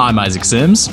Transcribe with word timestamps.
I'm 0.00 0.18
Isaac 0.18 0.46
Sims. 0.46 0.88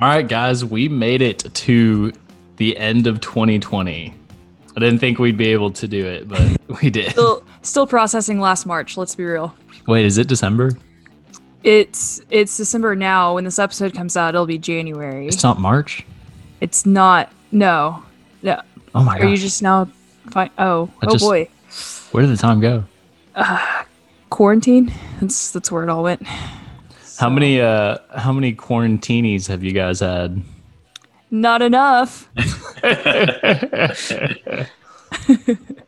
All 0.00 0.08
right, 0.08 0.28
guys, 0.28 0.64
we 0.64 0.88
made 0.88 1.22
it 1.22 1.52
to 1.52 2.12
the 2.58 2.76
end 2.76 3.08
of 3.08 3.20
2020. 3.20 4.14
I 4.76 4.78
didn't 4.78 5.00
think 5.00 5.18
we'd 5.18 5.36
be 5.36 5.48
able 5.48 5.72
to 5.72 5.88
do 5.88 6.06
it, 6.06 6.28
but 6.28 6.56
we 6.80 6.88
did. 6.88 7.10
Still, 7.10 7.42
still 7.62 7.88
processing 7.88 8.38
last 8.38 8.64
March, 8.64 8.96
let's 8.96 9.16
be 9.16 9.24
real. 9.24 9.56
Wait, 9.88 10.06
is 10.06 10.18
it 10.18 10.28
December? 10.28 10.76
It's 11.64 12.20
it's 12.30 12.56
December 12.56 12.96
now. 12.96 13.34
When 13.34 13.44
this 13.44 13.58
episode 13.58 13.94
comes 13.94 14.16
out, 14.16 14.34
it'll 14.34 14.46
be 14.46 14.58
January. 14.58 15.28
It's 15.28 15.42
not 15.42 15.60
March? 15.60 16.04
It's 16.60 16.84
not. 16.86 17.30
No, 17.52 18.02
no. 18.42 18.60
Oh 18.94 19.04
my 19.04 19.18
god. 19.18 19.26
Are 19.26 19.30
you 19.30 19.36
just 19.36 19.62
now? 19.62 19.88
Fi- 20.30 20.50
oh, 20.58 20.90
I 21.02 21.06
oh 21.06 21.12
just- 21.12 21.24
boy. 21.24 21.48
Where 22.12 22.26
did 22.26 22.32
the 22.32 22.36
time 22.40 22.60
go? 22.60 22.84
Quarantine. 24.30 24.92
That's 25.20 25.50
that's 25.52 25.70
where 25.70 25.82
it 25.84 25.88
all 25.88 26.02
went. 26.02 26.26
How 27.18 27.30
many 27.30 27.60
uh 27.60 27.98
how 28.16 28.32
many 28.32 28.54
quarantinis 28.54 29.46
have 29.48 29.62
you 29.62 29.72
guys 29.72 30.00
had? 30.00 30.42
Not 31.30 31.62
enough. 31.62 32.28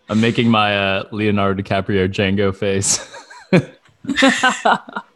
I'm 0.09 0.21
making 0.21 0.49
my 0.51 0.77
uh 0.77 1.05
Leonardo 1.11 1.63
DiCaprio 1.63 2.09
Django 2.09 2.55
face. 2.55 3.01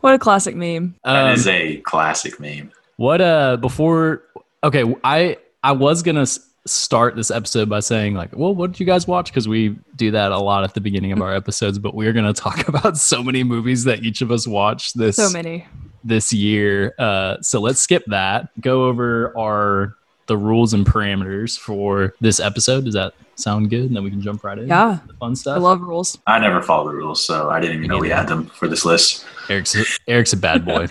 What 0.00 0.14
a 0.14 0.18
classic 0.18 0.54
meme. 0.56 0.94
That 1.04 1.26
Um, 1.26 1.32
is 1.32 1.46
a 1.46 1.76
classic 1.78 2.38
meme. 2.40 2.70
What 2.96 3.20
uh 3.20 3.56
before 3.56 4.22
okay, 4.64 4.84
I 5.04 5.36
I 5.62 5.72
was 5.72 6.02
going 6.02 6.16
to 6.16 6.26
start 6.66 7.16
this 7.16 7.30
episode 7.30 7.68
by 7.68 7.80
saying 7.80 8.14
like, 8.14 8.30
"Well, 8.36 8.54
what 8.54 8.72
did 8.72 8.80
you 8.80 8.86
guys 8.86 9.06
watch?" 9.08 9.32
cuz 9.32 9.48
we 9.48 9.76
do 9.96 10.10
that 10.12 10.30
a 10.32 10.38
lot 10.38 10.62
at 10.64 10.74
the 10.74 10.80
beginning 10.80 11.12
of 11.12 11.20
our 11.20 11.34
episodes, 11.34 11.78
but 11.78 11.94
we're 11.94 12.12
going 12.12 12.32
to 12.32 12.32
talk 12.32 12.68
about 12.72 12.96
so 12.98 13.22
many 13.22 13.42
movies 13.44 13.84
that 13.84 14.02
each 14.04 14.22
of 14.22 14.30
us 14.30 14.46
watched 14.46 14.96
this 14.98 15.16
So 15.16 15.30
many. 15.30 15.66
this 16.04 16.32
year. 16.32 16.94
Uh 16.98 17.36
so 17.40 17.60
let's 17.60 17.80
skip 17.80 18.04
that. 18.08 18.48
Go 18.60 18.84
over 18.84 19.32
our 19.38 19.94
the 20.32 20.38
rules 20.38 20.72
and 20.72 20.86
parameters 20.86 21.58
for 21.58 22.14
this 22.22 22.40
episode. 22.40 22.86
Does 22.86 22.94
that 22.94 23.12
sound 23.34 23.68
good? 23.68 23.84
And 23.84 23.94
then 23.96 24.02
we 24.02 24.08
can 24.10 24.22
jump 24.22 24.42
right 24.44 24.58
in. 24.58 24.66
Yeah. 24.66 24.98
The 25.06 25.12
fun 25.14 25.36
stuff. 25.36 25.56
I 25.56 25.60
love 25.60 25.82
rules. 25.82 26.16
I 26.26 26.38
never 26.38 26.62
follow 26.62 26.88
the 26.88 26.94
rules, 26.96 27.22
so 27.22 27.50
I 27.50 27.60
didn't 27.60 27.76
even 27.76 27.88
know 27.88 27.98
we 27.98 28.08
had 28.08 28.28
them 28.28 28.46
for 28.46 28.66
this 28.66 28.86
list. 28.86 29.26
Eric's 29.50 29.76
Eric's 30.08 30.32
a 30.32 30.38
bad 30.38 30.64
boy. 30.64 30.86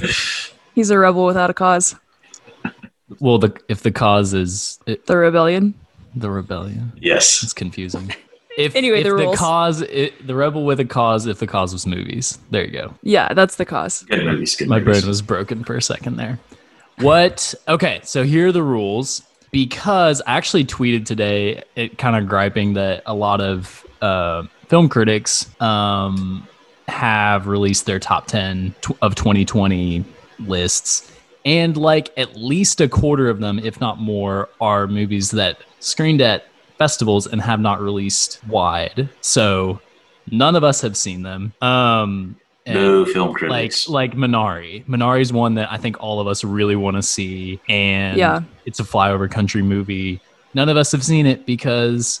He's 0.74 0.90
a 0.90 0.98
rebel 0.98 1.24
without 1.24 1.48
a 1.48 1.54
cause. 1.54 1.94
well, 3.20 3.38
the 3.38 3.58
if 3.68 3.82
the 3.82 3.90
cause 3.90 4.34
is 4.34 4.78
it, 4.86 5.06
The 5.06 5.16
rebellion. 5.16 5.72
the 6.14 6.30
rebellion. 6.30 6.92
Yes. 7.00 7.42
It's 7.42 7.54
confusing. 7.54 8.14
If, 8.58 8.74
Anyway, 8.74 9.02
if 9.02 9.04
the 9.04 9.14
the, 9.14 9.36
cause, 9.36 9.82
it, 9.82 10.26
the 10.26 10.34
rebel 10.34 10.64
with 10.64 10.80
a 10.80 10.84
cause, 10.84 11.26
if 11.26 11.38
the 11.38 11.46
cause 11.46 11.72
was 11.72 11.86
movies. 11.86 12.40
There 12.50 12.64
you 12.64 12.72
go. 12.72 12.92
Yeah, 13.04 13.32
that's 13.32 13.54
the 13.54 13.64
cause. 13.64 14.02
Good 14.02 14.24
movies. 14.24 14.56
Good 14.56 14.66
My 14.68 14.80
movies. 14.80 15.02
brain 15.02 15.08
was 15.08 15.22
broken 15.22 15.62
for 15.62 15.76
a 15.76 15.80
second 15.82 16.16
there. 16.16 16.40
What? 17.00 17.54
Okay, 17.68 18.00
so 18.02 18.24
here 18.24 18.48
are 18.48 18.52
the 18.52 18.62
rules. 18.62 19.22
Because 19.50 20.20
I 20.26 20.36
actually 20.36 20.64
tweeted 20.66 21.06
today, 21.06 21.62
it 21.74 21.96
kind 21.96 22.16
of 22.16 22.28
griping 22.28 22.74
that 22.74 23.02
a 23.06 23.14
lot 23.14 23.40
of 23.40 23.86
uh, 24.02 24.42
film 24.68 24.88
critics 24.90 25.48
um, 25.60 26.46
have 26.86 27.46
released 27.46 27.86
their 27.86 27.98
top 27.98 28.26
10 28.26 28.74
tw- 28.82 28.98
of 29.00 29.14
2020 29.14 30.04
lists. 30.40 31.10
And 31.46 31.76
like 31.76 32.10
at 32.18 32.36
least 32.36 32.80
a 32.82 32.88
quarter 32.88 33.30
of 33.30 33.40
them, 33.40 33.58
if 33.58 33.80
not 33.80 33.98
more, 33.98 34.50
are 34.60 34.86
movies 34.86 35.30
that 35.30 35.58
screened 35.80 36.20
at 36.20 36.44
festivals 36.76 37.26
and 37.26 37.40
have 37.40 37.60
not 37.60 37.80
released 37.80 38.44
wide. 38.48 39.08
So 39.22 39.80
none 40.30 40.56
of 40.56 40.64
us 40.64 40.82
have 40.82 40.96
seen 40.96 41.22
them. 41.22 41.54
Um, 41.62 42.36
No 42.74 43.04
film 43.04 43.32
critics. 43.34 43.50
like 43.50 43.60
critics. 43.60 43.88
like 43.88 44.12
Minari. 44.14 44.84
Minari's 44.86 45.32
one 45.32 45.54
that 45.54 45.70
I 45.72 45.76
think 45.78 46.00
all 46.00 46.20
of 46.20 46.26
us 46.26 46.44
really 46.44 46.76
want 46.76 46.96
to 46.96 47.02
see, 47.02 47.60
and 47.68 48.16
Yeah. 48.16 48.42
it's 48.66 48.80
a 48.80 48.84
flyover 48.84 49.30
country 49.30 49.62
movie. 49.62 50.20
None 50.54 50.68
of 50.68 50.76
us 50.76 50.92
have 50.92 51.04
seen 51.04 51.26
it 51.26 51.46
because 51.46 52.20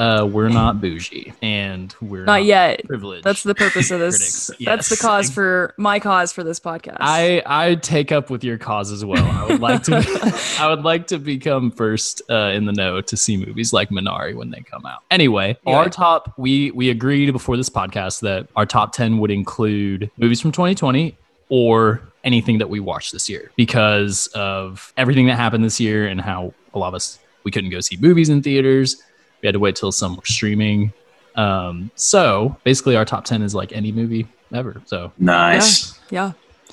uh, 0.00 0.24
we're 0.24 0.48
not 0.62 0.80
bougie 0.80 1.32
and 1.42 1.94
we're 2.00 2.24
Not 2.24 2.42
yet. 2.44 2.84
privileged. 2.86 3.22
That's 3.22 3.42
the 3.42 3.54
purpose 3.54 3.90
of 3.90 4.00
this. 4.06 4.46
Critics, 4.46 4.64
That's 4.64 4.88
the 4.88 4.96
cause 4.96 5.30
for 5.30 5.74
my 5.76 6.00
cause 6.00 6.32
for 6.32 6.42
this 6.42 6.58
podcast. 6.58 6.96
I 7.00 7.42
I 7.44 7.74
take 7.74 8.10
up 8.10 8.30
with 8.30 8.42
your 8.42 8.56
cause 8.56 8.90
as 8.90 9.04
well. 9.04 9.24
I 9.24 9.44
would 9.46 9.60
like 9.60 9.82
to 9.84 10.56
I 10.58 10.68
would 10.68 10.82
like 10.82 11.06
to 11.08 11.18
become 11.18 11.70
first 11.70 12.22
uh, 12.30 12.50
in 12.54 12.64
the 12.64 12.72
know 12.72 13.02
to 13.02 13.16
see 13.16 13.36
movies 13.36 13.72
like 13.74 13.90
Minari 13.90 14.34
when 14.34 14.50
they 14.50 14.60
come 14.62 14.86
out. 14.86 15.02
Anyway, 15.10 15.58
our 15.66 15.90
top 15.90 16.32
we 16.38 16.70
we 16.70 16.88
agreed 16.88 17.30
before 17.32 17.58
this 17.58 17.68
podcast 17.68 18.20
that 18.22 18.48
our 18.56 18.64
top 18.64 18.92
10 18.94 19.18
would 19.18 19.30
include 19.30 20.10
movies 20.16 20.40
from 20.40 20.50
2020 20.50 21.14
or 21.50 22.00
anything 22.24 22.56
that 22.58 22.70
we 22.70 22.80
watched 22.80 23.12
this 23.12 23.28
year 23.28 23.50
because 23.56 24.28
of 24.28 24.92
everything 24.96 25.26
that 25.26 25.36
happened 25.36 25.62
this 25.62 25.78
year 25.78 26.06
and 26.06 26.20
how 26.22 26.54
a 26.72 26.78
lot 26.78 26.88
of 26.88 26.94
us 26.94 27.18
we 27.44 27.50
couldn't 27.50 27.70
go 27.70 27.80
see 27.80 27.98
movies 28.00 28.28
in 28.30 28.42
theaters. 28.42 29.02
We 29.42 29.46
had 29.46 29.52
to 29.54 29.58
wait 29.58 29.76
till 29.76 29.92
some 29.92 30.16
were 30.16 30.24
streaming. 30.24 30.92
Um, 31.36 31.90
so 31.94 32.56
basically 32.64 32.96
our 32.96 33.04
top 33.04 33.24
10 33.24 33.42
is 33.42 33.54
like 33.54 33.72
any 33.72 33.92
movie 33.92 34.26
ever. 34.52 34.82
So 34.86 35.12
nice. 35.18 35.98
yeah. 36.10 36.32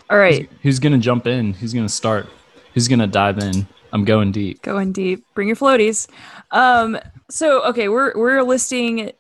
All 0.09 0.17
right. 0.17 0.49
Who's 0.63 0.79
gonna 0.79 0.97
jump 0.97 1.27
in? 1.27 1.53
Who's 1.53 1.73
gonna 1.73 1.89
start? 1.89 2.27
Who's 2.73 2.87
gonna 2.87 3.07
dive 3.07 3.39
in? 3.39 3.67
I'm 3.93 4.05
going 4.05 4.31
deep. 4.31 4.61
Going 4.61 4.91
deep. 4.91 5.25
Bring 5.33 5.47
your 5.47 5.57
floaties. 5.57 6.07
Um. 6.51 6.97
So 7.29 7.63
okay, 7.65 7.89
we're 7.89 8.13
we're 8.15 8.41
listing 8.43 9.11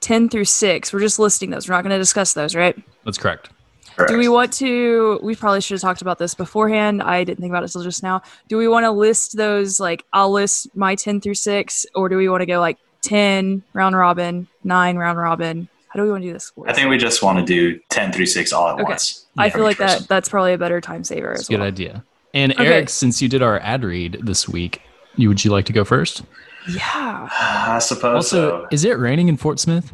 ten 0.00 0.28
through 0.28 0.46
six. 0.46 0.92
We're 0.92 1.00
just 1.00 1.18
listing 1.18 1.50
those. 1.50 1.68
We're 1.68 1.74
not 1.74 1.82
going 1.82 1.90
to 1.90 1.98
discuss 1.98 2.32
those, 2.32 2.54
right? 2.54 2.76
That's 3.04 3.18
correct. 3.18 3.50
Correct. 3.96 4.10
Do 4.12 4.18
we 4.18 4.28
want 4.28 4.52
to? 4.54 5.18
We 5.22 5.34
probably 5.36 5.60
should 5.60 5.74
have 5.74 5.80
talked 5.82 6.02
about 6.02 6.18
this 6.18 6.34
beforehand. 6.34 7.02
I 7.02 7.24
didn't 7.24 7.40
think 7.40 7.50
about 7.50 7.62
it 7.62 7.66
until 7.66 7.82
just 7.82 8.02
now. 8.02 8.22
Do 8.48 8.56
we 8.56 8.66
want 8.68 8.84
to 8.84 8.90
list 8.90 9.36
those? 9.36 9.78
Like, 9.80 10.04
I'll 10.12 10.30
list 10.32 10.68
my 10.74 10.94
ten 10.94 11.20
through 11.20 11.34
six, 11.34 11.84
or 11.94 12.08
do 12.08 12.16
we 12.16 12.28
want 12.28 12.40
to 12.42 12.46
go 12.46 12.60
like 12.60 12.78
ten 13.02 13.62
round 13.72 13.96
robin, 13.96 14.46
nine 14.64 14.96
round 14.96 15.18
robin? 15.18 15.68
How 15.88 15.98
do 15.98 16.04
we 16.04 16.10
want 16.12 16.22
to 16.22 16.28
do 16.28 16.32
this? 16.32 16.52
I 16.66 16.72
think 16.72 16.88
we 16.88 16.98
just 16.98 17.20
want 17.20 17.38
to 17.40 17.44
do 17.44 17.80
10 17.88 18.12
through 18.12 18.26
6 18.26 18.52
all 18.52 18.68
at 18.68 18.74
Okay. 18.74 18.84
once. 18.84 19.26
I 19.36 19.50
feel 19.50 19.64
like 19.64 19.78
person. 19.78 20.02
that 20.02 20.08
that's 20.08 20.28
probably 20.28 20.52
a 20.52 20.58
better 20.58 20.80
time 20.80 21.02
saver 21.02 21.32
as 21.32 21.38
That's 21.40 21.48
good 21.48 21.58
well. 21.58 21.66
idea. 21.66 22.04
And 22.32 22.52
Okay. 22.52 22.64
Eric, 22.64 22.88
since 22.90 23.20
you 23.20 23.28
did 23.28 23.42
our 23.42 23.58
ad 23.58 23.82
read 23.82 24.20
this 24.22 24.48
week, 24.48 24.82
you 25.16 25.26
would 25.28 25.44
you 25.44 25.50
like 25.50 25.64
to 25.64 25.72
go 25.72 25.84
first? 25.84 26.22
Yeah. 26.68 27.28
I 27.40 27.80
suppose 27.80 28.14
Also, 28.14 28.60
so. 28.62 28.68
is 28.70 28.84
it 28.84 29.00
raining 29.00 29.26
in 29.26 29.36
Fort 29.36 29.58
Smith? 29.58 29.90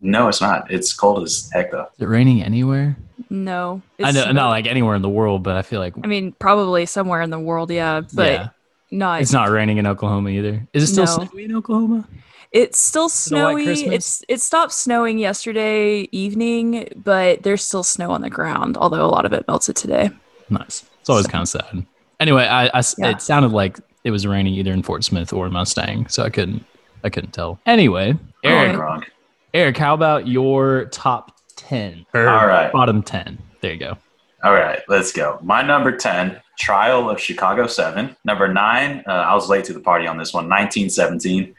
No, 0.00 0.28
it's 0.28 0.40
not. 0.40 0.70
It's 0.70 0.92
cold 0.92 1.22
as 1.24 1.50
heck, 1.52 1.70
though. 1.72 1.88
Is 1.94 2.00
it 2.00 2.06
raining 2.06 2.42
anywhere? 2.42 2.96
No. 3.28 3.82
I 4.02 4.12
know, 4.12 4.32
not 4.32 4.48
like 4.48 4.66
anywhere 4.66 4.94
in 4.94 5.02
the 5.02 5.08
world, 5.10 5.42
but 5.42 5.56
I 5.56 5.62
feel 5.62 5.78
like 5.80 5.94
I 6.02 6.06
mean, 6.06 6.32
probably 6.32 6.86
somewhere 6.86 7.20
in 7.22 7.30
the 7.30 7.38
world, 7.38 7.70
yeah. 7.70 8.00
But 8.14 8.32
yeah. 8.32 8.48
Nice. 8.90 9.22
It's 9.24 9.32
not 9.32 9.50
raining 9.50 9.78
in 9.78 9.86
Oklahoma 9.86 10.30
either. 10.30 10.66
Is 10.72 10.82
it 10.84 10.86
still 10.88 11.04
No. 11.04 11.24
snowy 11.26 11.44
in 11.44 11.54
Oklahoma? 11.54 12.08
It's 12.50 12.80
still 12.80 13.08
snowy. 13.08 13.64
It's 13.66 14.24
it 14.28 14.40
stopped 14.40 14.72
snowing 14.72 15.18
yesterday 15.18 16.08
evening, 16.10 16.88
but 16.96 17.44
there's 17.44 17.62
still 17.64 17.84
snow 17.84 18.10
on 18.10 18.22
the 18.22 18.30
ground. 18.30 18.76
Although 18.76 19.04
a 19.04 19.06
lot 19.06 19.24
of 19.24 19.32
it 19.32 19.44
melted 19.46 19.76
today. 19.76 20.10
Nice. 20.48 20.84
It's 21.00 21.08
always 21.08 21.28
kind 21.28 21.42
of 21.42 21.48
sad. 21.48 21.86
Anyway, 22.18 22.42
I 22.44 22.64
Yeah. 22.98 23.10
it 23.10 23.22
sounded 23.22 23.52
like 23.52 23.78
it 24.02 24.10
was 24.10 24.26
raining 24.26 24.54
either 24.54 24.72
in 24.72 24.82
Fort 24.82 25.04
Smith 25.04 25.32
or 25.32 25.48
Mustang, 25.50 26.08
so 26.08 26.24
I 26.24 26.30
couldn't 26.30 26.64
I 27.04 27.10
couldn't 27.10 27.30
tell. 27.32 27.60
Anyway, 27.66 28.16
Eric, 28.42 28.72
Going 28.72 28.76
wrong. 28.78 29.04
Eric, 29.52 29.76
how 29.76 29.94
about 29.94 30.28
your 30.28 30.86
top 30.86 31.38
ten? 31.56 32.06
All 32.14 32.20
right. 32.22 32.72
bottom 32.72 33.02
ten. 33.02 33.38
There 33.60 33.72
you 33.72 33.78
go. 33.78 33.96
All 34.42 34.54
right, 34.54 34.80
let's 34.88 35.12
go. 35.12 35.38
My 35.42 35.60
number 35.60 35.94
10, 35.94 36.40
Trial 36.58 37.10
of 37.10 37.20
Chicago 37.20 37.66
7. 37.66 38.16
Number 38.24 38.48
9, 38.48 39.04
uh, 39.06 39.10
I 39.10 39.34
was 39.34 39.50
late 39.50 39.66
to 39.66 39.74
the 39.74 39.80
party 39.80 40.06
on 40.06 40.16
this 40.16 40.32
one, 40.32 40.44
1917. 40.48 41.54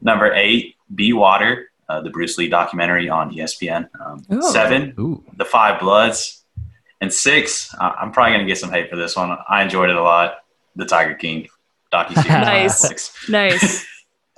Number 0.00 0.32
8, 0.32 0.76
Be 0.94 1.12
Water, 1.12 1.72
uh, 1.88 2.00
the 2.00 2.10
Bruce 2.10 2.38
Lee 2.38 2.48
documentary 2.48 3.08
on 3.08 3.34
ESPN. 3.34 3.88
Um, 4.00 4.24
Ooh. 4.32 4.42
7, 4.42 4.94
Ooh, 5.00 5.24
The 5.38 5.44
Five 5.44 5.80
Bloods. 5.80 6.44
And 7.00 7.12
6, 7.12 7.74
uh, 7.74 7.92
I'm 8.00 8.12
probably 8.12 8.32
going 8.34 8.46
to 8.46 8.48
get 8.48 8.58
some 8.58 8.70
hate 8.70 8.88
for 8.90 8.96
this 8.96 9.16
one. 9.16 9.36
I 9.48 9.64
enjoyed 9.64 9.90
it 9.90 9.96
a 9.96 10.02
lot. 10.02 10.44
The 10.76 10.84
Tiger 10.84 11.14
King 11.14 11.48
docu-series. 11.92 12.26
Nice. 12.28 13.28
Nice. 13.28 13.86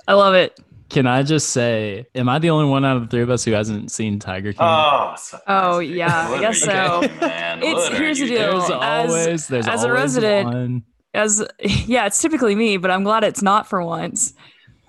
I 0.07 0.13
love 0.13 0.33
it. 0.33 0.59
Can 0.91 1.07
I 1.07 1.23
just 1.23 1.49
say, 1.51 2.05
am 2.13 2.27
I 2.29 2.37
the 2.39 2.49
only 2.49 2.69
one 2.69 2.83
out 2.85 2.97
of 2.97 3.03
the 3.03 3.07
three 3.07 3.21
of 3.21 3.29
us 3.29 3.43
who 3.45 3.51
hasn't 3.53 3.91
seen 3.91 4.19
Tiger 4.19 4.51
King? 4.51 4.61
Oh, 4.61 5.15
Oh, 5.47 5.79
nasty. 5.79 5.87
yeah, 5.87 6.29
I 6.29 6.39
guess 6.41 6.59
so. 6.59 7.01
man? 7.21 7.63
It's- 7.63 7.87
here's 7.97 8.19
the 8.19 8.27
deal. 8.27 8.37
there's 8.59 8.63
as- 8.65 8.71
always 8.71 9.47
there's 9.47 9.67
as 9.67 9.83
a 9.83 9.87
always 9.87 10.01
resident, 10.01 10.45
one. 10.47 10.83
As 11.13 11.45
yeah, 11.87 12.05
it's 12.05 12.21
typically 12.21 12.55
me, 12.55 12.77
but 12.77 12.91
I'm 12.91 13.03
glad 13.03 13.23
it's 13.23 13.41
not 13.41 13.67
for 13.67 13.81
once. 13.83 14.33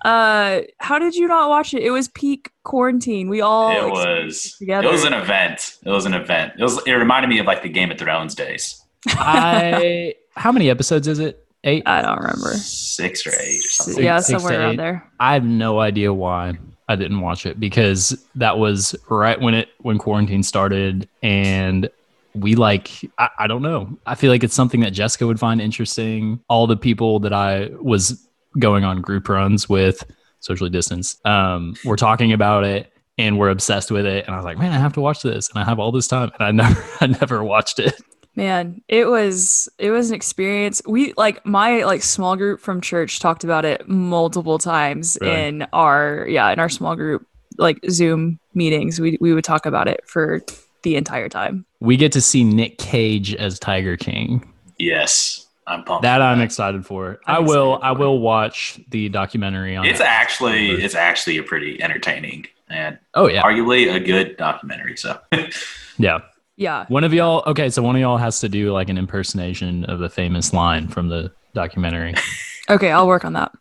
Uh, 0.05 0.61
how 0.79 0.99
did 0.99 1.15
you 1.15 1.27
not 1.27 1.47
watch 1.49 1.73
it? 1.73 1.81
It 1.81 1.91
was 1.91 2.09
peak 2.09 2.51
quarantine. 2.63 3.29
We 3.29 3.39
all 3.41 3.71
it 3.71 3.87
experienced 3.89 4.43
was 4.45 4.57
together. 4.57 4.87
it 4.87 4.91
was 4.91 5.03
an 5.05 5.13
event 5.13 5.77
it 5.85 5.89
was 5.89 6.05
an 6.05 6.13
event 6.13 6.53
it 6.59 6.63
was 6.63 6.77
it 6.85 6.91
reminded 6.91 7.29
me 7.29 7.39
of 7.39 7.45
like 7.45 7.61
the 7.63 7.69
game 7.69 7.89
of 7.89 7.97
thrones 7.97 8.35
days 8.35 8.83
I 9.07 10.15
how 10.35 10.51
many 10.51 10.69
episodes 10.69 11.07
is 11.07 11.19
it? 11.19 11.42
Eight. 11.65 11.83
I 11.85 12.01
don't 12.01 12.17
remember. 12.19 12.53
six 12.55 13.25
or 13.25 13.31
eight 13.31 13.59
or 13.65 13.69
something 13.69 13.93
Six- 13.95 14.03
yeah, 14.03 14.19
six 14.19 14.41
somewhere 14.41 14.59
around 14.59 14.77
there. 14.77 15.09
I 15.19 15.33
have 15.33 15.45
no 15.45 15.79
idea 15.79 16.13
why 16.13 16.57
I 16.89 16.95
didn't 16.97 17.21
watch 17.21 17.45
it 17.45 17.59
because 17.59 18.21
that 18.35 18.57
was 18.57 18.95
right 19.09 19.39
when 19.39 19.53
it 19.53 19.69
when 19.79 19.97
quarantine 19.97 20.43
started 20.43 21.07
and 21.21 21.89
we 22.35 22.55
like 22.55 22.89
I, 23.17 23.29
I 23.39 23.47
don't 23.47 23.61
know. 23.61 23.97
I 24.05 24.15
feel 24.15 24.29
like 24.31 24.43
it's 24.43 24.53
something 24.55 24.81
that 24.81 24.91
Jessica 24.91 25.25
would 25.25 25.39
find 25.39 25.61
interesting. 25.61 26.41
All 26.49 26.67
the 26.67 26.75
people 26.75 27.19
that 27.21 27.31
I 27.33 27.69
was 27.79 28.27
going 28.59 28.83
on 28.83 29.01
group 29.01 29.29
runs 29.29 29.69
with, 29.69 30.03
socially 30.41 30.69
distanced, 30.69 31.25
um, 31.25 31.75
were 31.85 31.95
talking 31.95 32.33
about 32.33 32.65
it 32.65 32.91
and 33.17 33.37
we're 33.39 33.49
obsessed 33.51 33.89
with 33.91 34.05
it. 34.05 34.25
And 34.25 34.33
I 34.33 34.37
was 34.37 34.45
like, 34.45 34.57
man, 34.57 34.71
I 34.73 34.79
have 34.79 34.93
to 34.93 35.01
watch 35.01 35.21
this. 35.21 35.49
And 35.49 35.59
I 35.59 35.63
have 35.65 35.79
all 35.79 35.91
this 35.91 36.07
time 36.07 36.31
and 36.39 36.43
I 36.43 36.51
never 36.67 36.85
I 37.01 37.07
never 37.07 37.43
watched 37.43 37.79
it. 37.79 37.93
Man, 38.35 38.81
it 38.87 39.05
was 39.07 39.69
it 39.77 39.91
was 39.91 40.09
an 40.09 40.15
experience. 40.15 40.81
We 40.87 41.13
like 41.17 41.45
my 41.45 41.83
like 41.83 42.01
small 42.01 42.35
group 42.35 42.59
from 42.59 42.81
church 42.81 43.19
talked 43.19 43.43
about 43.43 43.63
it 43.65 43.87
multiple 43.87 44.57
times 44.57 45.17
Really? 45.21 45.41
in 45.47 45.67
our 45.73 46.25
yeah, 46.27 46.49
in 46.51 46.59
our 46.59 46.69
small 46.69 46.95
group 46.95 47.27
like 47.59 47.79
Zoom 47.91 48.39
meetings. 48.55 48.99
We 48.99 49.17
we 49.21 49.33
would 49.33 49.43
talk 49.43 49.65
about 49.67 49.87
it 49.87 50.01
for 50.07 50.41
the 50.81 50.95
entire 50.95 51.29
time. 51.29 51.65
We 51.79 51.95
get 51.95 52.11
to 52.13 52.21
see 52.21 52.43
Nick 52.43 52.77
Cage 52.79 53.35
as 53.35 53.59
Tiger 53.59 53.97
King. 53.97 54.43
yes 54.79 55.47
i'm 55.65 55.81
pumped 55.85 56.01
That 56.01 56.21
I'm 56.21 56.41
excited 56.41 56.85
for. 56.85 57.19
i 57.25 57.37
I'm 57.37 57.45
will. 57.45 57.75
excited 57.75 57.87
I 57.87 57.91
will 57.99 58.19
watch 58.19 58.79
the 58.89 59.07
documentary 59.09 59.77
on. 59.77 59.85
it's 59.85 60.01
it. 60.01 60.05
actually 60.05 60.71
it's 60.71 60.95
actually 60.95 61.37
a 61.37 61.43
pretty 61.43 61.81
entertaining 61.81 62.47
and 62.69 62.97
oh 63.13 63.27
yeah, 63.29 63.43
arguably 63.43 63.93
a 63.93 63.99
good 63.99 64.35
documentary 64.35 64.97
so 64.97 65.17
yeah. 65.97 66.19
Yeah. 66.55 66.85
One 66.87 67.03
of 67.03 67.13
y'all. 67.13 67.43
Okay, 67.47 67.69
so 67.69 67.81
one 67.81 67.95
of 67.95 68.01
y'all 68.01 68.17
has 68.17 68.39
to 68.41 68.49
do 68.49 68.71
like 68.71 68.89
an 68.89 68.97
impersonation 68.97 69.85
of 69.85 70.01
a 70.01 70.09
famous 70.09 70.53
line 70.53 70.87
from 70.87 71.09
the 71.09 71.31
documentary. 71.53 72.13
Okay, 72.69 72.91
I'll 72.91 73.07
work 73.07 73.25
on 73.25 73.33
that. 73.33 73.51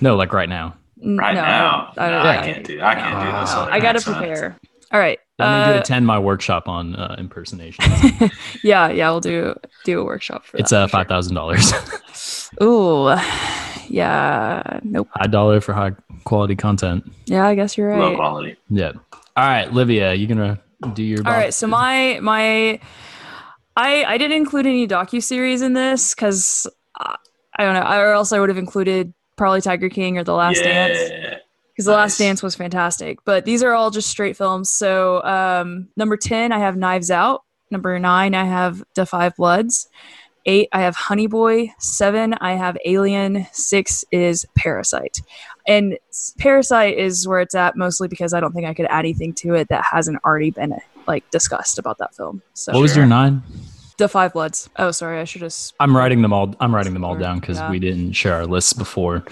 no, 0.00 0.16
like 0.16 0.32
right 0.32 0.48
now. 0.48 0.74
Right 1.04 1.34
no, 1.34 1.42
now 1.42 1.92
I, 1.98 2.06
no, 2.06 2.12
don't- 2.12 2.26
I 2.26 2.38
I- 2.38 2.42
can't 2.52 2.66
do 2.66 2.80
i 2.80 2.94
can't 2.94 3.20
do 3.26 3.40
this 3.40 3.50
I 3.50 3.80
gotta 3.80 3.98
accent. 3.98 4.16
prepare. 4.16 4.58
All 4.92 4.98
right. 4.98 5.18
Let 5.38 5.46
me 5.66 5.72
to 5.72 5.76
Uh, 5.78 5.80
attend 5.82 6.06
my 6.06 6.18
workshop 6.18 6.66
on 6.66 6.96
uh, 6.96 7.16
impersonation. 7.18 7.84
yeah, 8.64 8.88
yeah, 8.88 9.10
we'll 9.10 9.20
do 9.20 9.54
do 9.84 10.00
a 10.00 10.04
workshop 10.06 10.46
for 10.46 10.56
it's 10.56 10.70
that. 10.70 10.84
uh 10.84 10.86
five 10.88 11.06
thousand 11.06 11.34
dollars. 11.34 11.70
Ooh, 12.62 13.14
yeah, 13.88 14.80
nope. 14.82 15.08
High 15.14 15.26
dollar 15.26 15.60
for 15.60 15.74
high 15.74 15.92
quality 16.24 16.56
content. 16.56 17.10
Yeah, 17.26 17.46
I 17.46 17.54
guess 17.54 17.76
you're 17.76 17.88
right. 17.90 17.98
low 18.00 18.16
quality 18.16 18.56
Yeah. 18.70 18.92
All 19.36 19.46
right, 19.46 19.70
Livia, 19.72 20.14
you 20.14 20.26
gonna 20.26 20.58
do 20.94 21.02
your? 21.02 21.18
All 21.18 21.24
bottom 21.24 21.40
right, 21.40 21.54
so 21.54 21.66
my 21.66 22.18
my, 22.20 22.80
I 23.76 24.04
I 24.04 24.18
didn't 24.18 24.36
include 24.36 24.66
any 24.66 24.86
docu 24.86 25.22
series 25.22 25.62
in 25.62 25.72
this 25.72 26.14
because 26.14 26.66
I 26.98 27.64
don't 27.64 27.74
know, 27.74 27.82
or 27.82 28.12
else 28.12 28.32
I 28.32 28.40
would 28.40 28.48
have 28.48 28.58
included 28.58 29.12
probably 29.36 29.60
Tiger 29.60 29.88
King 29.88 30.18
or 30.18 30.24
The 30.24 30.34
Last 30.34 30.62
Dance 30.62 30.98
yeah 31.10 31.38
because 31.76 31.84
The 31.84 31.92
Last 31.92 32.18
Dance 32.18 32.42
was 32.42 32.54
fantastic. 32.54 33.18
But 33.26 33.44
these 33.44 33.62
are 33.62 33.72
all 33.72 33.90
just 33.90 34.08
straight 34.08 34.34
films. 34.34 34.70
So 34.70 35.22
um, 35.24 35.88
number 35.94 36.16
ten, 36.16 36.50
I 36.50 36.58
have 36.58 36.74
Knives 36.74 37.10
Out. 37.10 37.42
Number 37.70 37.98
nine, 37.98 38.34
I 38.34 38.44
have 38.44 38.82
The 38.94 39.04
Five 39.04 39.36
Bloods. 39.36 39.86
Eight, 40.46 40.68
I 40.72 40.80
have 40.80 40.96
Honey 40.96 41.26
Boy. 41.26 41.72
Seven, 41.78 42.32
I 42.40 42.52
have 42.52 42.78
Alien. 42.86 43.46
Six 43.52 44.06
is 44.10 44.46
Parasite. 44.56 45.20
And 45.66 45.98
Parasite 46.38 46.96
is 46.96 47.26
where 47.26 47.40
it's 47.40 47.54
at 47.54 47.76
mostly 47.76 48.08
because 48.08 48.32
I 48.32 48.40
don't 48.40 48.52
think 48.52 48.66
I 48.66 48.74
could 48.74 48.86
add 48.86 49.00
anything 49.00 49.32
to 49.34 49.54
it 49.54 49.68
that 49.68 49.84
hasn't 49.84 50.18
already 50.24 50.50
been 50.50 50.74
like 51.06 51.28
discussed 51.30 51.78
about 51.78 51.98
that 51.98 52.14
film. 52.14 52.42
So 52.54 52.72
What 52.72 52.82
was 52.82 52.96
your 52.96 53.06
nine? 53.06 53.42
The 53.98 54.08
Five 54.08 54.34
Bloods. 54.34 54.68
Oh, 54.76 54.90
sorry, 54.90 55.20
I 55.20 55.24
should 55.24 55.42
have. 55.42 55.54
I'm 55.80 55.96
writing 55.96 56.22
them 56.22 56.32
all. 56.32 56.54
I'm 56.60 56.74
writing 56.74 56.92
them 56.92 57.04
all 57.04 57.16
down 57.16 57.40
because 57.40 57.58
yeah. 57.58 57.70
we 57.70 57.78
didn't 57.78 58.12
share 58.12 58.34
our 58.34 58.46
lists 58.46 58.74
before. 58.74 59.24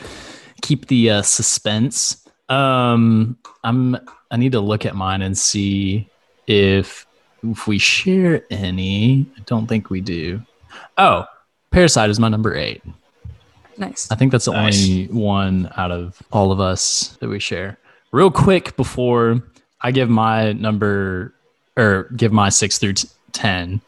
Keep 0.62 0.86
the 0.86 1.10
uh, 1.10 1.22
suspense. 1.22 2.26
Um, 2.48 3.36
I'm. 3.62 3.96
I 4.30 4.36
need 4.36 4.52
to 4.52 4.60
look 4.60 4.86
at 4.86 4.96
mine 4.96 5.20
and 5.20 5.36
see 5.36 6.08
if 6.46 7.06
if 7.42 7.66
we 7.66 7.78
share 7.78 8.42
any. 8.50 9.26
I 9.36 9.42
don't 9.44 9.66
think 9.66 9.90
we 9.90 10.00
do. 10.00 10.40
Oh, 10.96 11.26
Parasite 11.70 12.08
is 12.08 12.18
my 12.18 12.28
number 12.28 12.54
eight. 12.54 12.82
Nice. 13.78 14.10
I 14.10 14.14
think 14.14 14.32
that's 14.32 14.44
the 14.46 14.52
Nice. 14.52 14.84
only 14.88 15.06
one 15.08 15.70
out 15.76 15.90
of 15.90 16.22
all 16.32 16.52
of 16.52 16.60
us 16.60 17.16
that 17.20 17.28
we 17.28 17.38
share. 17.40 17.78
Real 18.12 18.30
quick 18.30 18.76
before 18.76 19.42
I 19.82 19.90
give 19.90 20.08
my 20.08 20.52
number 20.52 21.34
or 21.76 22.04
give 22.16 22.32
my 22.32 22.48
six 22.48 22.78
through 22.78 22.94
t- 22.94 23.08
10 23.32 23.80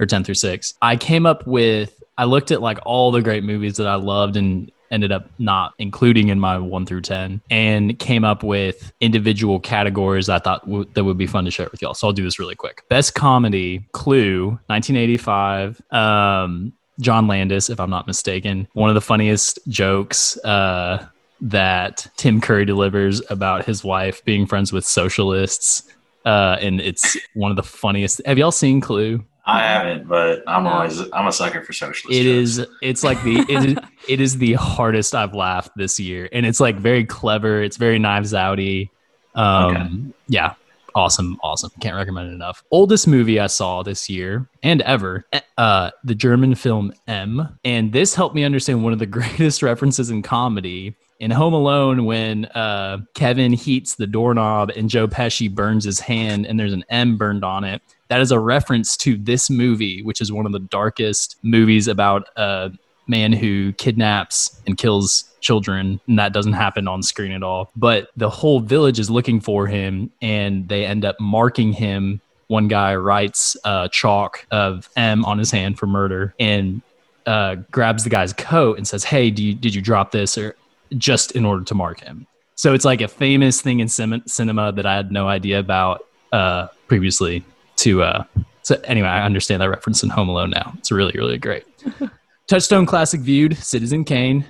or 0.00 0.06
10 0.06 0.24
through 0.24 0.34
six, 0.34 0.74
I 0.80 0.96
came 0.96 1.26
up 1.26 1.46
with, 1.46 2.02
I 2.16 2.24
looked 2.24 2.50
at 2.50 2.62
like 2.62 2.78
all 2.86 3.10
the 3.12 3.20
great 3.22 3.44
movies 3.44 3.76
that 3.76 3.86
I 3.86 3.96
loved 3.96 4.36
and 4.36 4.70
ended 4.90 5.10
up 5.12 5.28
not 5.38 5.74
including 5.78 6.28
in 6.28 6.38
my 6.38 6.56
one 6.56 6.86
through 6.86 7.00
10 7.00 7.40
and 7.50 7.98
came 7.98 8.22
up 8.24 8.42
with 8.44 8.92
individual 9.00 9.58
categories 9.58 10.28
I 10.28 10.38
thought 10.38 10.64
w- 10.66 10.84
that 10.94 11.02
would 11.04 11.18
be 11.18 11.26
fun 11.26 11.44
to 11.46 11.50
share 11.50 11.68
with 11.72 11.82
y'all. 11.82 11.94
So 11.94 12.06
I'll 12.06 12.12
do 12.12 12.22
this 12.22 12.38
really 12.38 12.54
quick. 12.54 12.82
Best 12.88 13.14
comedy, 13.14 13.84
Clue, 13.92 14.58
1985. 14.68 15.82
Um, 15.90 16.72
John 17.00 17.26
Landis, 17.26 17.70
if 17.70 17.80
I'm 17.80 17.90
not 17.90 18.06
mistaken. 18.06 18.68
One 18.72 18.88
of 18.88 18.94
the 18.94 19.00
funniest 19.00 19.58
jokes 19.68 20.36
uh, 20.44 21.04
that 21.40 22.06
Tim 22.16 22.40
Curry 22.40 22.64
delivers 22.64 23.20
about 23.30 23.64
his 23.64 23.82
wife 23.84 24.24
being 24.24 24.46
friends 24.46 24.72
with 24.72 24.84
socialists. 24.84 25.82
Uh, 26.24 26.56
and 26.60 26.80
it's 26.80 27.16
one 27.34 27.50
of 27.50 27.56
the 27.56 27.62
funniest. 27.62 28.20
Have 28.26 28.38
y'all 28.38 28.52
seen 28.52 28.80
Clue? 28.80 29.24
i 29.46 29.60
haven't 29.60 30.08
but 30.08 30.42
i'm 30.46 30.64
No. 30.64 30.70
always 30.70 30.98
i'm 31.12 31.26
a 31.26 31.32
sucker 31.32 31.60
for 31.62 31.74
socialist 31.74 32.18
It 32.18 32.22
jokes. 32.24 32.58
is. 32.60 32.66
It's 32.80 33.04
like 33.04 33.22
the. 33.24 33.40
It 33.40 33.64
is, 33.66 33.76
it 34.08 34.20
is 34.22 34.38
the 34.38 34.54
hardest 34.54 35.14
I've 35.14 35.34
laughed 35.34 35.72
this 35.76 36.00
year, 36.00 36.30
and 36.32 36.46
it's 36.46 36.60
like 36.60 36.76
very 36.76 37.04
clever. 37.04 37.62
It's 37.62 37.76
very 37.76 37.98
Knives 37.98 38.32
Outy. 38.32 38.88
Um, 39.34 39.66
Okay. 39.76 40.14
Yeah, 40.28 40.54
awesome, 40.94 41.38
awesome. 41.42 41.70
Can't 41.80 41.96
recommend 41.96 42.30
it 42.30 42.34
enough. 42.34 42.62
Oldest 42.70 43.06
movie 43.06 43.40
I 43.40 43.46
saw 43.46 43.82
this 43.82 44.08
year 44.08 44.48
and 44.62 44.80
ever. 44.82 45.26
Uh, 45.58 45.90
the 46.04 46.14
German 46.14 46.54
film 46.54 46.92
M, 47.06 47.58
and 47.64 47.92
this 47.92 48.14
helped 48.14 48.34
me 48.34 48.44
understand 48.44 48.82
one 48.82 48.92
of 48.92 48.98
the 48.98 49.06
greatest 49.14 49.62
references 49.62 50.10
in 50.10 50.22
comedy. 50.22 50.96
In 51.20 51.30
Home 51.30 51.54
Alone, 51.54 52.04
when 52.04 52.46
uh, 52.46 52.98
Kevin 53.14 53.52
heats 53.52 53.94
the 53.94 54.06
doorknob 54.06 54.70
and 54.76 54.90
Joe 54.90 55.06
Pesci 55.06 55.52
burns 55.52 55.84
his 55.84 56.00
hand, 56.00 56.44
and 56.44 56.58
there's 56.58 56.72
an 56.72 56.84
M 56.88 57.16
burned 57.16 57.44
on 57.44 57.64
it, 57.64 57.80
that 58.08 58.20
is 58.20 58.32
a 58.32 58.38
reference 58.38 58.96
to 58.98 59.16
this 59.16 59.48
movie, 59.48 60.02
which 60.02 60.20
is 60.20 60.32
one 60.32 60.44
of 60.44 60.52
the 60.52 60.58
darkest 60.58 61.36
movies 61.42 61.88
about 61.88 62.28
a 62.36 62.72
man 63.06 63.32
who 63.32 63.72
kidnaps 63.74 64.60
and 64.66 64.76
kills 64.76 65.24
children, 65.40 66.00
and 66.08 66.18
that 66.18 66.32
doesn't 66.32 66.54
happen 66.54 66.88
on 66.88 67.02
screen 67.02 67.32
at 67.32 67.42
all. 67.42 67.70
But 67.76 68.08
the 68.16 68.30
whole 68.30 68.60
village 68.60 68.98
is 68.98 69.10
looking 69.10 69.40
for 69.40 69.66
him, 69.66 70.10
and 70.20 70.68
they 70.68 70.84
end 70.84 71.04
up 71.04 71.20
marking 71.20 71.72
him. 71.72 72.20
One 72.48 72.68
guy 72.68 72.94
writes 72.96 73.56
uh, 73.64 73.88
chalk 73.88 74.46
of 74.50 74.88
M 74.96 75.24
on 75.24 75.38
his 75.38 75.50
hand 75.50 75.78
for 75.78 75.86
murder, 75.86 76.34
and 76.40 76.82
uh, 77.26 77.56
grabs 77.70 78.04
the 78.04 78.10
guy's 78.10 78.32
coat 78.32 78.78
and 78.78 78.88
says, 78.88 79.04
"Hey, 79.04 79.26
you, 79.26 79.54
did 79.54 79.74
you 79.74 79.82
drop 79.82 80.10
this?" 80.10 80.36
Or 80.36 80.56
just 80.96 81.32
in 81.32 81.44
order 81.44 81.64
to 81.64 81.74
mark 81.74 82.00
him. 82.00 82.26
So 82.56 82.72
it's 82.72 82.84
like 82.84 83.00
a 83.00 83.08
famous 83.08 83.60
thing 83.60 83.80
in 83.80 83.88
cin- 83.88 84.26
cinema 84.26 84.72
that 84.72 84.86
I 84.86 84.94
had 84.94 85.10
no 85.10 85.26
idea 85.28 85.58
about 85.58 86.06
uh, 86.32 86.68
previously. 86.88 87.44
To 87.78 88.02
uh, 88.02 88.24
so 88.62 88.80
anyway, 88.84 89.08
I 89.08 89.24
understand 89.24 89.60
that 89.60 89.68
reference 89.68 90.02
in 90.02 90.10
Home 90.10 90.28
Alone 90.28 90.50
now. 90.50 90.72
It's 90.78 90.92
really 90.92 91.12
really 91.16 91.38
great. 91.38 91.64
Touchstone 92.46 92.86
Classic 92.86 93.20
viewed 93.20 93.56
Citizen 93.56 94.04
Kane, 94.04 94.44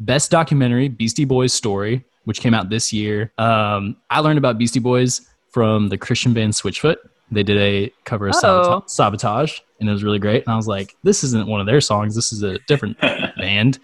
best 0.00 0.30
documentary 0.30 0.88
Beastie 0.88 1.24
Boys 1.24 1.52
story, 1.52 2.04
which 2.24 2.40
came 2.40 2.54
out 2.54 2.70
this 2.70 2.92
year. 2.92 3.32
Um, 3.38 3.96
I 4.10 4.20
learned 4.20 4.38
about 4.38 4.56
Beastie 4.58 4.80
Boys 4.80 5.28
from 5.50 5.88
the 5.88 5.98
Christian 5.98 6.32
band 6.32 6.54
Switchfoot. 6.54 6.96
They 7.30 7.42
did 7.42 7.58
a 7.58 7.92
cover 8.04 8.28
of. 8.28 8.34
Sabota- 8.34 8.88
Sabotage, 8.88 9.58
and 9.80 9.88
it 9.88 9.92
was 9.92 10.04
really 10.04 10.18
great. 10.18 10.44
And 10.44 10.52
I 10.52 10.56
was 10.56 10.68
like, 10.68 10.94
this 11.02 11.22
isn't 11.24 11.46
one 11.46 11.60
of 11.60 11.66
their 11.66 11.80
songs. 11.80 12.14
This 12.14 12.32
is 12.32 12.42
a 12.42 12.58
different 12.66 12.98
band. 13.00 13.78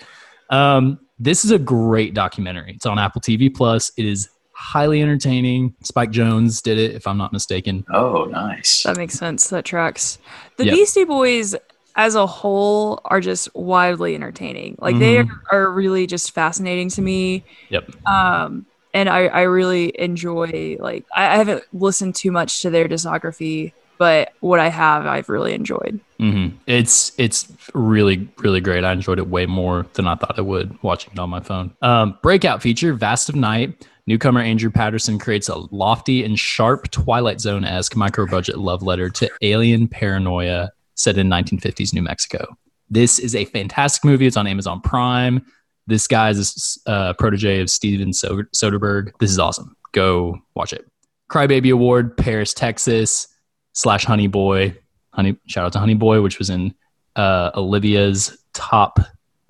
Um, 0.50 0.98
this 1.18 1.44
is 1.44 1.50
a 1.50 1.58
great 1.58 2.14
documentary. 2.14 2.72
It's 2.76 2.86
on 2.86 2.98
Apple 2.98 3.20
TV 3.20 3.54
Plus. 3.54 3.92
It 3.96 4.06
is 4.06 4.28
highly 4.52 5.02
entertaining. 5.02 5.74
Spike 5.82 6.10
Jonze 6.10 6.62
did 6.62 6.78
it, 6.78 6.94
if 6.94 7.06
I'm 7.06 7.16
not 7.18 7.32
mistaken. 7.32 7.84
Oh, 7.92 8.24
nice. 8.24 8.82
That 8.84 8.96
makes 8.96 9.14
sense. 9.14 9.48
That 9.48 9.64
tracks. 9.64 10.18
The 10.56 10.66
Yep. 10.66 10.74
Beastie 10.74 11.04
Boys 11.04 11.54
as 12.00 12.14
a 12.14 12.26
whole 12.26 13.00
are 13.04 13.20
just 13.20 13.54
wildly 13.54 14.14
entertaining. 14.14 14.76
Like 14.80 14.98
they 14.98 15.16
Mhm. 15.16 15.28
are, 15.52 15.56
are 15.58 15.70
really 15.70 16.06
just 16.06 16.32
fascinating 16.32 16.88
to 16.90 17.02
me. 17.02 17.44
Yep. 17.68 17.90
Um, 18.06 18.66
and 18.94 19.08
I, 19.08 19.26
I 19.26 19.42
really 19.42 19.92
enjoy 20.00 20.76
like 20.80 21.04
I, 21.14 21.34
I 21.34 21.36
haven't 21.36 21.62
listened 21.72 22.14
too 22.14 22.32
much 22.32 22.62
to 22.62 22.70
their 22.70 22.88
discography, 22.88 23.72
but 23.98 24.32
what 24.40 24.58
I 24.60 24.68
have 24.68 25.06
I've 25.06 25.28
really 25.28 25.52
enjoyed. 25.52 26.00
hmm 26.18 26.48
It's 26.66 27.12
it's 27.18 27.46
really 27.74 28.28
really 28.38 28.60
great. 28.62 28.82
I 28.84 28.92
enjoyed 28.92 29.18
it 29.18 29.28
way 29.28 29.46
more 29.46 29.86
than 29.92 30.06
I 30.08 30.14
thought 30.14 30.38
I 30.38 30.42
would 30.42 30.82
watching 30.82 31.12
it 31.12 31.18
on 31.18 31.28
my 31.30 31.40
phone. 31.40 31.72
Um, 31.82 32.18
breakout 32.22 32.62
feature: 32.62 32.94
Vast 32.94 33.28
of 33.28 33.34
Night. 33.36 33.86
Newcomer 34.06 34.40
Andrew 34.40 34.70
Patterson 34.70 35.18
creates 35.20 35.48
a 35.48 35.54
lofty 35.70 36.24
and 36.24 36.36
sharp 36.36 36.90
Twilight 36.90 37.40
Zone 37.40 37.64
esque 37.64 37.94
micro 37.94 38.26
budget 38.26 38.58
love 38.58 38.82
letter 38.82 39.08
to 39.10 39.30
alien 39.42 39.86
paranoia 39.86 40.72
set 41.00 41.18
in 41.18 41.28
1950s 41.28 41.92
New 41.94 42.02
Mexico. 42.02 42.46
This 42.88 43.18
is 43.18 43.34
a 43.34 43.44
fantastic 43.46 44.04
movie. 44.04 44.26
It's 44.26 44.36
on 44.36 44.46
Amazon 44.46 44.80
Prime. 44.80 45.44
This 45.86 46.06
guy 46.06 46.30
is 46.30 46.78
a 46.86 46.90
uh, 46.90 47.12
protege 47.14 47.60
of 47.60 47.70
Steven 47.70 48.10
Soderbergh. 48.10 49.12
This 49.20 49.30
is 49.30 49.38
awesome. 49.38 49.76
Go 49.92 50.38
watch 50.54 50.72
it. 50.72 50.86
Crybaby 51.30 51.72
Award, 51.72 52.16
Paris, 52.16 52.52
Texas, 52.52 53.28
slash 53.72 54.04
Honey 54.04 54.26
Boy. 54.26 54.76
Honey, 55.12 55.36
shout 55.46 55.64
out 55.66 55.72
to 55.72 55.78
Honey 55.78 55.94
Boy, 55.94 56.20
which 56.22 56.38
was 56.38 56.50
in 56.50 56.74
uh, 57.16 57.50
Olivia's 57.54 58.36
top 58.52 58.98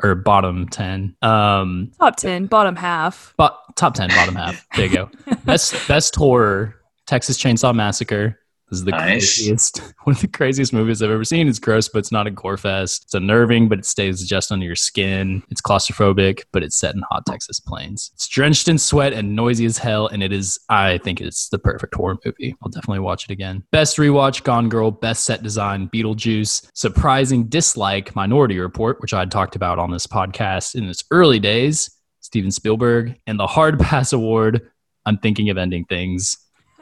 or 0.02 0.14
bottom 0.14 0.66
10. 0.68 1.14
Um, 1.20 1.92
Top 1.98 2.16
ten, 2.16 2.46
bottom 2.46 2.74
half. 2.76 3.34
but 3.36 3.58
top 3.76 3.94
10, 3.94 4.08
bottom 4.10 4.34
half. 4.34 4.66
There 4.76 4.86
you 4.86 4.94
go. 4.94 5.10
best, 5.44 5.74
best 5.88 6.14
horror, 6.16 6.74
Texas 7.06 7.36
Chainsaw 7.38 7.74
Massacre. 7.74 8.39
This 8.70 8.78
is 8.78 8.84
the 8.84 8.92
Nice. 8.92 9.36
craziest, 9.36 9.78
one 10.04 10.14
of 10.14 10.20
the 10.22 10.28
craziest 10.28 10.72
movies 10.72 11.02
I've 11.02 11.10
ever 11.10 11.24
seen. 11.24 11.48
It's 11.48 11.58
gross, 11.58 11.88
but 11.88 11.98
it's 11.98 12.12
not 12.12 12.28
a 12.28 12.30
gore 12.30 12.56
fest. 12.56 13.02
It's 13.04 13.14
unnerving, 13.14 13.68
but 13.68 13.80
it 13.80 13.84
stays 13.84 14.24
just 14.28 14.52
under 14.52 14.64
your 14.64 14.76
skin. 14.76 15.42
It's 15.50 15.60
claustrophobic, 15.60 16.44
but 16.52 16.62
it's 16.62 16.76
set 16.76 16.94
in 16.94 17.02
hot 17.10 17.26
Texas 17.26 17.58
plains. 17.58 18.10
It's 18.14 18.28
drenched 18.28 18.68
in 18.68 18.78
sweat 18.78 19.12
and 19.12 19.34
noisy 19.34 19.64
as 19.66 19.76
hell, 19.78 20.06
and 20.06 20.22
it 20.22 20.32
is, 20.32 20.58
I 20.68 20.98
think 20.98 21.20
it's 21.20 21.48
the 21.48 21.58
perfect 21.58 21.94
horror 21.96 22.16
movie. 22.24 22.54
I'll 22.62 22.70
definitely 22.70 23.00
watch 23.00 23.24
it 23.24 23.30
again. 23.32 23.64
Best 23.72 23.96
rewatch, 23.96 24.44
Gone 24.44 24.68
Girl. 24.68 24.92
Best 24.92 25.24
set 25.24 25.42
design, 25.42 25.88
Beetlejuice. 25.92 26.68
Surprising 26.74 27.48
dislike, 27.48 28.14
Minority 28.14 28.58
Report, 28.60 29.00
which 29.00 29.12
I 29.12 29.18
had 29.20 29.30
talked 29.32 29.56
about 29.56 29.78
on 29.80 29.90
this 29.90 30.06
podcast 30.06 30.76
in 30.76 30.88
its 30.88 31.02
early 31.10 31.40
days. 31.40 31.90
Steven 32.20 32.52
Spielberg. 32.52 33.16
And 33.26 33.40
the 33.40 33.46
Hard 33.48 33.80
Pass 33.80 34.12
Award, 34.12 34.70
I'm 35.06 35.18
thinking 35.18 35.50
of 35.50 35.58
ending 35.58 35.84
things 35.86 36.36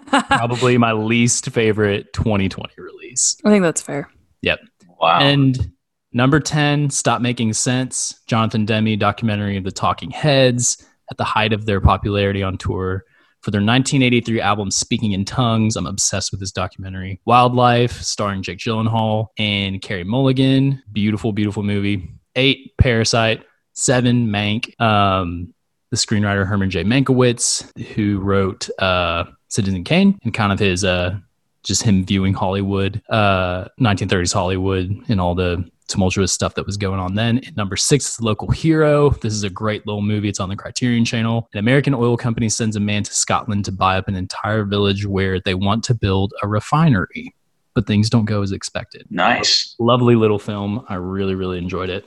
probably 0.09 0.79
my 0.79 0.93
least 0.93 1.51
favorite 1.51 2.13
2020 2.13 2.73
release. 2.79 3.37
I 3.45 3.51
think 3.51 3.63
that's 3.63 3.83
fair. 3.83 4.11
Yep. 4.43 4.61
Wow. 5.01 5.21
And 5.21 5.73
number 6.13 6.41
10, 6.41 6.91
Stop 6.91 7.21
Making 7.21 7.53
Sense, 7.53 8.21
Jonathan 8.27 8.65
Demme 8.65 8.99
documentary 8.99 9.57
of 9.57 9.65
the 9.65 9.71
Talking 9.71 10.11
Heads 10.11 10.85
at 11.11 11.17
the 11.17 11.25
height 11.25 11.53
of 11.53 11.67
their 11.67 11.81
popularity 11.81 12.43
on 12.43 12.59
tour. 12.59 13.05
For 13.43 13.53
their 13.53 13.61
1983 13.61 14.41
album 14.41 14.71
Speaking 14.71 15.13
in 15.13 15.25
Tongues, 15.25 15.77
I'm 15.77 15.87
obsessed 15.87 16.33
with 16.33 16.41
this 16.41 16.51
documentary. 16.51 17.21
Wildlife, 17.25 17.93
starring 18.03 18.43
Jake 18.43 18.59
Gyllenhaal 18.59 19.29
and 19.39 19.81
Carey 19.81 20.03
Mulligan. 20.03 20.83
Beautiful, 20.93 21.33
beautiful 21.33 21.63
movie. 21.63 22.11
Eight, 22.35 22.73
Parasite. 22.79 23.45
Seven, 23.75 24.27
Mank. 24.27 24.79
Um, 24.81 25.55
the 25.91 25.97
screenwriter 25.97 26.47
Herman 26.47 26.71
J. 26.71 26.85
Mankiewicz, 26.85 27.87
who 27.95 28.19
wrote 28.21 28.69
uh, 28.79 29.25
Citizen 29.49 29.85
Kane 29.85 30.19
and 30.25 30.35
kind 30.35 30.53
of 30.53 30.59
his 30.59 30.85
uh, 30.85 31.17
just 31.63 31.83
him 31.83 32.05
viewing 32.05 32.35
Hollywood, 32.35 33.03
uh, 33.09 33.67
1930s 33.81 34.33
Hollywood, 34.33 34.91
and 35.09 35.21
all 35.21 35.35
the 35.35 35.69
tumultuous 35.89 36.33
stuff 36.33 36.55
that 36.55 36.67
was 36.67 36.77
going 36.77 37.01
on 37.01 37.15
then. 37.15 37.41
Number 37.57 37.77
six 37.77 38.09
is 38.11 38.21
Local 38.21 38.51
Hero. 38.51 39.11
This 39.11 39.33
is 39.33 39.43
a 39.43 39.51
great 39.51 39.87
little 39.87 40.03
movie. 40.03 40.29
It's 40.29 40.41
on 40.41 40.51
the 40.51 40.57
Criterion 40.57 41.05
Channel. 41.05 41.49
An 41.55 41.59
American 41.59 41.95
oil 41.95 42.17
company 42.17 42.49
sends 42.49 42.77
a 42.77 42.81
man 42.81 43.03
to 43.05 43.13
Scotland 43.13 43.65
to 43.65 43.73
buy 43.73 43.97
up 43.97 44.07
an 44.07 44.15
entire 44.15 44.65
village 44.65 45.07
where 45.07 45.41
they 45.41 45.55
want 45.55 45.83
to 45.85 45.95
build 45.95 46.35
a 46.43 46.49
refinery, 46.49 47.35
but 47.75 47.87
things 47.87 48.11
don't 48.11 48.27
go 48.27 48.43
as 48.43 48.53
expected. 48.53 49.07
nice. 49.11 49.75
Lovely 49.79 50.15
little 50.15 50.39
film. 50.39 50.85
I 50.89 50.97
really, 50.97 51.35
really 51.35 51.59
enjoyed 51.59 51.89
it. 51.89 52.07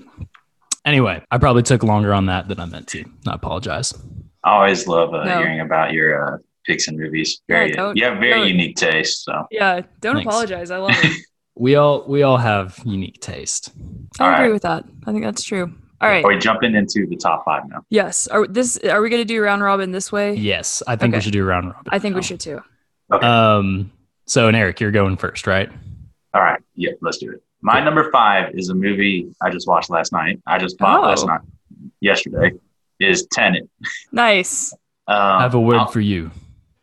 Anyway, 0.85 1.23
I 1.29 1.37
probably 1.37 1.63
took 1.63 1.83
longer 1.83 2.13
on 2.13 2.25
that 2.27 2.47
than 2.47 2.59
I 2.59 2.65
meant 2.65 2.87
to. 2.89 3.03
I 3.27 3.33
apologize. 3.35 3.93
I 4.43 4.51
always 4.55 4.87
love 4.87 5.13
uh, 5.13 5.23
No. 5.23 5.37
hearing 5.39 5.59
about 5.59 5.93
your 5.93 6.35
uh, 6.35 6.37
picks 6.65 6.87
and 6.87 6.97
movies. 6.97 7.41
Very, 7.47 7.73
Yeah, 7.73 7.93
you 7.95 8.05
have 8.05 8.17
very 8.19 8.39
don't. 8.39 8.47
unique 8.47 8.75
taste. 8.75 9.23
So, 9.25 9.45
Yeah, 9.51 9.81
don't 9.99 10.15
Thanks. 10.15 10.27
apologize. 10.27 10.71
I 10.71 10.77
love 10.77 10.91
it. 10.95 11.25
We 11.55 11.75
all 11.75 12.03
we 12.07 12.23
all 12.23 12.37
have 12.37 12.79
unique 12.85 13.19
taste. 13.21 13.71
I 14.19 14.23
All 14.25 14.33
agree 14.33 14.45
right. 14.45 14.53
with 14.53 14.63
that. 14.63 14.85
I 15.05 15.11
think 15.11 15.23
that's 15.23 15.43
true. 15.43 15.71
All 15.99 16.09
right. 16.09 16.25
are 16.25 16.27
we 16.29 16.39
jumping 16.39 16.73
into 16.73 17.05
the 17.07 17.15
top 17.17 17.45
five 17.45 17.61
now? 17.69 17.83
Yes. 17.89 18.25
Are 18.27 18.47
this? 18.47 18.77
Are 18.77 19.01
we 19.01 19.09
going 19.09 19.21
to 19.21 19.25
do 19.25 19.39
round 19.43 19.61
robin 19.61 19.91
this 19.91 20.11
way? 20.11 20.33
Yes, 20.33 20.81
I 20.87 20.95
think 20.95 21.13
we 21.13 21.21
should 21.21 21.33
do 21.33 21.43
round 21.43 21.67
robin. 21.67 21.83
I 21.91 21.99
think 21.99 22.15
we 22.15 22.23
should 22.23 22.39
too. 22.39 22.61
Okay. 23.13 23.27
Um. 23.27 23.91
So, 24.25 24.47
and 24.47 24.57
Eric, 24.57 24.79
you're 24.79 24.91
going 24.91 25.17
first, 25.17 25.45
right? 25.45 25.69
All 26.33 26.41
right. 26.41 26.59
Yeah, 26.75 26.91
let's 27.01 27.17
do 27.19 27.31
it. 27.33 27.43
My 27.61 27.79
number 27.79 28.09
five 28.11 28.53
is 28.55 28.69
a 28.69 28.75
movie 28.75 29.33
I 29.41 29.49
just 29.49 29.67
watched 29.67 29.89
last 29.89 30.11
night. 30.11 30.39
I 30.47 30.57
just 30.57 30.77
bought 30.77 31.03
Oh. 31.03 31.07
last 31.07 31.25
night, 31.25 31.41
yesterday. 31.99 32.51
Is 32.99 33.25
Tenet. 33.31 33.67
Nice. 34.11 34.73
Um, 35.07 35.17
I 35.17 35.41
have 35.41 35.55
a 35.55 35.59
word 35.59 35.77
I'll- 35.77 35.87
for 35.87 35.99
you. 36.01 36.31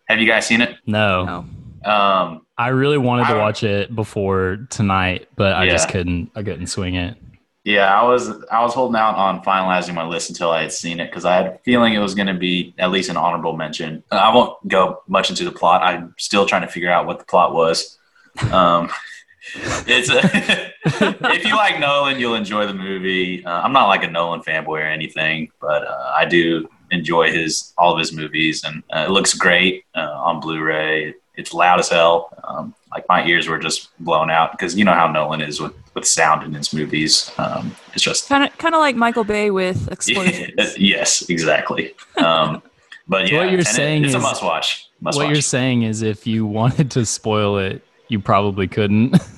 Have 0.08 0.20
you 0.20 0.26
guys 0.26 0.47
seen 0.47 0.61
it? 0.61 0.76
No, 0.87 1.25
No. 1.25 1.90
Um, 1.92 2.42
I 2.56 2.68
really 2.68 2.99
wanted 2.99 3.28
to 3.28 3.37
watch 3.37 3.62
it 3.62 3.94
before 3.94 4.66
tonight, 4.70 5.28
but 5.37 5.52
I 5.52 5.68
just 5.68 5.88
couldn't. 5.88 6.30
I 6.35 6.42
couldn't 6.42 6.66
swing 6.66 6.97
it. 6.97 7.16
yeah, 7.64 7.94
I 8.00 8.02
was 8.04 8.30
I 8.50 8.62
was 8.62 8.75
holding 8.75 8.97
out 8.99 9.14
on 9.14 9.42
finalizing 9.44 9.94
my 9.94 10.04
list 10.04 10.28
until 10.30 10.50
I 10.50 10.62
had 10.62 10.73
seen 10.73 10.99
it 11.00 11.06
because 11.11 11.25
I 11.25 11.35
had 11.37 11.47
a 11.47 11.58
feeling 11.64 11.94
it 11.94 11.99
was 12.00 12.14
going 12.16 12.26
to 12.26 12.35
be 12.35 12.75
at 12.78 12.90
least 12.90 13.11
an 13.11 13.16
honorable 13.16 13.56
mention. 13.56 14.02
I 14.11 14.35
won't 14.35 14.66
go 14.66 15.02
much 15.06 15.30
into 15.30 15.44
the 15.44 15.52
plot. 15.52 15.82
I'm 15.82 16.14
still 16.18 16.47
trying 16.47 16.62
to 16.62 16.68
figure 16.68 16.90
out 16.90 17.06
what 17.06 17.18
the 17.20 17.25
plot 17.26 17.54
was. 17.54 17.97
Um, 18.50 18.90
it's 19.55 20.11
a, 20.11 20.73
if 21.35 21.45
you 21.45 21.57
like 21.57 21.78
Nolan, 21.81 22.19
you'll 22.19 22.35
enjoy 22.35 22.67
the 22.67 22.75
movie. 22.75 23.45
Uh, 23.45 23.61
I'm 23.62 23.73
not 23.73 23.87
like 23.87 24.02
a 24.05 24.11
Nolan 24.11 24.40
fanboy 24.40 24.67
or 24.81 24.83
anything, 24.83 25.50
but 25.61 25.87
uh, 25.87 26.12
I 26.14 26.25
do 26.25 26.69
enjoy 26.90 27.31
his 27.31 27.73
all 27.78 27.93
of 27.93 27.99
his 27.99 28.12
movies, 28.12 28.64
and 28.64 28.83
uh, 28.95 29.05
it 29.09 29.11
looks 29.11 29.35
great 29.35 29.85
uh, 29.95 30.00
on 30.17 30.40
Blu-ray. 30.40 31.14
It's 31.37 31.52
loud 31.55 31.78
as 31.78 31.88
hell. 31.88 32.31
Um, 32.45 32.75
like 32.90 33.05
my 33.09 33.25
ears 33.26 33.47
were 33.49 33.59
just 33.59 33.90
blown 34.00 34.31
out 34.31 34.52
because 34.52 34.76
you 34.76 34.85
know 34.85 34.95
how 34.95 35.07
Nolan 35.11 35.40
is 35.43 35.61
with 35.61 35.75
with 35.95 36.07
sound 36.07 36.43
in 36.45 36.52
his 36.55 36.73
movies. 36.73 37.31
Um, 37.38 37.75
it's 37.95 38.02
just 38.02 38.28
Kind 38.28 38.45
of, 38.45 38.57
kind 38.59 38.75
of 38.75 38.81
like 38.81 38.97
Michael 38.97 39.25
Bay 39.25 39.50
with 39.50 39.88
explosions. 39.93 40.78
yes, 40.78 41.28
exactly. 41.28 41.95
Um, 42.17 42.62
but 43.07 43.28
So 43.28 43.35
yeah, 43.35 43.40
what 43.40 43.50
you're 43.52 43.62
Tenet, 43.62 43.67
saying 43.76 44.05
it's 44.05 44.14
a 44.14 44.19
must 44.19 44.43
watch. 44.43 44.88
Must 45.00 45.17
what 45.17 45.26
watch. 45.26 45.35
you're 45.35 45.43
saying 45.43 45.83
is, 45.83 46.02
if 46.02 46.26
you 46.26 46.45
wanted 46.45 46.90
to 46.93 47.07
spoil 47.07 47.59
it, 47.59 47.83
you 48.09 48.19
probably 48.21 48.67
couldn't. 48.67 49.17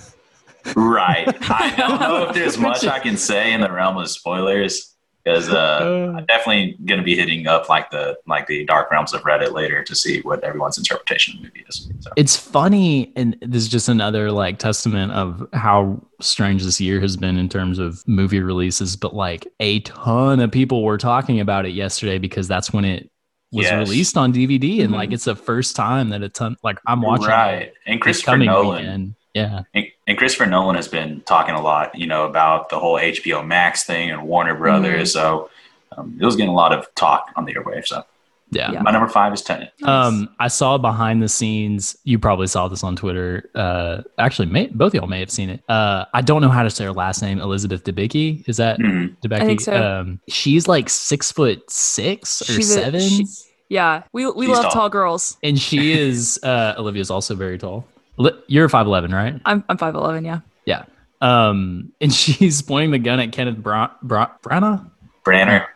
Right. 0.76 1.26
I 1.50 1.74
don't 1.76 2.00
know 2.00 2.24
if 2.28 2.34
there's 2.34 2.58
much 2.58 2.84
I 2.84 2.98
can 2.98 3.16
say 3.16 3.52
in 3.52 3.60
the 3.60 3.70
realm 3.72 3.96
of 3.96 4.08
spoilers 4.10 4.94
because 5.24 5.50
uh, 5.50 6.14
I'm 6.16 6.24
definitely 6.26 6.78
going 6.86 6.98
to 6.98 7.04
be 7.04 7.14
hitting 7.14 7.46
up 7.46 7.68
like 7.68 7.90
the 7.90 8.16
like 8.26 8.46
the 8.46 8.64
dark 8.64 8.90
realms 8.90 9.12
of 9.12 9.20
Reddit 9.22 9.52
later 9.52 9.84
to 9.84 9.94
see 9.94 10.20
what 10.22 10.42
everyone's 10.42 10.78
interpretation 10.78 11.34
of 11.36 11.42
the 11.42 11.48
movie 11.48 11.64
is. 11.68 11.90
So, 12.00 12.10
it's 12.16 12.36
funny 12.36 13.12
and 13.16 13.36
this 13.42 13.62
is 13.62 13.68
just 13.68 13.88
another 13.90 14.32
like 14.32 14.58
testament 14.58 15.12
of 15.12 15.46
how 15.52 16.00
strange 16.22 16.62
this 16.64 16.80
year 16.80 17.00
has 17.00 17.16
been 17.18 17.36
in 17.36 17.48
terms 17.50 17.78
of 17.78 18.02
movie 18.08 18.40
releases 18.40 18.96
but 18.96 19.14
like 19.14 19.46
a 19.60 19.80
ton 19.80 20.40
of 20.40 20.50
people 20.50 20.82
were 20.84 20.96
talking 20.98 21.40
about 21.40 21.66
it 21.66 21.70
yesterday 21.74 22.16
because 22.18 22.48
that's 22.48 22.72
when 22.72 22.84
it 22.86 23.10
was 23.52 23.64
Yes. 23.66 23.88
released 23.88 24.16
on 24.16 24.32
dvd 24.32 24.80
and 24.82 24.90
Mhm. 24.92 24.96
like 24.96 25.12
it's 25.12 25.24
the 25.24 25.34
first 25.36 25.76
time 25.76 26.08
that 26.10 26.22
a 26.22 26.28
ton 26.30 26.56
like 26.62 26.78
i'm 26.86 27.02
watching 27.02 27.26
right. 27.26 27.54
it 27.62 27.74
And 27.86 28.00
Christopher 28.00 28.32
coming 28.32 28.46
Nolan. 28.46 28.76
weekend 28.84 29.14
Yeah. 29.34 29.62
And, 29.74 29.86
and 30.06 30.18
Christopher 30.18 30.46
Nolan 30.46 30.76
has 30.76 30.88
been 30.88 31.20
talking 31.22 31.54
a 31.54 31.62
lot, 31.62 31.94
you 31.96 32.06
know, 32.06 32.24
about 32.24 32.68
the 32.68 32.78
whole 32.78 32.96
HBO 32.96 33.46
Max 33.46 33.84
thing 33.84 34.10
and 34.10 34.24
Warner 34.24 34.54
Brothers. 34.54 35.12
So 35.12 35.50
um, 35.96 36.16
it 36.20 36.24
was 36.24 36.36
getting 36.36 36.50
a 36.50 36.54
lot 36.54 36.72
of 36.72 36.92
talk 36.94 37.30
on 37.36 37.44
the 37.44 37.54
airwaves. 37.54 37.86
So 37.88 38.04
Yeah. 38.50 38.72
Yeah. 38.72 38.82
my 38.82 38.90
number 38.90 39.08
five 39.08 39.32
is 39.32 39.42
Tenet. 39.42 39.72
Um, 39.84 40.28
I 40.40 40.48
saw 40.48 40.78
behind 40.78 41.22
the 41.22 41.28
scenes. 41.28 41.96
You 42.02 42.18
probably 42.18 42.48
saw 42.48 42.66
this 42.66 42.82
on 42.82 42.96
Twitter. 42.96 43.48
Uh, 43.54 44.02
actually, 44.18 44.46
may, 44.46 44.66
both 44.66 44.88
of 44.88 44.94
y'all 44.94 45.06
may 45.06 45.20
have 45.20 45.30
seen 45.30 45.48
it. 45.50 45.62
Uh, 45.68 46.06
I 46.12 46.22
don't 46.22 46.42
know 46.42 46.48
how 46.48 46.64
to 46.64 46.70
say 46.70 46.84
her 46.84 46.92
last 46.92 47.22
name. 47.22 47.38
Elizabeth 47.40 47.84
Debicki. 47.84 48.42
Is 48.48 48.56
that. 48.56 48.78
Debicki? 48.80 49.32
I 49.32 49.44
think 49.44 49.60
so. 49.60 49.72
Um, 50.00 50.20
she's 50.28 50.66
like 50.66 50.88
six 50.88 51.30
foot 51.30 51.70
six 51.70 52.42
or 52.42 52.46
She's 52.54 52.70
a- 52.72 52.80
seven, 52.82 53.00
she- 53.00 53.26
yeah, 53.68 54.02
we 54.12 54.28
we 54.28 54.46
She's 54.46 54.54
love 54.56 54.64
tall. 54.64 54.72
tall 54.72 54.88
girls. 54.88 55.36
and 55.44 55.56
she 55.56 55.92
is. 55.92 56.40
Uh, 56.42 56.74
Olivia's 56.76 57.08
also 57.08 57.36
very 57.36 57.56
tall. 57.56 57.86
Li- 58.16 58.38
You're 58.48 58.68
five 58.68 58.86
eleven, 58.86 59.12
right? 59.12 59.40
I'm 59.44 59.64
I'm 59.68 59.78
five 59.78 59.94
eleven. 59.94 60.24
Yeah. 60.24 60.40
Yeah. 60.66 60.84
Um, 61.20 61.92
and 62.00 62.12
she's 62.14 62.62
pointing 62.62 62.90
the 62.92 62.98
gun 62.98 63.20
at 63.20 63.32
Kenneth 63.32 63.58
Bra- 63.58 63.90
Bra- 64.02 64.30
Branagh. 64.42 64.90
Branner. 65.24 65.66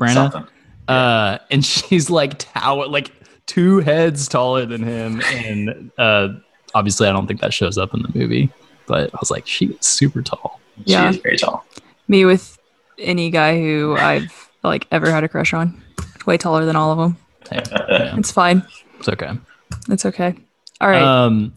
Branagh. 0.00 0.14
Something. 0.14 0.46
Uh, 0.88 1.38
and 1.50 1.64
she's 1.64 2.10
like 2.10 2.38
tower, 2.38 2.86
like 2.88 3.10
two 3.46 3.78
heads 3.80 4.26
taller 4.28 4.66
than 4.66 4.82
him, 4.82 5.20
and 5.34 5.90
uh, 5.98 6.28
obviously 6.74 7.06
I 7.08 7.12
don't 7.12 7.26
think 7.26 7.40
that 7.40 7.52
shows 7.54 7.78
up 7.78 7.94
in 7.94 8.02
the 8.02 8.10
movie. 8.14 8.50
But 8.86 9.14
I 9.14 9.18
was 9.20 9.30
like, 9.30 9.46
she's 9.46 9.74
super 9.80 10.22
tall. 10.22 10.60
Yeah. 10.84 11.12
She 11.12 11.20
very 11.20 11.36
tall. 11.36 11.64
Me 12.08 12.24
with 12.24 12.58
any 12.98 13.30
guy 13.30 13.58
who 13.60 13.96
I've 13.96 14.50
like 14.64 14.86
ever 14.90 15.10
had 15.10 15.22
a 15.24 15.28
crush 15.28 15.52
on. 15.54 15.80
Way 16.26 16.36
taller 16.36 16.64
than 16.64 16.76
all 16.76 16.92
of 16.92 16.98
them. 16.98 17.16
Yeah, 17.50 18.16
It's 18.16 18.30
fine. 18.32 18.64
it's 18.98 19.08
okay. 19.08 19.30
It's 19.88 20.04
okay. 20.06 20.34
All 20.80 20.88
right. 20.88 21.02
Um, 21.02 21.52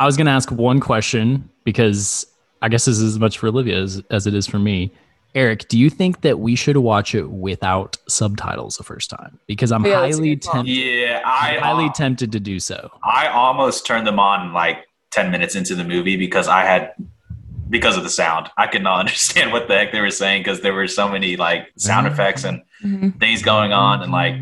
I 0.00 0.06
was 0.06 0.16
gonna 0.16 0.30
ask 0.30 0.50
one 0.50 0.80
question 0.80 1.48
because 1.64 2.26
I 2.62 2.70
guess 2.70 2.86
this 2.86 2.96
is 2.98 3.02
as 3.14 3.18
much 3.18 3.38
for 3.38 3.48
Olivia 3.48 3.76
as, 3.78 4.02
as 4.10 4.26
it 4.26 4.32
is 4.34 4.46
for 4.46 4.58
me. 4.58 4.90
Eric, 5.34 5.68
do 5.68 5.78
you 5.78 5.90
think 5.90 6.22
that 6.22 6.40
we 6.40 6.56
should 6.56 6.78
watch 6.78 7.14
it 7.14 7.30
without 7.30 7.96
subtitles 8.08 8.76
the 8.78 8.82
first 8.82 9.10
time? 9.10 9.38
Because 9.46 9.70
I'm 9.70 9.84
Yeah, 9.84 10.00
highly 10.00 10.36
tempted, 10.36 10.72
Yeah, 10.72 11.20
I 11.24 11.58
highly 11.58 11.90
tempted 11.90 12.32
to 12.32 12.40
do 12.40 12.58
so. 12.58 12.90
I 13.04 13.28
almost 13.28 13.86
turned 13.86 14.06
them 14.06 14.18
on 14.18 14.52
like 14.54 14.88
10 15.10 15.30
minutes 15.30 15.54
into 15.54 15.74
the 15.74 15.84
movie 15.84 16.16
because 16.16 16.48
I 16.48 16.62
had 16.64 16.94
because 17.68 17.96
of 17.96 18.02
the 18.02 18.10
sound. 18.10 18.48
I 18.56 18.66
could 18.66 18.82
not 18.82 18.98
understand 19.06 19.52
what 19.52 19.68
the 19.68 19.74
heck 19.76 19.92
they 19.92 20.00
were 20.00 20.10
saying 20.10 20.42
because 20.42 20.62
there 20.62 20.72
were 20.74 20.88
so 20.88 21.08
many 21.10 21.36
like 21.36 21.68
sound 21.76 22.06
effects 22.06 22.44
and 22.44 22.62
Mhm. 22.82 23.20
things 23.20 23.42
going 23.42 23.74
on 23.74 24.02
and 24.02 24.10
like 24.10 24.34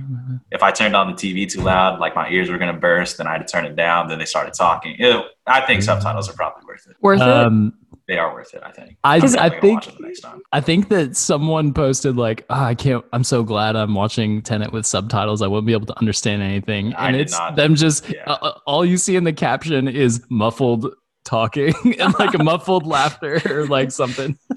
if 0.50 0.62
I 0.62 0.70
turned 0.70 0.94
on 0.96 1.06
the 1.08 1.12
TV 1.14 1.50
too 1.50 1.60
loud, 1.62 2.00
like 2.00 2.14
my 2.14 2.28
ears 2.30 2.50
were 2.50 2.58
gonna 2.58 2.72
burst 2.72 3.20
and 3.20 3.28
I 3.28 3.32
had 3.32 3.46
to 3.46 3.50
turn 3.52 3.64
it 3.64 3.76
down. 3.76 4.08
Then 4.08 4.18
they 4.18 4.24
started 4.24 4.54
talking. 4.54 4.96
Ew, 4.98 5.22
I 5.46 5.60
think 5.62 5.82
subtitles 5.82 6.28
are 6.28 6.34
probably 6.34 6.64
worth 6.66 6.86
it. 6.88 6.96
Worth 7.00 7.20
it. 7.20 7.28
Um, 7.28 7.74
They 8.06 8.16
are 8.18 8.32
worth 8.32 8.54
it. 8.54 8.62
I 8.64 8.70
think. 8.72 8.96
I, 9.04 9.20
'Cause 9.20 9.36
I 9.36 9.50
think 9.50 9.80
watch 9.80 9.88
it 9.88 9.96
the 9.98 10.06
next 10.06 10.20
time. 10.20 10.40
I 10.50 10.60
think 10.62 10.88
that 10.88 11.14
someone 11.16 11.74
posted 11.74 12.16
like, 12.16 12.46
oh, 12.48 12.54
I 12.64 12.74
can't. 12.74 13.04
I'm 13.12 13.22
so 13.24 13.42
glad 13.42 13.76
I'm 13.76 13.94
watching 13.94 14.40
Tenet 14.40 14.72
with 14.72 14.86
subtitles. 14.86 15.42
I 15.42 15.46
won't 15.46 15.66
be 15.66 15.72
able 15.74 15.86
to 15.86 15.98
understand 15.98 16.40
anything, 16.42 16.94
and 16.94 17.14
it's 17.16 17.32
not. 17.32 17.56
them 17.56 17.74
just 17.74 18.08
Yeah. 18.08 18.22
uh, 18.26 18.52
all 18.66 18.84
you 18.84 18.96
see 18.96 19.16
in 19.16 19.24
the 19.24 19.32
caption 19.34 19.88
is 19.88 20.24
muffled 20.30 20.86
talking 21.26 21.74
and 22.00 22.18
like 22.18 22.32
a 22.32 22.42
muffled 22.42 22.86
laughter 22.86 23.42
or 23.50 23.66
like 23.66 23.90
something. 23.92 24.38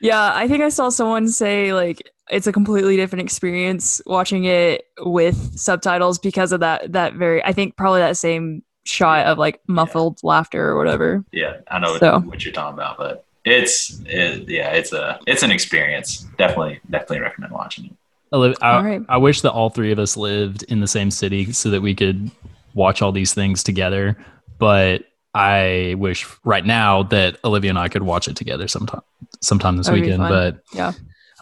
Yeah, 0.00 0.32
I 0.34 0.48
think 0.48 0.62
I 0.62 0.68
saw 0.68 0.90
someone 0.90 1.28
say 1.28 1.72
like 1.72 2.10
it's 2.30 2.46
a 2.46 2.52
completely 2.52 2.96
different 2.96 3.22
experience 3.22 4.00
watching 4.06 4.44
it 4.44 4.86
with 5.00 5.58
subtitles 5.58 6.18
because 6.18 6.52
of 6.52 6.60
that 6.60 6.92
that 6.92 7.14
very 7.14 7.44
I 7.44 7.52
think 7.52 7.76
probably 7.76 8.00
that 8.00 8.16
same 8.16 8.62
shot 8.84 9.26
of 9.26 9.38
like 9.38 9.60
muffled 9.66 10.20
laughter 10.22 10.68
or 10.68 10.76
whatever. 10.78 11.24
Yeah, 11.32 11.58
I 11.70 11.78
know 11.78 11.96
So- 11.98 12.12
what, 12.14 12.26
what 12.26 12.44
you're 12.44 12.52
talking 12.54 12.74
about, 12.74 12.96
but 12.98 13.24
it's 13.44 14.00
it, 14.06 14.48
yeah, 14.48 14.70
it's 14.70 14.92
a 14.92 15.20
it's 15.26 15.42
an 15.42 15.50
experience. 15.50 16.26
Definitely, 16.38 16.80
definitely 16.88 17.20
recommend 17.20 17.52
watching 17.52 17.86
it. 17.86 17.92
Oliv- 18.32 18.56
I, 18.62 18.76
All 18.76 18.82
right. 18.82 19.02
I 19.08 19.16
wish 19.18 19.42
that 19.42 19.52
all 19.52 19.68
three 19.70 19.92
of 19.92 19.98
us 19.98 20.16
lived 20.16 20.62
in 20.64 20.80
the 20.80 20.88
same 20.88 21.10
city 21.10 21.52
so 21.52 21.70
that 21.70 21.82
we 21.82 21.94
could 21.94 22.30
watch 22.72 23.00
all 23.02 23.12
these 23.12 23.32
things 23.34 23.62
together. 23.62 24.16
But 24.58 25.04
I 25.34 25.94
wish 25.98 26.26
right 26.44 26.64
now 26.64 27.02
that 27.04 27.36
Olivia 27.44 27.70
and 27.70 27.78
I 27.78 27.88
could 27.88 28.02
watch 28.02 28.26
it 28.28 28.34
together 28.36 28.66
sometime 28.66 29.02
sometime 29.42 29.76
this 29.76 29.86
That'd 29.86 30.00
weekend. 30.02 30.22
But 30.22 30.60
Yeah. 30.72 30.92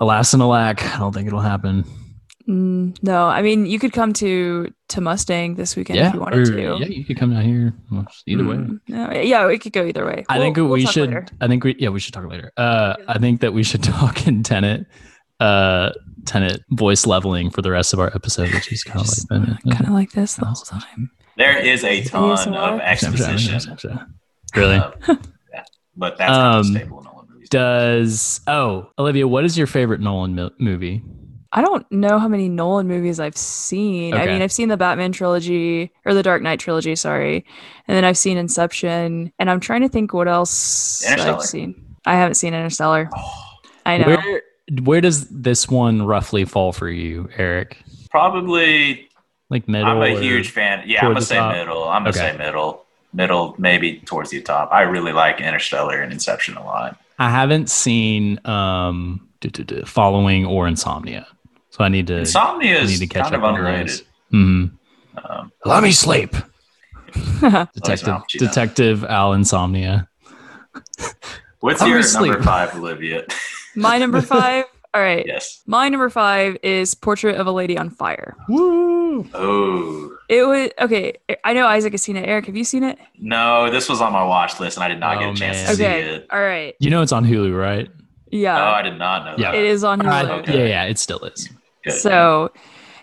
Alas 0.03 0.35
and 0.35 0.43
alack, 0.43 0.83
I 0.95 0.99
don't 0.99 1.12
think 1.15 1.27
it'll 1.29 1.41
happen. 1.55 1.85
Mm, 2.49 2.99
no, 3.05 3.27
I 3.27 3.41
mean 3.41 3.67
you 3.67 3.79
could 3.79 3.93
come 3.93 4.12
to 4.15 4.67
to 4.88 5.01
Mustang 5.01 5.55
this 5.55 5.77
weekend 5.77 5.99
yeah, 6.01 6.09
if 6.09 6.15
you 6.15 6.21
wanted 6.21 6.49
or- 6.49 6.57
to. 6.57 6.62
yeah, 6.81 6.87
you 6.88 7.05
could 7.05 7.17
come 7.17 7.31
down 7.33 7.45
here. 7.45 7.73
Well, 7.91 8.05
Either 8.27 8.45
way. 8.45 8.57
Mm, 8.57 8.81
no, 8.88 9.12
yeah, 9.12 9.49
it 9.49 9.59
could 9.61 9.73
go 9.73 9.85
either 9.87 10.05
way. 10.05 10.25
I 10.29 10.38
We'll- 10.38 10.47
think 10.47 10.57
we'll 10.57 10.69
we 10.71 10.83
talk 10.85 10.93
should. 10.93 11.09
later. 11.09 11.27
I 11.41 11.47
think 11.47 11.62
we. 11.62 11.77
Yeah, 11.79 11.91
we 11.91 12.01
should 12.01 12.15
talk 12.15 12.27
later. 12.29 12.51
Uh, 12.57 12.95
I 13.07 13.19
think 13.19 13.41
that 13.43 13.53
we 13.53 13.62
should 13.62 13.83
talk 13.95 14.27
in 14.27 14.43
Tenet, 14.43 14.87
uh, 15.38 15.91
Tenet 16.27 16.62
voice 16.71 17.07
leveling 17.07 17.49
for 17.51 17.62
the 17.62 17.71
rest 17.71 17.93
of 17.93 18.01
our 18.01 18.09
episode, 18.12 18.53
which 18.53 18.73
is 18.73 18.83
kind 18.83 19.01
of 19.07 19.09
like 19.31 19.77
kind 19.77 19.87
of 19.87 19.93
like 19.93 20.11
this 20.11 20.35
the 20.35 20.45
whole 20.47 20.57
time. 20.65 21.12
There 21.37 21.57
is 21.57 21.85
a 21.85 22.03
ton 22.03 22.37
ASMR? 22.37 22.75
of 22.75 22.81
exposition, 22.81 23.79
Really? 24.57 24.77
uh, 24.77 24.91
yeah, 25.09 25.62
but 25.97 26.19
that's 26.19 26.29
kind 26.33 26.57
of 26.59 26.67
Um, 26.67 26.77
a 26.77 26.79
Does 27.53 28.41
oh 28.47 28.88
Olivia? 28.99 29.29
What 29.29 29.45
is 29.45 29.59
your 29.59 29.67
favorite 29.67 30.01
Nolan 30.01 30.35
mo- 30.35 30.51
movie? 30.59 31.03
I 31.53 31.61
don't 31.61 31.85
know 31.93 32.19
how 32.19 32.29
many 32.29 32.49
Nolan 32.49 32.88
movies 32.88 33.21
I've 33.21 33.37
seen. 33.37 34.15
I 34.15 34.25
mean, 34.25 34.41
I've 34.41 34.51
seen 34.51 34.71
the 34.71 34.79
Batman 34.79 35.12
trilogy 35.12 35.93
or 36.07 36.15
the 36.15 36.23
Dark 36.23 36.41
Knight 36.41 36.61
trilogy, 36.61 36.97
sorry. 36.97 37.45
And 37.87 37.95
then 37.95 38.07
I've 38.07 38.17
seen 38.17 38.38
Inception. 38.38 39.31
And 39.38 39.51
I'm 39.51 39.61
trying 39.61 39.83
to 39.83 39.88
think 39.91 40.15
what 40.15 40.29
else 40.29 41.05
I've 41.07 41.43
seen. 41.43 41.75
I 42.07 42.15
haven't 42.17 42.37
seen 42.37 42.55
Interstellar. 42.55 43.11
Oh, 43.15 43.45
I 43.85 43.99
know. 43.99 44.07
Where 44.07 44.43
where 44.85 45.01
does 45.03 45.29
this 45.29 45.69
one 45.69 46.07
roughly 46.07 46.47
fall 46.47 46.73
for 46.73 46.88
you, 46.88 47.29
Eric? 47.37 47.77
Probably, 48.11 49.11
Like 49.51 49.69
middle? 49.69 49.91
I'm 49.91 50.01
a 50.01 50.19
huge 50.19 50.49
fan. 50.53 50.85
Yeah, 50.87 51.05
I'm 51.05 51.12
gonna 51.12 51.21
say 51.21 51.37
top? 51.37 51.53
middle. 51.55 51.85
I'm 51.85 52.01
gonna 52.05 52.09
Okay. 52.17 52.33
say 52.33 52.37
middle, 52.38 52.87
middle, 53.12 53.55
maybe 53.59 53.99
towards 54.07 54.31
the 54.31 54.41
top. 54.41 54.71
I 54.73 54.83
really 54.83 55.12
like 55.12 55.38
Interstellar 55.43 56.01
and 56.01 56.15
Inception 56.15 56.57
a 56.57 56.65
lot. 56.65 56.99
I 57.23 57.31
haven't 57.31 57.71
seen 57.71 58.45
um 58.47 59.29
duh, 59.41 59.51
duh, 59.53 59.63
duh, 59.65 59.85
Following 59.87 60.45
or 60.47 60.67
Insomnia, 60.69 61.27
so 61.71 61.85
I 61.85 61.89
need 61.89 62.07
to 62.09 62.19
Insomnia 62.19 62.79
I 62.81 62.85
need 62.85 62.91
is 62.93 62.99
to 63.01 63.07
catch 63.07 63.25
kind 63.25 63.35
of 63.37 63.45
up 63.45 63.49
on 63.49 63.55
underrated. 63.59 63.89
those. 63.89 64.03
Mhm. 64.33 64.73
Um, 65.29 65.53
Let 65.65 65.83
me 65.83 65.93
sleep. 65.93 66.35
Al 67.43 67.69
Detective 67.75 68.09
Pacino. 68.09 68.39
Detective 68.39 69.05
Al 69.05 69.35
Insomnia. 69.35 70.09
what's 71.61 71.81
Let 71.81 71.87
me 71.87 71.93
your 71.93 72.03
sleep. 72.03 72.33
number 72.33 72.45
five, 72.45 72.75
Olivia? 72.77 73.25
My 73.77 73.99
number 73.99 74.21
five. 74.23 74.65
All 74.95 75.01
right. 75.01 75.25
yes. 75.27 75.63
My 75.67 75.89
number 75.89 76.11
five 76.11 76.57
is 76.63 76.95
Portrait 76.95 77.37
of 77.37 77.47
a 77.47 77.53
Lady 77.53 77.79
on 77.79 77.89
Fire. 77.91 78.37
Woo! 78.49 79.27
Oh 79.33 80.17
It 80.33 80.47
was 80.47 80.71
okay. 80.81 81.14
I 81.45 81.53
know 81.53 81.66
Isaac 81.66 81.92
has 81.92 82.03
seen 82.03 82.16
it. 82.16 82.27
Eric, 82.27 82.47
have 82.47 82.57
you 82.57 82.64
seen 82.64 82.85
it? 82.85 82.99
no, 83.18 83.71
this 83.71 83.88
was 83.88 84.01
on 84.01 84.12
my 84.12 84.25
watch 84.25 84.59
list, 84.61 84.77
and 84.79 84.85
I 84.85 84.88
did 84.88 84.99
not 84.99 85.18
get 85.18 85.29
Oh, 85.29 85.33
a 85.33 85.35
chance 85.35 85.59
man. 85.59 85.66
to 85.68 85.75
see 85.77 85.85
Okay. 85.85 86.01
it. 86.03 86.27
All 86.31 86.40
right. 86.40 86.75
You 86.81 86.88
know 86.90 87.03
it's 87.03 87.12
on 87.12 87.25
Hulu, 87.27 87.57
right? 87.57 87.88
Yeah. 88.31 88.59
Oh, 88.59 88.71
I 88.73 88.83
did 88.83 88.99
not 88.99 89.25
know 89.27 89.35
Yeah. 89.37 89.53
that. 89.53 89.59
it 89.59 89.64
is 89.66 89.85
on 89.85 90.01
Hulu. 90.01 90.31
Uh, 90.31 90.33
Okay. 90.40 90.59
Yeah, 90.61 90.66
yeah, 90.66 90.85
it 90.85 90.99
still 90.99 91.18
is. 91.18 91.51
Good. 91.85 91.92
So 91.92 92.51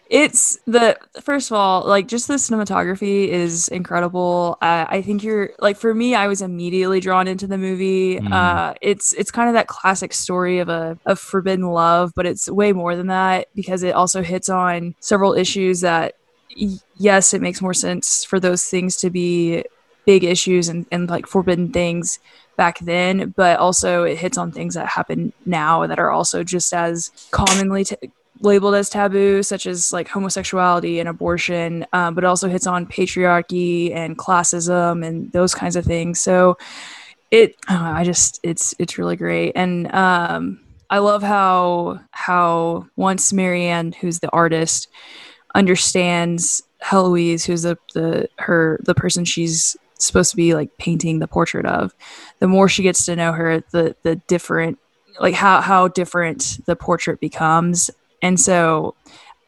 it's 0.10 0.58
the 0.66 0.98
first 1.22 1.52
of 1.52 1.56
all, 1.58 1.86
like 1.88 2.08
just 2.08 2.28
the 2.28 2.34
cinematography 2.36 3.28
is 3.28 3.68
incredible. 3.68 4.58
Uh, 4.60 4.86
I 4.90 5.04
think 5.04 5.24
you're 5.24 5.52
like 5.60 5.78
for 5.78 5.94
me, 5.94 6.16
I 6.16 6.28
was 6.28 6.42
immediately 6.42 7.00
drawn 7.00 7.28
into 7.28 7.46
the 7.46 7.60
movie. 7.60 8.18
Mm. 8.20 8.32
Uh, 8.34 8.74
it's 8.82 9.14
it's 9.14 9.30
kind 9.30 9.50
of 9.50 9.54
that 9.54 9.68
classic 9.68 10.14
story 10.16 10.58
of 10.58 10.68
a 10.70 10.98
of 11.06 11.20
forbidden 11.20 11.66
love, 11.68 12.12
but 12.16 12.26
it's 12.26 12.50
way 12.50 12.74
more 12.74 12.96
than 12.96 13.06
that 13.08 13.50
because 13.54 13.84
it 13.84 13.94
also 13.94 14.24
hits 14.24 14.50
on 14.50 14.96
several 15.00 15.34
issues 15.36 15.82
that 15.82 16.16
y- 16.16 16.29
yes, 16.50 17.34
it 17.34 17.42
makes 17.42 17.62
more 17.62 17.74
sense 17.74 18.24
for 18.24 18.40
those 18.40 18.66
things 18.66 18.96
to 18.98 19.10
be 19.10 19.64
big 20.06 20.24
issues 20.24 20.70
and, 20.70 20.86
and 20.92 21.10
like 21.10 21.28
forbidden 21.28 21.72
things 21.72 22.20
back 22.56 22.80
then, 22.80 23.30
but 23.38 23.60
also 23.60 24.04
it 24.04 24.18
hits 24.18 24.38
on 24.38 24.52
things 24.52 24.74
that 24.74 24.88
happen 24.88 25.32
now 25.46 25.86
that 25.88 26.00
are 26.00 26.12
also 26.12 26.44
just 26.44 26.74
as 26.74 27.12
commonly 27.32 27.84
t- 27.84 27.96
labeled 28.42 28.76
as 28.76 28.90
taboo, 28.90 29.44
such 29.44 29.68
as 29.68 29.94
like 29.94 30.08
homosexuality 30.08 31.00
and 31.00 31.08
abortion, 31.08 31.86
um, 31.94 32.16
but 32.16 32.24
also 32.24 32.50
hits 32.50 32.68
on 32.68 32.86
patriarchy 32.86 33.94
and 33.94 34.18
classism 34.18 35.06
and 35.06 35.32
those 35.32 35.54
kinds 35.54 35.76
of 35.76 35.86
things. 35.86 36.22
So 36.22 36.58
it, 37.32 37.56
I 37.68 38.02
I 38.02 38.04
just, 38.04 38.40
it's, 38.44 38.74
it's 38.80 38.98
really 38.98 39.16
great. 39.16 39.52
And, 39.56 39.94
um, 39.94 40.62
I 40.90 40.98
love 40.98 41.22
how, 41.22 42.00
how 42.12 42.88
once 42.96 43.32
Marianne, 43.32 43.92
who's 43.92 44.20
the 44.20 44.32
artist, 44.32 44.88
understands 45.56 46.62
Heloise, 46.80 47.46
who's 47.46 47.64
the, 47.64 47.78
the, 47.94 48.30
her, 48.38 48.80
the 48.84 48.96
person 48.96 49.26
she's 49.26 49.76
supposed 49.98 50.32
to 50.32 50.38
be 50.38 50.54
like 50.54 50.78
painting 50.78 51.20
the 51.20 51.28
portrait 51.28 51.66
of, 51.66 51.94
the 52.40 52.48
more 52.48 52.70
she 52.70 52.84
gets 52.84 53.06
to 53.06 53.16
know 53.16 53.32
her, 53.34 53.62
the, 53.72 53.96
the 54.04 54.16
different, 54.28 54.80
like 55.20 55.36
how, 55.36 55.62
how 55.62 55.88
different 55.88 56.60
the 56.66 56.76
portrait 56.76 57.20
becomes 57.20 57.90
and 58.22 58.40
so 58.40 58.96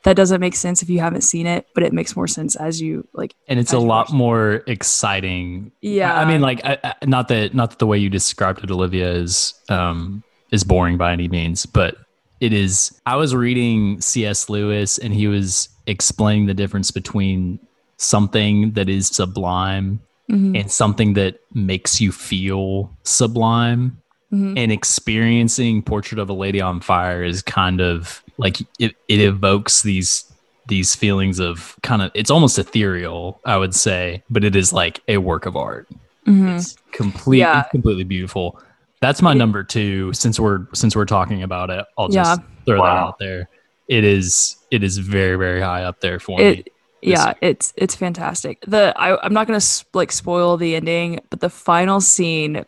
that 0.04 0.16
doesn't 0.16 0.42
make 0.42 0.56
sense 0.56 0.82
if 0.82 0.90
you 0.90 1.00
haven't 1.00 1.22
seen 1.22 1.46
it, 1.46 1.68
but 1.76 1.84
it 1.84 1.94
makes 1.94 2.16
more 2.16 2.28
sense 2.28 2.56
as 2.56 2.82
you 2.82 3.08
like. 3.14 3.36
and 3.48 3.60
it's 3.60 3.74
a 3.74 3.78
lot 3.78 4.08
watch 4.08 4.12
more 4.12 4.64
exciting. 4.68 5.72
Yeah. 5.82 6.18
I 6.18 6.26
mean, 6.26 6.42
like, 6.42 6.62
I, 6.66 6.78
I, 6.84 6.96
not 7.06 7.28
that 7.28 7.54
not 7.54 7.72
that 7.72 7.80
the 7.80 7.88
way 7.88 7.98
you 7.98 8.10
described 8.10 8.64
it, 8.64 8.72
Olivia, 8.72 9.12
is 9.12 9.54
um 9.70 10.24
is 10.52 10.64
boring 10.64 10.98
by 10.98 11.12
any 11.14 11.28
means, 11.28 11.66
but 11.66 11.98
it 12.40 12.52
is. 12.54 13.00
I 13.06 13.16
was 13.16 13.36
reading 13.36 14.02
C.S. 14.02 14.50
Lewis, 14.50 14.98
and 14.98 15.14
he 15.14 15.28
was 15.28 15.70
explaining 15.88 16.46
the 16.46 16.54
difference 16.54 16.92
between 16.92 17.60
something 17.98 18.72
that 18.74 18.90
is 18.90 19.08
sublime 19.08 20.00
Mhm. 20.30 20.60
and 20.60 20.72
something 20.72 21.14
that 21.14 21.40
makes 21.54 22.00
you 22.02 22.12
feel 22.12 22.90
sublime. 23.04 23.98
Mhm. 24.32 24.58
And 24.58 24.72
experiencing 24.72 25.82
Portrait 25.84 26.18
of 26.20 26.30
a 26.30 26.34
Lady 26.34 26.62
on 26.62 26.80
Fire 26.80 27.24
is 27.24 27.42
kind 27.42 27.82
of 27.82 28.24
like 28.38 28.62
it, 28.80 28.96
it 29.08 29.20
evokes 29.20 29.82
these 29.84 30.26
these 30.68 30.96
feelings 30.96 31.40
of 31.40 31.76
kind 31.84 32.02
of 32.02 32.12
it's 32.14 32.32
almost 32.32 32.58
ethereal, 32.58 33.42
I 33.46 33.58
would 33.58 33.76
say, 33.76 34.24
but 34.30 34.44
it 34.46 34.56
is 34.56 34.72
like 34.72 35.02
a 35.10 35.18
work 35.18 35.46
of 35.46 35.58
art. 35.58 35.90
Mhm. 36.26 36.56
It's 36.58 36.78
complete 36.94 37.40
Yeah. 37.40 37.62
it's 37.62 37.72
completely 37.72 38.04
beautiful. 38.06 38.58
That's 39.02 39.22
my 39.22 39.34
number 39.34 39.64
two. 39.64 40.14
Since 40.14 40.40
we're 40.40 40.66
since 40.74 40.96
we're 40.96 41.06
talking 41.06 41.44
about 41.44 41.70
it, 41.72 41.84
I'll 41.98 42.10
Yeah. 42.14 42.24
just 42.24 42.42
throw 42.66 42.78
that 42.84 42.88
out 42.98 43.20
there. 43.20 43.50
It 43.92 44.06
is 44.06 44.56
it 44.72 44.84
is 44.84 44.98
very 44.98 45.36
very 45.36 45.60
high 45.60 45.84
up 45.84 46.00
there 46.00 46.20
for 46.20 46.38
me. 46.38 46.44
It 46.44 46.74
yeah, 47.02 47.34
it's 47.42 47.74
it's 47.76 47.96
fantastic. 47.96 48.64
The 48.66 48.94
I, 48.96 49.22
I'm 49.22 49.34
not 49.34 49.48
gonna 49.48 49.60
like 49.94 50.12
spoil 50.12 50.56
the 50.56 50.76
ending, 50.76 51.20
but 51.30 51.42
the 51.42 51.50
final 51.50 52.00
scene 52.00 52.64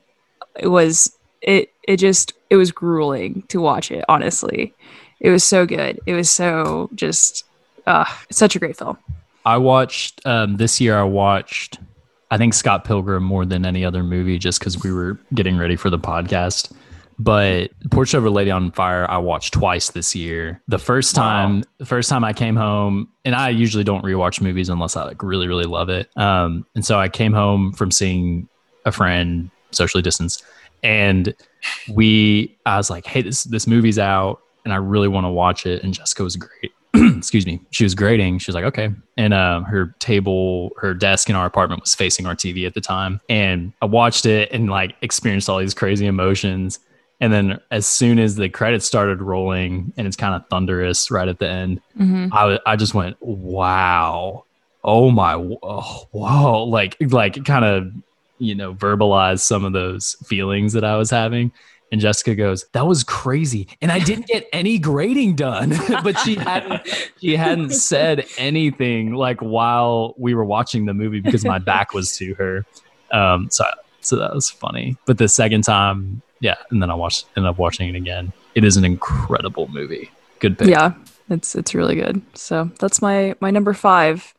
it 0.60 0.68
was 0.68 1.16
it 1.42 1.72
it 1.88 1.98
just 1.98 2.34
it 2.50 2.58
was 2.58 2.72
grueling 2.72 3.44
to 3.48 3.62
watch 3.62 3.90
it. 3.90 4.04
Honestly, 4.10 4.74
it 5.20 5.30
was 5.30 5.44
so 5.44 5.66
good. 5.66 6.00
It 6.06 6.14
was 6.14 6.30
so 6.30 6.90
just 6.94 7.46
uh, 7.88 8.06
such 8.30 8.56
a 8.56 8.60
great 8.60 8.78
film. 8.78 8.98
I 9.46 9.58
watched 9.58 10.22
um, 10.26 10.58
this 10.58 10.80
year. 10.80 10.98
I 10.98 11.04
watched, 11.04 11.80
I 12.32 12.38
think 12.38 12.54
Scott 12.54 12.86
Pilgrim 12.86 13.24
more 13.24 13.46
than 13.46 13.66
any 13.66 13.84
other 13.84 14.04
movie, 14.04 14.38
just 14.38 14.60
because 14.60 14.84
we 14.84 14.92
were 14.92 15.20
getting 15.34 15.58
ready 15.58 15.76
for 15.76 15.90
the 15.90 16.00
podcast. 16.00 16.72
But 17.20 17.72
a 17.92 18.20
Lady 18.30 18.52
on 18.52 18.72
Fire, 18.72 19.10
I 19.10 19.18
watched 19.18 19.54
twice 19.54 19.92
this 19.92 20.16
year. 20.16 20.62
The 20.68 20.78
first 20.78 21.16
Wow. 21.18 21.24
time, 21.24 21.64
the 21.78 21.86
first 21.86 22.10
time 22.10 22.24
I 22.24 22.34
came 22.34 22.56
home, 22.56 23.10
and 23.26 23.36
I 23.36 23.50
usually 23.50 23.84
don't 23.84 24.04
rewatch 24.04 24.42
movies 24.42 24.70
unless 24.70 24.96
I 24.96 25.04
like 25.04 25.22
really, 25.24 25.48
really 25.48 25.66
love 25.66 25.90
it. 25.90 26.10
Um, 26.18 26.66
and 26.76 26.86
so 26.86 27.00
I 27.00 27.10
came 27.10 27.34
home 27.34 27.74
from 27.74 27.92
seeing 27.92 28.48
a 28.86 28.92
friend, 28.92 29.50
socially 29.72 30.02
distanced, 30.02 30.44
and 30.84 31.34
we, 31.90 32.58
I 32.66 32.78
was 32.78 32.90
like, 32.90 33.06
"Hey, 33.06 33.22
this 33.22 33.44
this 33.44 33.68
movie's 33.68 34.00
out, 34.00 34.40
and 34.66 34.74
I 34.74 34.78
really 34.78 35.08
want 35.08 35.26
to 35.26 35.30
watch 35.30 35.66
it." 35.66 35.84
And 35.84 35.94
Jessica 35.94 36.24
was 36.24 36.36
great 36.36 36.72
excuse 37.18 37.46
me, 37.48 37.60
she 37.72 37.84
was 37.84 37.96
grading. 37.96 38.38
She 38.38 38.52
was 38.52 38.56
like, 38.56 38.66
okay. 38.66 38.92
And 39.18 39.34
um, 39.34 39.64
her 39.64 39.96
table, 39.98 40.70
her 40.78 40.94
desk 40.94 41.28
in 41.28 41.36
our 41.36 41.48
apartment 41.48 41.82
was 41.82 41.96
facing 41.96 42.28
our 42.28 42.36
TV 42.36 42.68
at 42.68 42.76
the 42.76 42.82
time. 42.82 43.20
And 43.30 43.74
I 43.82 43.86
watched 43.86 44.28
it 44.28 44.52
and 44.52 44.70
like 44.70 44.96
experienced 45.02 45.50
all 45.50 45.58
these 45.58 45.74
crazy 45.74 46.06
emotions. 46.06 46.78
And 47.24 47.32
then 47.32 47.62
as 47.72 47.88
soon 47.88 48.20
as 48.20 48.36
the 48.36 48.50
credits 48.50 48.86
started 48.86 49.22
rolling 49.22 49.94
and 49.96 50.06
it's 50.06 50.18
kind 50.18 50.36
of 50.36 50.46
thunderous 50.50 51.10
right 51.10 51.30
at 51.30 51.40
the 51.40 51.48
end, 51.48 51.80
hmm 51.96 52.28
I, 52.34 52.60
I 52.66 52.76
just 52.76 52.94
went, 52.94 53.16
wow. 53.22 54.44
Oh 54.84 55.10
my, 55.10 55.36
oh, 55.36 56.08
whoa. 56.12 56.64
Like, 56.66 56.98
like 57.00 57.46
kind 57.46 57.64
of, 57.64 57.94
you 58.40 58.56
know, 58.56 58.74
verbalize 58.74 59.40
some 59.40 59.64
of 59.64 59.72
those 59.72 60.18
feelings 60.26 60.74
that 60.74 60.84
I 60.84 60.98
was 60.98 61.10
having. 61.10 61.54
And 61.94 62.02
Jessica 62.02 62.36
goes, 62.36 62.66
"That 62.74 62.88
was 62.88 63.04
crazy," 63.04 63.68
and 63.80 63.92
I 63.92 64.00
didn't 64.00 64.26
get 64.26 64.50
any 64.52 64.80
grading 64.80 65.36
done. 65.36 65.70
but 66.04 66.18
she 66.18 66.34
hadn't, 66.34 66.82
she 67.22 67.38
hadn't 67.38 67.70
said 67.70 68.26
anything 68.40 69.14
like 69.14 69.40
while 69.40 70.16
we 70.18 70.34
were 70.34 70.44
watching 70.44 70.88
the 70.88 70.94
movie 70.96 71.20
because 71.20 71.46
my 71.46 71.60
back 71.60 71.94
was 71.94 72.18
to 72.18 72.34
her. 72.34 72.66
Um, 73.12 73.50
so, 73.52 73.66
so 74.02 74.16
that 74.16 74.34
was 74.34 74.50
funny. 74.50 74.98
But 75.06 75.20
the 75.20 75.28
second 75.28 75.66
time, 75.66 76.24
yeah, 76.40 76.56
and 76.70 76.82
then 76.82 76.90
I 76.90 76.96
watched, 76.96 77.26
ended 77.36 77.50
up 77.50 77.58
watching 77.58 77.90
it 77.90 77.96
again. 77.96 78.34
It 78.56 78.64
is 78.64 78.78
an 78.78 78.86
incredible 78.86 79.68
movie. 79.68 80.12
Good 80.40 80.58
pick. 80.58 80.68
Yeah, 80.68 80.94
it's 81.30 81.56
it's 81.56 81.74
really 81.74 81.96
good. 81.96 82.22
So 82.34 82.70
that's 82.80 83.02
my 83.02 83.36
my 83.40 83.52
number 83.52 83.74
five. 83.74 84.34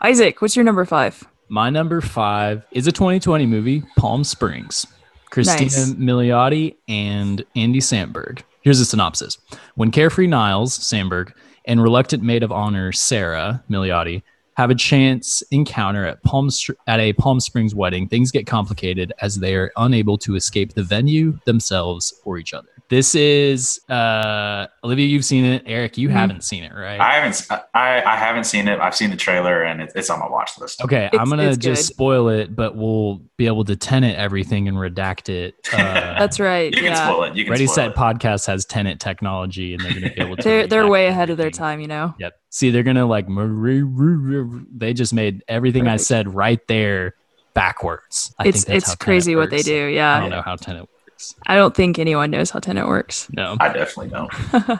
Isaac, 0.00 0.42
what's 0.42 0.56
your 0.56 0.64
number 0.64 0.84
five? 0.84 1.24
My 1.48 1.70
number 1.70 2.00
five 2.00 2.64
is 2.72 2.86
a 2.86 2.92
2020 2.92 3.46
movie, 3.46 3.82
Palm 3.96 4.24
Springs. 4.24 4.86
Christina 5.30 5.62
Nice. 5.62 5.92
Milioti 5.94 6.76
and 6.88 7.44
Andy 7.56 7.80
Samberg. 7.80 8.42
Here's 8.62 8.80
a 8.80 8.84
synopsis. 8.84 9.38
When 9.74 9.90
carefree 9.90 10.26
Niles, 10.26 10.78
Samberg, 10.78 11.32
and 11.64 11.82
reluctant 11.82 12.22
maid 12.22 12.42
of 12.42 12.52
honor, 12.52 12.92
Sarah 12.92 13.62
Milioti, 13.70 14.22
have 14.62 14.70
a 14.70 14.74
chance 14.76 15.42
encounter 15.50 16.06
at 16.06 16.22
Palm 16.22 16.48
at 16.86 17.00
a 17.00 17.12
Palm 17.14 17.40
Springs 17.40 17.74
wedding, 17.74 18.06
things 18.06 18.30
get 18.30 18.46
complicated 18.46 19.12
as 19.20 19.40
they 19.40 19.56
are 19.56 19.72
unable 19.76 20.16
to 20.18 20.36
escape 20.36 20.74
the 20.74 20.84
venue, 20.84 21.36
themselves, 21.46 22.14
or 22.24 22.38
each 22.38 22.54
other. 22.54 22.68
This 22.92 23.14
is 23.14 23.80
uh 23.88 24.66
Olivia, 24.84 25.06
you've 25.06 25.24
seen 25.24 25.46
it. 25.46 25.62
Eric, 25.64 25.96
you 25.96 26.10
Mhm. 26.10 26.12
haven't 26.12 26.44
seen 26.44 26.62
it, 26.62 26.74
right? 26.74 27.00
I 27.00 27.14
haven't. 27.14 27.46
I, 27.72 28.02
I 28.02 28.16
haven't 28.16 28.44
seen 28.44 28.68
it. 28.68 28.80
I've 28.80 28.94
seen 28.94 29.08
the 29.08 29.16
trailer 29.16 29.62
and 29.62 29.80
it, 29.80 29.92
it's 29.94 30.10
on 30.10 30.18
my 30.20 30.28
watch 30.28 30.58
list. 30.58 30.82
Okay, 30.84 31.06
It's- 31.06 31.18
I'm 31.18 31.30
gonna 31.30 31.56
just 31.56 31.88
good. 31.88 31.94
spoil 31.94 32.28
it, 32.28 32.54
but 32.54 32.76
we'll 32.76 33.22
be 33.38 33.46
able 33.46 33.64
to 33.64 33.76
Tenet 33.76 34.18
everything 34.18 34.68
and 34.68 34.76
redact 34.76 35.30
it. 35.30 35.54
Uh, 35.72 36.18
That's 36.18 36.38
right. 36.38 36.66
You 36.70 36.82
can 36.82 36.84
yeah, 36.92 37.08
spoil 37.08 37.24
it. 37.24 37.34
You 37.34 37.44
can 37.44 37.52
Ready 37.52 37.64
spoil 37.66 37.74
Set 37.76 37.90
it. 37.92 37.96
Podcast 37.96 38.46
has 38.46 38.66
Tenet 38.66 39.00
technology, 39.00 39.72
and 39.72 39.82
they're 39.82 39.94
gonna 39.94 40.12
be 40.14 40.20
able 40.20 40.36
to. 40.36 40.42
they're 40.44 40.66
they're 40.66 40.86
way 40.86 41.06
ahead 41.06 41.30
of 41.30 41.38
their 41.38 41.50
time. 41.50 41.80
You 41.80 41.88
know. 41.88 42.14
Yep. 42.18 42.34
See, 42.50 42.68
they're 42.68 42.82
gonna 42.82 43.06
like. 43.06 43.26
They 43.26 44.92
just 44.92 45.14
made 45.14 45.42
everything 45.48 45.88
I 45.88 45.96
said 45.96 46.34
right 46.34 46.60
there 46.68 47.14
backwards. 47.54 48.34
I 48.38 48.48
it's 48.48 48.64
think 48.64 48.74
that's 48.82 48.88
it's 48.90 48.96
crazy 48.96 49.32
Tenet 49.32 49.38
what 49.42 49.50
they 49.50 49.62
do. 49.62 49.86
Yeah, 49.86 50.14
I 50.14 50.20
don't 50.20 50.28
know 50.28 50.42
how 50.42 50.56
Tenet 50.56 50.90
works. 51.22 51.34
I 51.46 51.56
don't 51.56 51.74
think 51.74 51.98
anyone 51.98 52.30
knows 52.30 52.50
how 52.50 52.58
Tenet 52.58 52.86
works. 52.86 53.28
No, 53.32 53.56
I 53.60 53.72
definitely 53.72 54.08
don't. 54.10 54.30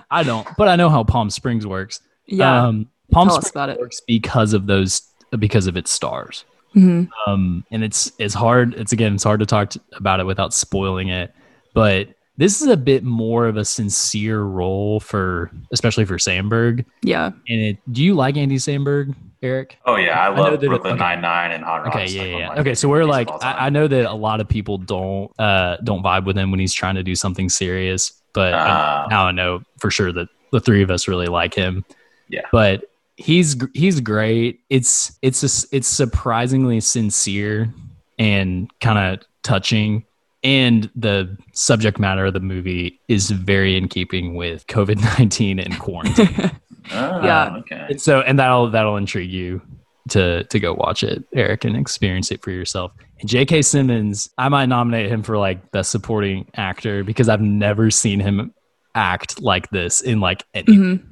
I 0.10 0.22
don't. 0.22 0.46
But 0.56 0.68
I 0.68 0.76
know 0.76 0.88
how 0.88 1.04
Palm 1.04 1.30
Springs 1.30 1.66
works. 1.66 2.00
Yeah. 2.26 2.66
Um, 2.66 2.88
Palm 3.10 3.28
Tell 3.28 3.36
Springs 3.36 3.50
about 3.50 3.68
it. 3.70 3.78
works 3.78 4.00
because 4.06 4.52
of 4.52 4.66
those 4.66 5.02
because 5.38 5.66
of 5.66 5.76
its 5.76 5.90
stars. 5.90 6.44
Mhm. 6.74 7.10
um 7.26 7.66
and 7.70 7.84
it's 7.84 8.12
it's 8.18 8.32
hard 8.32 8.72
it's 8.76 8.92
again 8.94 9.14
it's 9.16 9.24
hard 9.24 9.40
to 9.40 9.44
talk 9.44 9.68
to, 9.68 9.80
about 9.92 10.20
it 10.20 10.24
without 10.24 10.54
spoiling 10.54 11.08
it 11.08 11.34
but 11.74 12.08
this 12.38 12.62
is 12.62 12.68
a 12.68 12.76
bit 12.76 13.04
more 13.04 13.46
of 13.46 13.56
a 13.56 13.64
sincere 13.64 14.40
role 14.42 15.00
for 15.00 15.50
especially 15.72 16.04
for 16.04 16.16
samberg 16.16 16.84
Yeah. 17.02 17.26
and 17.48 17.60
it 17.60 17.78
do 17.92 18.02
you 18.02 18.14
like 18.14 18.36
andy 18.36 18.56
samberg 18.56 19.14
eric 19.42 19.78
Oh 19.86 19.96
yeah, 19.96 20.28
I 20.30 20.34
know 20.34 20.42
love 20.42 20.52
that 20.52 20.64
it- 20.64 20.68
Brooklyn 20.68 20.94
okay. 20.94 21.00
Nine 21.02 21.20
Nine 21.20 21.50
and 21.52 21.64
Hot 21.64 21.84
Rods. 21.84 21.96
okay 21.96 22.06
yeah 22.06 22.20
one 22.20 22.28
yeah, 22.40 22.48
my 22.48 22.54
yeah. 22.54 22.60
okay 22.60 22.74
so 22.74 22.88
we're 22.88 23.04
like 23.04 23.28
I. 23.42 23.66
I 23.66 23.70
know 23.70 23.86
that 23.88 24.06
a 24.10 24.14
lot 24.14 24.40
of 24.40 24.48
people 24.48 24.78
don't 24.78 25.30
uh 25.38 25.76
don't 25.84 26.02
vibe 26.02 26.24
with 26.24 26.36
him 26.38 26.50
when 26.50 26.60
he's 26.60 26.72
trying 26.72 26.94
to 26.94 27.02
do 27.02 27.14
something 27.14 27.48
serious 27.48 28.12
but 28.32 28.54
I- 28.54 28.58
Ah. 29.04 29.06
now 29.10 29.26
i 29.26 29.32
know 29.32 29.62
for 29.78 29.90
sure 29.90 30.12
that 30.12 30.28
the 30.52 30.60
three 30.60 30.82
of 30.82 30.90
us 30.90 31.08
really 31.08 31.26
like 31.26 31.54
him 31.54 31.84
Yeah. 32.28 32.42
but 32.52 32.84
he's 33.16 33.56
he's 33.74 34.00
great 34.00 34.60
it's 34.70 35.18
it's 35.22 35.40
just 35.42 35.66
it's 35.72 35.86
surprisingly 35.88 36.80
sincere 36.80 37.72
and 38.18 38.70
kind 38.80 38.98
of 39.20 39.26
touching 39.42 40.04
and 40.44 40.90
the 40.96 41.36
subject 41.52 41.98
matter 41.98 42.26
of 42.26 42.32
the 42.34 42.40
movie 42.40 42.98
is 43.08 43.30
very 43.30 43.76
in 43.76 43.88
keeping 43.88 44.34
with 44.34 44.66
covid-19 44.68 45.64
and 45.64 45.78
quarantine 45.78 46.50
Oh, 46.92 47.22
Yeah. 47.24 47.56
Okay. 47.58 47.86
and 47.90 48.00
so 48.00 48.20
and 48.22 48.38
that'll 48.38 48.70
that'll 48.70 48.96
intrigue 48.96 49.30
you 49.30 49.62
to 50.10 50.42
to 50.44 50.58
go 50.58 50.74
watch 50.74 51.04
it 51.04 51.22
eric 51.32 51.64
and 51.64 51.76
experience 51.76 52.32
it 52.32 52.42
for 52.42 52.50
yourself 52.50 52.90
and 53.20 53.28
j.k 53.28 53.62
simmons 53.62 54.28
i 54.36 54.48
might 54.48 54.66
nominate 54.66 55.08
him 55.08 55.22
for 55.22 55.38
like 55.38 55.70
best 55.70 55.92
supporting 55.92 56.44
actor 56.56 57.04
because 57.04 57.28
i've 57.28 57.40
never 57.40 57.88
seen 57.88 58.18
him 58.18 58.52
act 58.96 59.40
like 59.40 59.70
this 59.70 60.00
in 60.00 60.18
like 60.20 60.44
any 60.54 60.66
Mhm. 60.76 61.04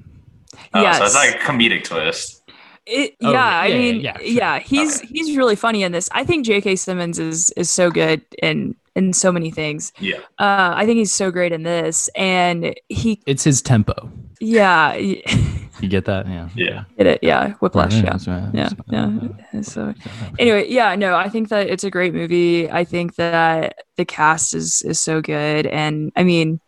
Oh, 0.74 0.82
yes. 0.82 0.98
So 0.98 1.04
it's 1.04 1.14
like 1.14 1.36
a 1.36 1.38
comedic 1.38 1.84
twist. 1.84 2.42
It, 2.84 3.14
Oh, 3.22 3.30
yeah, 3.30 3.46
I 3.60 3.66
yeah, 3.68 3.74
yeah, 3.76 3.78
mean, 3.92 4.00
yeah, 4.00 4.18
yeah, 4.20 4.58
sure. 4.58 4.66
he's 4.66 4.98
Okay. 4.98 5.08
he's 5.12 5.36
really 5.36 5.54
funny 5.54 5.84
in 5.84 5.92
this. 5.92 6.08
I 6.10 6.24
think 6.24 6.44
J.K. 6.44 6.74
Simmons 6.74 7.20
is 7.20 7.50
is 7.50 7.70
so 7.70 7.88
good 7.88 8.20
in 8.42 8.74
in 9.04 9.12
so 9.12 9.32
many 9.32 9.50
things. 9.50 9.92
Yeah. 9.98 10.18
Uh, 10.38 10.72
I 10.74 10.86
think 10.86 10.98
he's 10.98 11.12
so 11.12 11.30
great 11.30 11.52
in 11.52 11.62
this, 11.62 12.08
and 12.14 12.74
he, 12.88 13.20
it's 13.26 13.44
his 13.44 13.62
tempo. 13.62 14.10
Yeah, 14.40 14.94
you 15.80 15.88
get 15.88 16.04
that? 16.06 16.26
Yeah. 16.26 16.48
Yeah. 16.54 16.84
did 16.96 17.06
it, 17.06 17.18
yeah, 17.22 17.52
Whiplash, 17.54 17.94
yeah, 17.94 18.18
yeah. 18.52 18.68
Yeah, 18.88 19.18
yeah. 19.52 19.60
So 19.62 19.94
anyway, 20.38 20.68
yeah, 20.68 20.94
no, 20.96 21.14
I 21.14 21.28
think 21.28 21.48
that 21.48 21.68
it's 21.68 21.84
a 21.84 21.90
great 21.90 22.14
movie. 22.14 22.70
I 22.70 22.84
think 22.84 23.16
that 23.16 23.84
the 23.96 24.04
cast 24.04 24.54
is 24.54 24.82
is 24.82 25.00
so 25.00 25.20
good, 25.20 25.66
and 25.66 26.12
I 26.16 26.22
mean, 26.22 26.60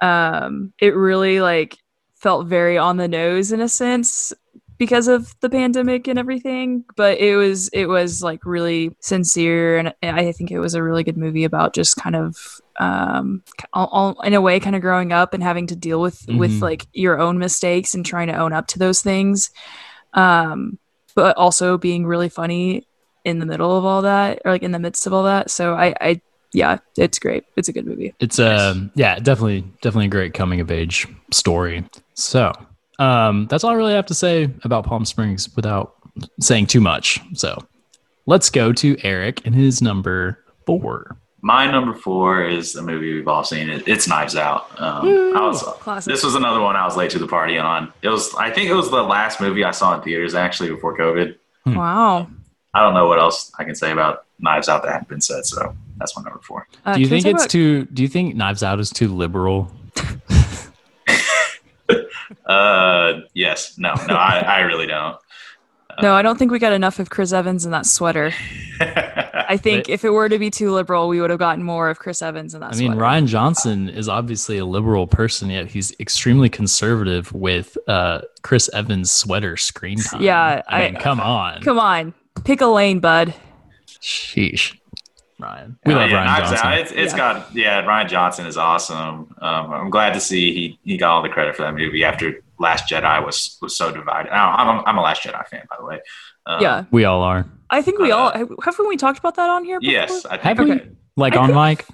um, 0.00 0.72
it 0.80 0.94
really 0.94 1.40
like 1.40 1.76
felt 2.14 2.48
very 2.48 2.76
on 2.76 2.96
the 2.96 3.08
nose 3.08 3.52
in 3.52 3.60
a 3.60 3.68
sense 3.68 4.32
because 4.78 5.08
of 5.08 5.34
the 5.40 5.50
pandemic 5.50 6.06
and 6.08 6.18
everything 6.18 6.84
but 6.96 7.18
it 7.18 7.36
was 7.36 7.68
it 7.68 7.86
was 7.86 8.22
like 8.22 8.44
really 8.46 8.94
sincere 9.00 9.76
and, 9.78 9.92
and 10.02 10.16
i 10.16 10.32
think 10.32 10.50
it 10.50 10.58
was 10.60 10.74
a 10.74 10.82
really 10.82 11.02
good 11.04 11.16
movie 11.16 11.44
about 11.44 11.74
just 11.74 11.96
kind 11.96 12.16
of 12.16 12.60
um, 12.80 13.42
all, 13.72 13.88
all, 13.90 14.20
in 14.20 14.34
a 14.34 14.40
way, 14.40 14.60
kind 14.60 14.76
of 14.76 14.82
growing 14.82 15.12
up 15.12 15.34
and 15.34 15.42
having 15.42 15.66
to 15.66 15.74
deal 15.74 16.00
with 16.00 16.24
with 16.28 16.52
Mhm. 16.52 16.62
like 16.62 16.86
your 16.92 17.18
own 17.18 17.36
mistakes 17.36 17.92
and 17.92 18.06
trying 18.06 18.28
to 18.28 18.36
own 18.36 18.52
up 18.52 18.68
to 18.68 18.78
those 18.78 19.02
things, 19.02 19.50
um, 20.14 20.78
but 21.16 21.36
also 21.36 21.76
being 21.76 22.06
really 22.06 22.28
funny 22.28 22.86
in 23.24 23.40
the 23.40 23.46
middle 23.46 23.76
of 23.76 23.84
all 23.84 24.02
that 24.02 24.40
or 24.44 24.52
like 24.52 24.62
in 24.62 24.70
the 24.70 24.78
midst 24.78 25.08
of 25.08 25.12
all 25.12 25.24
that. 25.24 25.50
So 25.50 25.74
I, 25.74 25.92
I 26.00 26.20
yeah, 26.52 26.78
it's 26.96 27.18
great. 27.18 27.42
It's 27.56 27.68
a 27.68 27.72
good 27.72 27.84
movie. 27.84 28.14
It's 28.20 28.38
um 28.38 28.92
yeah, 28.94 29.18
definitely 29.18 29.62
definitely 29.82 30.06
a 30.06 30.10
great 30.10 30.34
coming 30.34 30.60
of 30.60 30.70
age 30.70 31.08
story. 31.32 31.84
So, 32.14 32.52
um 32.98 33.46
that's 33.46 33.64
all 33.64 33.70
I 33.70 33.74
really 33.74 33.94
have 33.94 34.06
to 34.06 34.14
say 34.14 34.50
about 34.64 34.84
Palm 34.84 35.04
Springs 35.04 35.54
without 35.56 35.94
saying 36.40 36.66
too 36.66 36.80
much. 36.80 37.20
So, 37.34 37.58
let's 38.26 38.50
go 38.50 38.72
to 38.72 38.96
Eric 39.02 39.46
and 39.46 39.54
his 39.54 39.80
number 39.80 40.44
4. 40.66 41.16
My 41.40 41.70
number 41.70 41.94
four 41.94 42.42
is 42.42 42.74
a 42.74 42.82
movie 42.82 43.14
we've 43.14 43.28
all 43.28 43.44
seen. 43.44 43.70
It, 43.70 43.86
it's 43.86 44.08
Knives 44.08 44.34
Out. 44.34 44.68
Um, 44.80 45.36
I 45.36 45.46
was, 45.46 45.62
Classic. 45.62 46.12
this 46.12 46.24
was 46.24 46.34
another 46.34 46.60
one 46.60 46.74
I 46.74 46.84
was 46.84 46.96
late 46.96 47.12
to 47.12 47.20
the 47.20 47.28
party 47.28 47.56
on. 47.58 47.92
It 48.02 48.08
was, 48.08 48.34
I 48.34 48.50
think 48.50 48.68
it 48.68 48.74
was 48.74 48.90
the 48.90 49.02
last 49.04 49.40
movie 49.40 49.62
I 49.62 49.70
saw 49.70 49.94
in 49.94 50.02
theaters 50.02 50.34
actually 50.34 50.70
before 50.70 50.98
COVID. 50.98 51.36
wow. 51.66 52.28
I 52.74 52.82
don't 52.82 52.92
know 52.94 53.06
what 53.06 53.20
else 53.20 53.52
I 53.56 53.64
can 53.64 53.76
say 53.76 53.92
about 53.92 54.24
Knives 54.40 54.68
Out 54.68 54.82
that 54.82 54.92
hadn't 54.92 55.08
been 55.08 55.20
said. 55.20 55.46
So 55.46 55.76
that's 55.98 56.16
my 56.16 56.22
number 56.22 56.40
four. 56.42 56.66
Uh, 56.84 56.94
do 56.94 57.00
you 57.00 57.08
think 57.08 57.24
talk 57.24 57.34
it's 57.34 57.46
too 57.46 57.84
do 57.86 58.02
you 58.02 58.08
think 58.08 58.34
Knives 58.34 58.62
Out 58.62 58.78
is 58.80 58.90
too 58.90 59.08
liberal? 59.08 59.72
Uh, 62.48 63.20
yes, 63.34 63.76
no, 63.78 63.94
no, 64.08 64.14
I, 64.14 64.38
I 64.46 64.58
really 64.60 64.86
don't. 64.86 65.16
about- 65.90 66.02
no, 66.02 66.14
I 66.14 66.22
don't 66.22 66.38
think 66.38 66.50
we 66.52 66.58
got 66.58 66.72
enough 66.72 66.98
of 66.98 67.10
Chris 67.10 67.32
Evans 67.32 67.64
in 67.64 67.72
that 67.72 67.84
sweater. 67.86 68.32
I 68.80 69.56
think 69.56 69.84
But- 69.86 69.92
if 69.92 70.04
it 70.04 70.10
were 70.10 70.28
to 70.28 70.38
be 70.38 70.50
too 70.50 70.72
liberal, 70.72 71.08
we 71.08 71.20
would 71.20 71.30
have 71.30 71.38
gotten 71.38 71.62
more 71.64 71.90
of 71.90 71.98
Chris 71.98 72.22
Evans 72.22 72.54
in 72.54 72.60
that. 72.60 72.74
I 72.74 72.78
mean, 72.78 72.92
sweater. 72.92 73.00
Rian 73.00 73.26
Johnson 73.26 73.88
is 73.88 74.08
obviously 74.08 74.58
a 74.58 74.64
liberal 74.64 75.06
person, 75.06 75.50
yet 75.50 75.66
he's 75.66 75.92
extremely 75.98 76.48
conservative 76.48 77.32
with 77.32 77.76
uh, 77.88 78.20
Chris 78.42 78.70
Evans' 78.72 79.10
sweater 79.10 79.56
screen 79.56 79.98
time. 79.98 80.22
Yeah, 80.22 80.62
I, 80.68 80.82
I- 80.86 80.90
mean, 80.92 81.00
come 81.00 81.20
on, 81.20 81.60
Come 81.62 81.78
on, 81.78 82.14
pick 82.44 82.60
a 82.60 82.66
lane, 82.66 83.00
bud. 83.00 83.34
sheesh, 84.00 84.76
Rian. 85.40 85.76
We 85.86 85.94
Uh, 85.94 85.98
love 85.98 86.10
yeah, 86.10 86.16
Rian 86.16 86.24
Knives 86.26 86.50
Johnson. 86.50 86.66
Out. 86.66 86.78
It's, 86.78 86.92
it's 86.92 87.12
Yeah. 87.12 87.18
got 87.18 87.54
yeah. 87.54 87.82
Rian 87.82 88.08
Johnson 88.08 88.46
is 88.46 88.56
awesome. 88.56 89.34
Um, 89.40 89.72
I'm 89.72 89.90
glad 89.90 90.14
to 90.14 90.20
see 90.20 90.52
he 90.54 90.78
he 90.84 90.96
got 90.96 91.10
all 91.10 91.22
the 91.22 91.28
credit 91.28 91.56
for 91.56 91.62
that 91.62 91.74
movie 91.74 92.04
after 92.04 92.40
Last 92.58 92.88
Jedi 92.90 93.24
was 93.24 93.56
was 93.62 93.76
so 93.76 93.92
divided. 93.92 94.32
I 94.32 94.64
don't- 94.64 94.86
I'm 94.86 94.98
a 94.98 95.02
Last 95.02 95.22
Jedi 95.22 95.46
fan, 95.48 95.62
by 95.70 95.76
the 95.78 95.84
way. 95.84 96.00
Um, 96.46 96.60
yeah, 96.60 96.84
we 96.90 97.04
all 97.04 97.22
are. 97.22 97.46
I 97.70 97.82
think 97.82 97.98
we 98.00 98.10
uh, 98.10 98.16
all 98.16 98.32
haven't 98.64 98.88
we 98.88 98.96
talked 98.96 99.18
about 99.18 99.36
that 99.36 99.48
on 99.50 99.64
here. 99.64 99.78
Before? 99.78 99.92
Yes, 99.92 100.24
I 100.26 100.38
think 100.38 100.42
Have 100.42 100.58
we 100.60 100.70
we? 100.72 100.80
Like 101.16 101.34
I 101.36 101.38
on 101.40 101.46
think- 101.52 101.78
mic? 101.80 101.86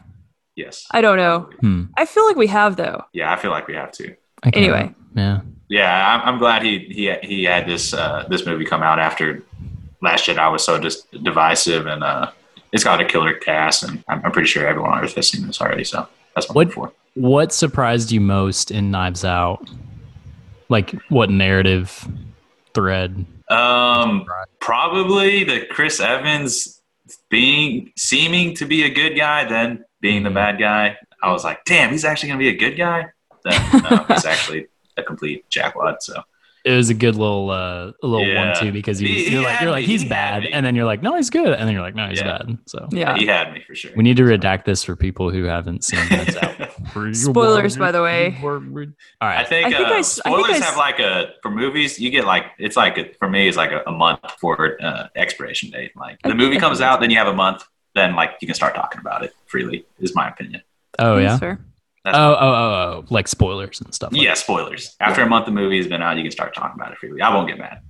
Yes. 0.57 0.87
I 0.92 1.00
don't 1.00 1.16
know. 1.16 1.50
Hmm. 1.61 1.85
I 1.96 2.04
feel 2.07 2.24
like 2.26 2.37
we 2.37 2.46
have 2.46 2.76
though. 2.76 3.04
Yeah, 3.12 3.33
I 3.33 3.37
feel 3.37 3.50
like 3.50 3.66
we 3.66 3.74
have 3.74 3.90
to. 3.92 4.14
Anyway. 4.52 4.94
yeah. 5.14 5.40
Yeah, 5.68 6.14
I'm, 6.22 6.35
I'm 6.35 6.38
glad 6.38 6.62
he 6.62 6.78
he 6.90 7.12
he 7.22 7.44
had 7.44 7.66
this 7.66 7.92
uh, 7.92 8.24
this 8.28 8.46
movie 8.46 8.64
come 8.64 8.83
out 8.83 8.98
after 9.00 9.42
Last 10.00 10.26
Jedi 10.26 10.52
was 10.52 10.62
so 10.64 10.78
just 10.78 11.11
divisive, 11.24 11.87
and 11.87 12.04
uh, 12.04 12.30
it's 12.74 12.84
got 12.84 13.00
a 13.00 13.04
killer 13.06 13.32
cast, 13.32 13.82
and 13.84 14.04
I'm, 14.08 14.20
I'm 14.24 14.32
pretty 14.32 14.48
sure 14.48 14.66
everyone 14.66 14.90
on 14.92 15.02
Earth 15.04 15.14
has 15.14 15.28
seen 15.28 15.46
this 15.46 15.60
already. 15.62 15.84
So 15.84 16.06
that's 16.34 16.50
What- 16.50 16.72
four. 16.74 16.92
What 17.14 17.52
surprised 17.52 18.10
you 18.10 18.20
most 18.20 18.72
in 18.72 18.90
Knives 18.90 19.24
Out? 19.24 19.70
Like 20.68 20.90
what 21.10 21.30
narrative 21.30 22.06
thread? 22.74 23.24
Um, 23.48 24.26
probably 24.58 25.44
the 25.44 25.64
Chris 25.70 26.00
Evans 26.00 26.82
being 27.30 27.92
seeming 27.96 28.54
to 28.56 28.64
be 28.64 28.82
a 28.82 28.90
good 28.90 29.14
guy, 29.16 29.44
then 29.48 29.84
being 30.00 30.24
the 30.24 30.30
bad 30.30 30.58
guy. 30.58 30.96
I 31.22 31.30
was 31.30 31.44
like, 31.44 31.64
damn, 31.64 31.90
he's 31.92 32.04
actually 32.04 32.30
gonna 32.30 32.38
be 32.40 32.48
a 32.48 32.56
good 32.56 32.76
guy. 32.76 33.06
Then 33.44 33.82
no, 33.88 34.04
he's 34.08 34.24
actually 34.34 34.66
a 34.96 35.02
complete 35.04 35.48
jackwad. 35.50 35.96
So 36.00 36.20
It 36.64 36.72
was 36.72 36.88
a 36.88 36.94
good 36.94 37.14
little 37.16 37.50
uh, 37.50 37.92
a 38.03 38.07
little 38.07 38.27
Yeah. 38.27 38.53
one 38.53 38.57
two 38.59 38.72
because 38.72 39.00
you, 39.03 39.09
He- 39.09 39.24
he 39.27 39.33
you're 39.33 39.42
like 39.42 39.61
you're 39.61 39.70
like 39.70 39.85
he's 39.85 40.03
He 40.03 40.09
bad, 40.09 40.46
and 40.46 40.64
then 40.64 40.74
you're 40.74 40.87
like 40.87 41.03
no 41.03 41.14
he's 41.16 41.29
good, 41.29 41.48
and 41.53 41.68
then 41.68 41.72
you're 41.74 41.83
like 41.83 41.94
no 41.94 42.09
he's 42.09 42.20
Yeah. 42.20 42.38
bad. 42.38 42.59
So 42.66 42.88
Yeah. 42.90 43.16
he 43.16 43.27
had 43.27 43.53
me 43.53 43.62
for 43.66 43.74
sure. 43.74 43.90
we 43.96 44.03
need 44.03 44.16
to 44.16 44.22
redact 44.22 44.64
this 44.64 44.83
for 44.83 44.96
people 44.96 45.31
who 45.31 45.44
haven't 45.44 45.85
seen 45.85 46.00
Knives 46.09 46.37
Out. 46.42 47.14
Spoilers, 47.14 47.77
by 47.77 47.92
the 47.92 48.03
way. 48.03 48.38
All 48.42 48.59
I 49.20 49.44
think, 49.44 49.66
I 49.66 49.70
think 49.77 49.88
uh, 49.88 49.92
I 49.92 49.98
s- 49.98 50.20
I 50.24 50.31
think 50.31 50.40
spoilers 50.46 50.50
I 50.62 50.64
s- 50.64 50.64
have 50.70 50.77
like 50.79 50.98
a 51.00 51.33
for 51.42 51.50
movies. 51.50 51.98
You 51.98 52.11
get 52.11 52.24
like 52.24 52.46
it's 52.59 52.77
like 52.77 52.96
a, 52.98 53.12
for 53.18 53.29
me 53.29 53.46
it's 53.48 53.57
like 53.57 53.70
a, 53.72 53.83
a 53.87 53.92
month 53.92 54.20
for 54.40 54.83
uh, 54.83 55.09
expiration 55.16 55.70
date. 55.70 55.92
Like 55.96 56.18
the 56.22 56.35
movie 56.35 56.59
comes 56.59 56.81
out, 56.81 57.00
then 57.00 57.11
you 57.11 57.18
have 57.18 57.29
a 57.29 57.35
month. 57.35 57.64
Then 57.94 58.14
like 58.16 58.33
you 58.40 58.46
can 58.46 58.55
start 58.55 58.74
talking 58.74 59.00
about 59.00 59.22
it 59.22 59.33
freely. 59.46 59.85
Is 59.98 60.14
my 60.14 60.29
opinion. 60.29 60.62
oh 60.98 61.18
yeah, 61.18 61.37
fair. 61.38 61.61
That's 62.05 62.17
oh 62.17 62.35
oh 62.35 62.37
oh 62.38 62.45
oh 63.01 63.05
like 63.11 63.29
spoilers 63.29 63.81
and 63.81 63.95
stuff. 63.95 64.12
Like 64.12 64.21
yeah, 64.23 64.35
spoilers. 64.35 64.95
After 65.01 65.23
a 65.23 65.27
month 65.27 65.47
the 65.47 65.53
movie 65.53 65.79
has 65.79 65.87
been 65.88 66.03
out, 66.03 66.17
you 66.17 66.23
can 66.23 66.31
start 66.31 66.55
talking 66.55 66.79
about 66.81 66.93
it 66.93 66.99
freely. 66.99 67.23
I 67.23 67.35
won't 67.35 67.49
get 67.49 67.59
mad. 67.59 67.81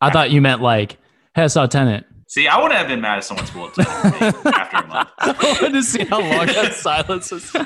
I 0.00 0.10
thought 0.10 0.30
you 0.30 0.40
meant 0.40 0.60
like 0.62 0.96
hey 1.34 1.42
I 1.42 1.46
saw 1.48 1.66
Tenet. 1.66 2.04
See, 2.28 2.46
I 2.46 2.56
wouldn't 2.60 2.78
have 2.78 2.88
been 2.88 3.00
mad 3.00 3.18
if 3.18 3.24
someone 3.24 3.46
spoiled 3.46 3.72
it 3.78 3.86
after 4.46 4.76
a 4.76 4.86
month. 4.86 5.08
I 5.18 5.32
wanted 5.32 5.72
to 5.72 5.82
see 5.82 6.04
how 6.04 6.20
long 6.20 6.46
that 6.46 6.74
silence 6.74 7.30
was. 7.32 7.50
That 7.52 7.64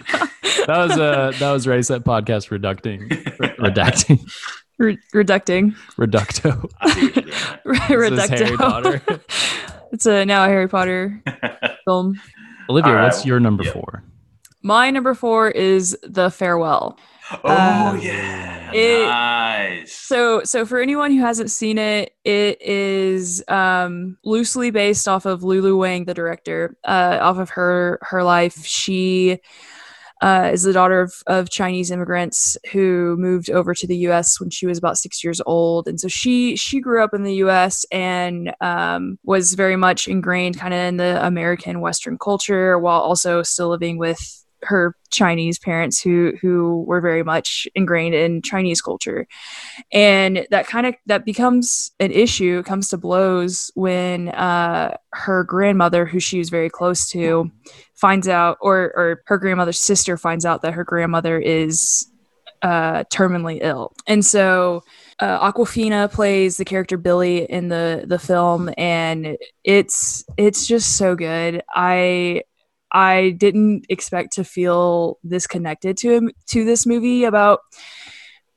was 0.69 0.93
uh 0.99 1.33
that 1.39 1.53
was 1.53 1.67
Ready 1.67 1.83
Set 1.83 2.05
Podcast 2.05 2.51
reducting 2.51 3.09
re- 3.09 3.09
redacting 3.59 4.21
Re- 4.79 4.99
reducting. 5.13 5.73
reducto. 5.99 6.71
I 6.81 6.91
see 6.95 7.07
what 7.65 7.89
you're 7.91 8.09
doing. 8.09 8.17
This 8.17 8.31
is 8.31 8.41
Harry 8.41 8.57
Potter. 8.57 9.03
it's 9.93 10.07
a 10.07 10.25
now 10.25 10.45
a 10.45 10.49
Harry 10.49 10.69
Potter 10.69 11.23
film. 11.85 12.19
Olivia, 12.71 12.91
All 12.93 12.97
right. 12.97 13.05
what's 13.05 13.27
your 13.27 13.41
number 13.41 13.65
Yeah. 13.65 13.73
four? 13.73 14.05
My 14.63 14.91
number 14.91 15.15
four 15.15 15.51
is 15.51 15.97
The 16.03 16.31
Farewell. 16.31 16.99
Oh 17.45 17.89
Um, 17.95 18.01
yeah, 18.01 18.73
it- 18.73 19.07
nice. 19.07 19.93
So, 19.93 20.43
so 20.45 20.67
for 20.67 20.81
anyone 20.81 21.11
who 21.13 21.21
hasn't 21.21 21.51
seen 21.51 21.79
it, 21.79 22.13
it 22.25 22.61
is 22.61 23.43
um, 23.49 24.19
loosely 24.25 24.71
based 24.71 25.09
off 25.09 25.25
of 25.25 25.43
Lulu 25.43 25.77
Wang, 25.79 26.05
the 26.05 26.15
director, 26.15 26.77
uh, 26.85 27.19
off 27.21 27.39
of 27.39 27.51
her 27.51 27.99
her 28.03 28.23
life. 28.23 28.65
She 28.67 29.39
uh, 30.21 30.51
is 30.53 30.63
the 30.63 30.73
daughter 30.73 31.01
of, 31.01 31.15
of 31.27 31.51
Chinese 31.51 31.91
immigrants 31.91 32.57
who 32.73 33.17
moved 33.19 33.51
over 33.51 33.75
to 33.75 33.87
the 33.87 33.97
U.S. 33.99 34.39
when 34.39 34.51
she 34.51 34.67
was 34.67 34.79
about 34.79 34.99
six 34.99 35.25
years 35.25 35.41
old, 35.47 35.89
and 35.89 35.99
so 35.99 36.07
she 36.09 36.55
she 36.57 36.81
grew 36.81 37.03
up 37.03 37.15
in 37.15 37.23
the 37.25 37.35
U.S. 37.37 37.85
and 37.91 38.55
um, 38.61 39.19
was 39.25 39.55
very 39.55 39.77
much 39.77 40.07
ingrained 40.07 40.59
kind 40.59 40.75
of 40.75 40.81
in 40.81 40.97
the 40.99 41.25
American 41.27 41.81
Western 41.81 42.19
culture, 42.19 42.79
while 42.79 43.01
also 43.01 43.43
still 43.43 43.69
living 43.69 43.97
with 43.99 44.42
her 44.63 44.97
Chinese 45.11 45.59
parents 45.59 46.01
who 46.01 46.33
who 46.41 46.85
were 46.87 47.01
very 47.01 47.23
much 47.23 47.67
ingrained 47.75 48.15
in 48.15 48.43
Chinese 48.43 48.81
culture 48.81 49.27
and 49.93 50.47
that 50.51 50.67
kind 50.67 50.87
of 50.87 50.95
that 51.07 51.25
becomes 51.25 51.91
an 52.01 52.11
issue 52.13 52.63
comes 52.63 52.89
to 52.89 52.97
blows 52.97 53.71
when 53.75 54.29
uh 54.31 54.97
her 55.13 55.45
grandmother 55.45 56.07
who 56.07 56.21
she 56.21 56.39
was 56.39 56.51
very 56.51 56.71
close 56.71 57.09
to 57.09 57.51
finds 57.95 58.29
out 58.29 58.57
or 58.61 58.93
or 58.97 59.23
her 59.27 59.39
grandmother's 59.39 59.81
sister 59.81 60.17
finds 60.17 60.45
out 60.45 60.63
that 60.63 60.75
her 60.75 60.85
grandmother 60.85 61.39
is 61.39 62.09
uh 62.63 63.05
terminally 63.05 63.59
ill 63.63 63.93
and 64.07 64.25
so 64.25 64.83
uh, 65.23 65.53
Awkwafina 65.53 66.11
plays 66.11 66.57
the 66.57 66.65
character 66.65 66.97
Billy 66.97 67.45
in 67.45 67.69
the 67.69 68.03
the 68.07 68.19
film, 68.19 68.71
and 68.77 69.39
it's 69.63 70.25
it's 70.37 70.67
just 70.67 70.97
so 70.97 71.15
good. 71.15 71.63
I 71.73 72.43
I 72.93 73.31
didn't 73.31 73.87
expect 73.89 74.35
to 74.35 74.45
feel 74.45 75.19
this 75.25 75.47
connected 75.47 75.97
to 75.99 76.13
him 76.13 76.31
to 76.49 76.65
this 76.65 76.87
movie 76.87 77.25
about 77.25 77.61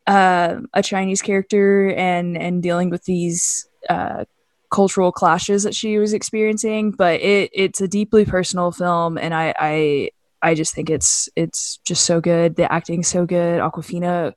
uh, 0.08 0.58
a 0.74 0.84
Chinese 0.84 1.22
character 1.22 1.90
and 1.92 2.38
and 2.38 2.62
dealing 2.62 2.90
with 2.90 3.06
these 3.06 3.68
uh, 3.90 4.26
cultural 4.72 5.12
clashes 5.12 5.64
that 5.64 5.74
she 5.74 5.98
was 5.98 6.14
experiencing. 6.14 6.92
But 6.92 7.22
it 7.22 7.50
it's 7.54 7.82
a 7.82 7.88
deeply 7.88 8.26
personal 8.26 8.72
film, 8.72 9.18
and 9.18 9.34
I 9.34 9.54
I 9.58 10.10
I 10.42 10.54
just 10.54 10.76
think 10.76 10.90
it's 10.90 11.30
it's 11.36 11.80
just 11.86 12.06
so 12.06 12.22
good. 12.22 12.56
The 12.56 12.72
acting's 12.72 13.08
so 13.08 13.26
good. 13.26 13.62
Awkwafina, 13.62 14.34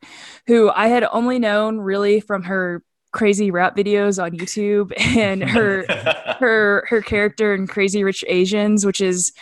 who 0.47 0.71
I 0.71 0.89
had 0.89 1.05
only 1.13 1.39
known 1.39 1.79
really 1.79 2.21
from 2.21 2.45
her 2.45 2.83
crazy 3.11 3.51
rap 3.51 3.75
videos 3.77 4.23
on 4.23 4.33
YouTube 4.33 4.93
and 5.17 5.43
her 5.43 5.85
her 6.39 6.87
her 6.89 7.03
character 7.03 7.55
in 7.55 7.67
Crazy 7.67 8.05
Rich 8.05 8.25
Asians, 8.29 8.87
which 8.87 9.01
is 9.01 9.33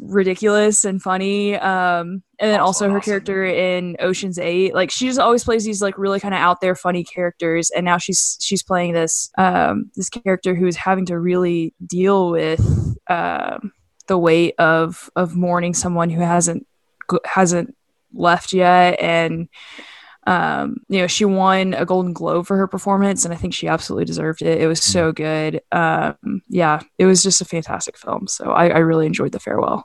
ridiculous 0.00 0.84
and 0.84 1.02
funny. 1.02 1.54
Um, 1.56 2.22
and 2.38 2.50
then 2.50 2.60
Also 2.60 2.84
also 2.84 2.90
her 2.90 2.98
awesome. 2.98 3.10
character 3.10 3.44
in 3.44 3.96
Ocean's 4.00 4.38
Eight, 4.38 4.74
like 4.74 4.90
she 4.90 5.06
just 5.06 5.18
always 5.18 5.44
plays 5.44 5.64
these 5.64 5.82
like 5.82 5.98
really 5.98 6.20
kind 6.20 6.34
of 6.34 6.40
out 6.40 6.60
there 6.60 6.74
funny 6.74 7.04
characters, 7.04 7.70
and 7.70 7.84
now 7.84 7.98
she's 7.98 8.38
she's 8.40 8.62
playing 8.62 8.94
this 8.94 9.30
um, 9.36 9.90
this 9.94 10.08
character 10.08 10.54
who's 10.54 10.76
having 10.76 11.04
to 11.06 11.18
really 11.18 11.74
deal 11.86 12.30
with 12.30 12.60
um, 13.08 13.72
the 14.06 14.16
weight 14.18 14.54
of 14.58 15.10
of 15.16 15.36
mourning 15.36 15.74
someone 15.74 16.08
who 16.08 16.20
hasn't 16.20 16.66
hasn't 17.24 17.76
left 18.14 18.52
yet 18.52 18.98
and 19.00 19.48
um 20.30 20.76
you 20.88 21.00
know 21.00 21.06
she 21.06 21.24
won 21.24 21.74
a 21.74 21.84
golden 21.84 22.12
globe 22.12 22.46
for 22.46 22.56
her 22.56 22.66
performance 22.66 23.24
and 23.24 23.34
i 23.34 23.36
think 23.36 23.52
she 23.52 23.66
absolutely 23.68 24.04
deserved 24.04 24.40
it 24.42 24.60
it 24.60 24.66
was 24.66 24.82
so 24.82 25.12
good 25.12 25.60
um 25.72 26.16
yeah 26.48 26.80
it 26.98 27.06
was 27.06 27.22
just 27.22 27.40
a 27.40 27.44
fantastic 27.44 27.96
film 27.98 28.26
so 28.28 28.50
i, 28.52 28.68
I 28.68 28.78
really 28.78 29.06
enjoyed 29.06 29.32
the 29.32 29.40
farewell 29.40 29.84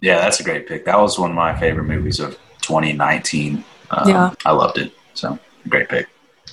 Yeah, 0.00 0.18
that's 0.20 0.38
a 0.38 0.44
great 0.44 0.68
pick. 0.68 0.84
That 0.84 0.98
was 1.00 1.18
one 1.18 1.30
of 1.30 1.36
my 1.36 1.58
favorite 1.58 1.88
movies 1.94 2.20
of 2.20 2.38
2019. 2.60 3.64
Um, 3.90 4.08
Yeah. 4.08 4.30
I 4.46 4.52
loved 4.52 4.78
it. 4.78 4.92
So 5.14 5.36
great 5.68 5.88
pick. 5.88 6.06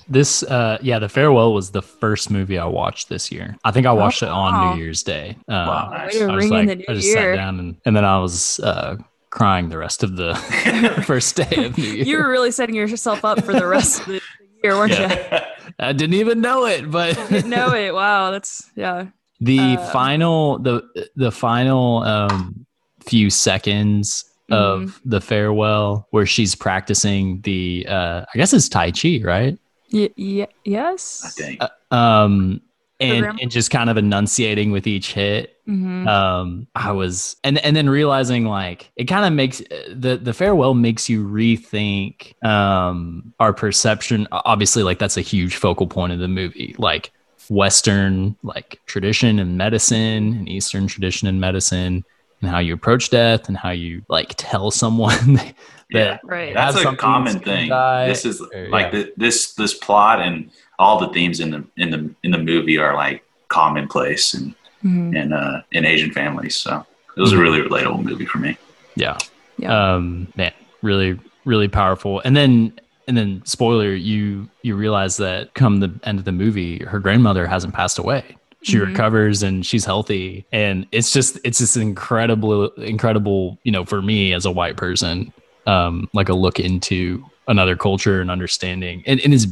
This, 0.09 0.41
uh, 0.43 0.77
yeah, 0.81 0.97
The 0.97 1.09
Farewell 1.09 1.53
was 1.53 1.69
the 1.71 1.81
first 1.83 2.31
movie 2.31 2.57
I 2.57 2.65
watched 2.65 3.07
this 3.09 3.31
year. 3.31 3.55
I 3.63 3.69
think 3.71 3.85
I 3.85 3.91
watched 3.91 4.23
it 4.23 4.29
on 4.29 4.53
wow. 4.53 4.73
New 4.73 4.81
Year's 4.81 5.03
Day. 5.03 5.37
Uh, 5.47 5.65
Wow, 5.69 5.89
nice. 5.91 6.19
I 6.19 6.25
was 6.25 6.43
ring 6.43 6.49
like, 6.51 6.61
in 6.61 6.67
the 6.67 6.75
new 6.77 6.85
I 6.89 6.93
just 6.95 7.07
year. 7.07 7.17
sat 7.17 7.35
down 7.35 7.59
and, 7.59 7.75
and 7.85 7.95
then 7.95 8.03
I 8.05 8.17
was 8.19 8.59
uh, 8.61 8.95
crying 9.35 9.69
the 9.69 9.77
rest 9.77 10.01
of 10.03 10.15
the 10.15 10.33
first 11.05 11.35
day 11.35 11.65
of 11.65 11.77
New 11.77 11.83
Year. 11.83 12.05
You 12.05 12.17
were 12.17 12.29
really 12.29 12.51
setting 12.51 12.73
yourself 12.75 13.23
up 13.25 13.43
for 13.43 13.53
the 13.53 13.67
rest 13.67 13.99
of 14.01 14.05
the 14.07 14.21
year, 14.63 14.73
weren't 14.75 14.93
Yeah. 14.93 15.45
I 15.79 15.91
didn't 15.91 16.13
even 16.15 16.39
know 16.41 16.65
it, 16.65 16.89
but 16.89 17.17
you? 17.29 17.43
No, 17.43 17.73
it. 17.73 17.93
Wow, 17.93 18.31
that's 18.31 18.71
yeah. 18.75 19.07
the 19.41 19.59
Uh, 19.59 19.91
final 19.91 20.57
the 20.59 20.81
the 21.17 21.31
final 21.31 22.01
um 22.03 22.65
few 23.05 23.29
seconds 23.29 24.23
of 24.51 24.81
Mm-hmm. 24.81 25.09
the 25.09 25.21
farewell 25.21 26.07
where 26.11 26.25
she's 26.27 26.53
practicing 26.55 27.41
the 27.41 27.85
uh 27.89 28.23
I 28.33 28.37
guess 28.37 28.53
it's 28.53 28.69
Tai 28.69 28.91
Chi, 28.91 29.19
right? 29.23 29.57
Y- 29.91 30.09
y- 30.17 30.47
I 30.49 30.53
yes. 30.63 31.23
I 31.25 31.29
think. 31.29 31.61
Um 31.91 32.61
and, 32.99 33.25
and 33.41 33.51
just 33.51 33.71
kind 33.71 33.89
of 33.89 33.97
enunciating 33.97 34.71
with 34.71 34.87
each 34.87 35.13
hit. 35.13 35.57
hmm 35.65 36.07
Um 36.07 36.67
I 36.75 36.91
was 36.91 37.35
and 37.43 37.57
and 37.59 37.75
then 37.75 37.89
realizing 37.89 38.45
like 38.45 38.91
it 38.95 39.05
kind 39.05 39.25
of 39.25 39.33
makes 39.33 39.61
the 39.89 40.17
the 40.21 40.33
farewell 40.33 40.73
makes 40.73 41.09
you 41.09 41.25
rethink 41.25 42.41
um 42.45 43.33
our 43.39 43.51
perception 43.53 44.27
obviously 44.31 44.83
like 44.83 44.99
that's 44.99 45.17
a 45.17 45.21
huge 45.21 45.55
focal 45.57 45.87
point 45.87 46.13
of 46.13 46.19
the 46.19 46.27
movie 46.27 46.75
like 46.77 47.11
western 47.49 48.35
like 48.43 48.79
tradition 48.85 49.39
and 49.39 49.57
medicine 49.57 50.33
and 50.37 50.49
eastern 50.49 50.87
tradition 50.87 51.27
and 51.27 51.39
medicine 51.41 52.03
and 52.41 52.51
how 52.51 52.59
you 52.59 52.73
approach 52.73 53.09
death 53.09 53.47
and 53.47 53.57
how 53.57 53.71
you 53.71 54.03
like 54.09 54.33
tell 54.37 54.69
someone 54.71 55.33
that 55.35 55.55
Yeah. 55.89 56.17
Right. 56.23 56.53
That's 56.53 56.77
a 56.83 56.95
common 56.95 57.39
thing. 57.39 57.69
die, 57.69 58.07
This 58.07 58.25
is 58.25 58.41
or- 58.41 58.69
like 58.69 58.91
yeah. 58.91 59.03
the, 59.03 59.13
this 59.17 59.53
this 59.53 59.73
plot 59.75 60.19
and 60.19 60.49
all 60.79 60.99
the 60.99 61.09
themes 61.13 61.39
in 61.39 61.51
the 61.51 61.63
in 61.77 61.89
the 61.91 62.13
in 62.23 62.31
the 62.31 62.37
movie 62.37 62.77
are 62.77 62.95
like 62.95 63.23
commonplace 63.49 64.33
in 64.33 64.55
hmm 64.81 65.15
in 65.15 65.33
uh, 65.33 65.61
in 65.71 65.85
Asian 65.85 66.11
families. 66.11 66.55
So 66.55 66.85
it 67.17 67.21
was 67.21 67.31
a 67.33 67.37
really 67.37 67.59
relatable 67.61 68.03
movie 68.03 68.25
for 68.25 68.39
me. 68.39 68.57
yeah 68.95 69.17
Yeah. 69.57 69.95
um 69.95 70.27
man 70.35 70.51
really 70.81 71.17
really 71.45 71.67
powerful 71.69 72.21
and 72.25 72.35
then 72.35 72.77
and 73.07 73.15
then 73.17 73.41
spoiler 73.45 73.93
you 73.93 74.49
you 74.63 74.75
realize 74.75 75.15
that 75.17 75.53
come 75.53 75.79
the 75.79 75.97
end 76.03 76.19
of 76.19 76.25
the 76.25 76.31
movie 76.31 76.79
her 76.83 76.99
grandmother 76.99 77.47
hasn't 77.47 77.73
passed 77.73 77.97
away 77.99 78.23
she 78.63 78.77
Mhm. 78.77 78.87
recovers 78.87 79.43
and 79.43 79.65
she's 79.65 79.85
healthy 79.85 80.45
and 80.51 80.87
it's 80.91 81.11
just 81.13 81.39
it's 81.43 81.59
this 81.59 81.77
incredible 81.77 82.67
incredible 82.95 83.59
you 83.63 83.71
know 83.71 83.85
for 83.85 84.01
me 84.01 84.33
as 84.33 84.45
a 84.45 84.51
white 84.51 84.75
person 84.75 85.31
um 85.67 86.09
like 86.13 86.29
a 86.29 86.33
look 86.33 86.59
into 86.59 87.23
another 87.47 87.75
culture 87.77 88.19
and 88.21 88.29
understanding 88.31 89.03
and, 89.05 89.19
and 89.21 89.33
is 89.33 89.47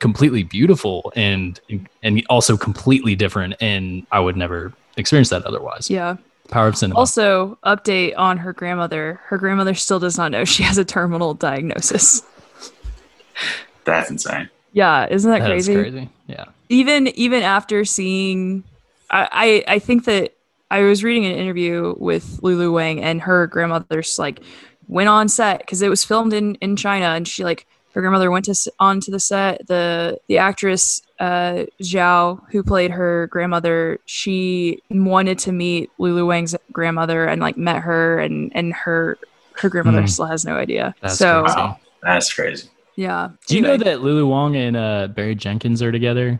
completely 0.00 0.42
beautiful 0.42 1.12
and 1.16 1.60
and 2.02 2.22
also 2.28 2.56
completely 2.56 3.14
different 3.16 3.54
and 3.60 4.06
i 4.12 4.20
would 4.20 4.36
never 4.36 4.72
experience 4.98 5.30
that 5.30 5.44
otherwise 5.46 5.88
Yeah. 5.88 6.16
power 6.50 6.68
of 6.68 6.76
cinema 6.76 6.98
Also, 7.00 7.56
update 7.64 8.12
on 8.16 8.36
her 8.38 8.52
grandmother. 8.52 9.20
Her 9.26 9.38
grandmother 9.38 9.74
still 9.74 9.98
does 9.98 10.16
not 10.18 10.30
know 10.32 10.44
she 10.44 10.62
has 10.62 10.76
a 10.78 10.84
terminal 10.84 11.34
diagnosis. 11.34 12.22
That's 13.84 14.10
insane. 14.10 14.48
Yeah, 14.72 15.06
isn't 15.10 15.30
that 15.30 15.40
That 15.40 15.52
is 15.52 15.66
crazy? 15.66 15.74
crazy 15.90 16.10
yeah 16.26 16.44
Even 16.68 17.08
even 17.08 17.42
after 17.42 17.84
seeing, 17.84 18.64
I, 19.10 19.64
I 19.68 19.74
I 19.74 19.78
think 19.78 20.04
that 20.04 20.34
I 20.70 20.82
was 20.82 21.02
reading 21.02 21.24
an 21.24 21.32
interview 21.32 21.94
with 21.98 22.40
Lulu 22.42 22.72
Wang 22.72 23.00
and 23.02 23.22
her 23.22 23.46
grandmother's 23.46 24.18
like 24.18 24.40
went 24.86 25.08
on 25.08 25.28
set 25.28 25.60
because 25.60 25.80
it 25.80 25.88
was 25.88 26.04
filmed 26.04 26.32
in 26.34 26.56
in 26.56 26.76
China 26.76 27.06
and 27.06 27.26
she 27.26 27.44
like 27.44 27.66
her 27.94 28.00
grandmother 28.00 28.30
went 28.30 28.44
to 28.46 28.52
s- 28.52 28.68
onto 28.78 29.10
the 29.10 29.20
set. 29.20 29.66
The 29.66 30.18
the 30.28 30.38
actress 30.38 31.02
uh, 31.18 31.64
Zhao 31.82 32.40
who 32.50 32.62
played 32.62 32.90
her 32.92 33.26
grandmother, 33.28 33.98
she 34.04 34.82
wanted 34.90 35.38
to 35.40 35.52
meet 35.52 35.90
Lulu 35.98 36.26
Wang's 36.26 36.54
grandmother 36.72 37.24
and 37.26 37.40
like 37.40 37.56
met 37.56 37.78
her 37.82 38.18
and 38.18 38.52
and 38.54 38.72
her 38.74 39.18
her 39.54 39.68
grandmother 39.68 40.02
Hmm. 40.02 40.06
still 40.06 40.26
has 40.26 40.44
no 40.44 40.54
idea. 40.56 40.94
That's 41.02 41.18
so 41.18 41.42
crazy. 41.42 41.56
Wow, 41.58 41.78
that's 42.02 42.32
crazy. 42.32 42.68
yeah. 42.94 43.30
Do 43.48 43.56
you 43.56 43.62
know 43.62 43.76
that 43.76 44.02
Lulu 44.02 44.26
Wang 44.28 44.54
and 44.56 44.76
uh, 44.76 45.08
Barry 45.08 45.34
Jenkins 45.34 45.82
are 45.82 45.90
together? 45.90 46.38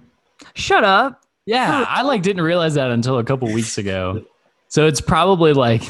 Shut 0.54 0.84
up. 0.84 1.20
Yeah, 1.46 1.84
I 1.88 2.02
like 2.02 2.22
didn't 2.22 2.42
realize 2.42 2.74
that 2.74 2.90
until 2.90 3.18
a 3.18 3.24
couple 3.24 3.50
weeks 3.52 3.78
ago. 3.78 4.22
So 4.68 4.86
it's 4.86 5.00
probably 5.00 5.54
like 5.54 5.82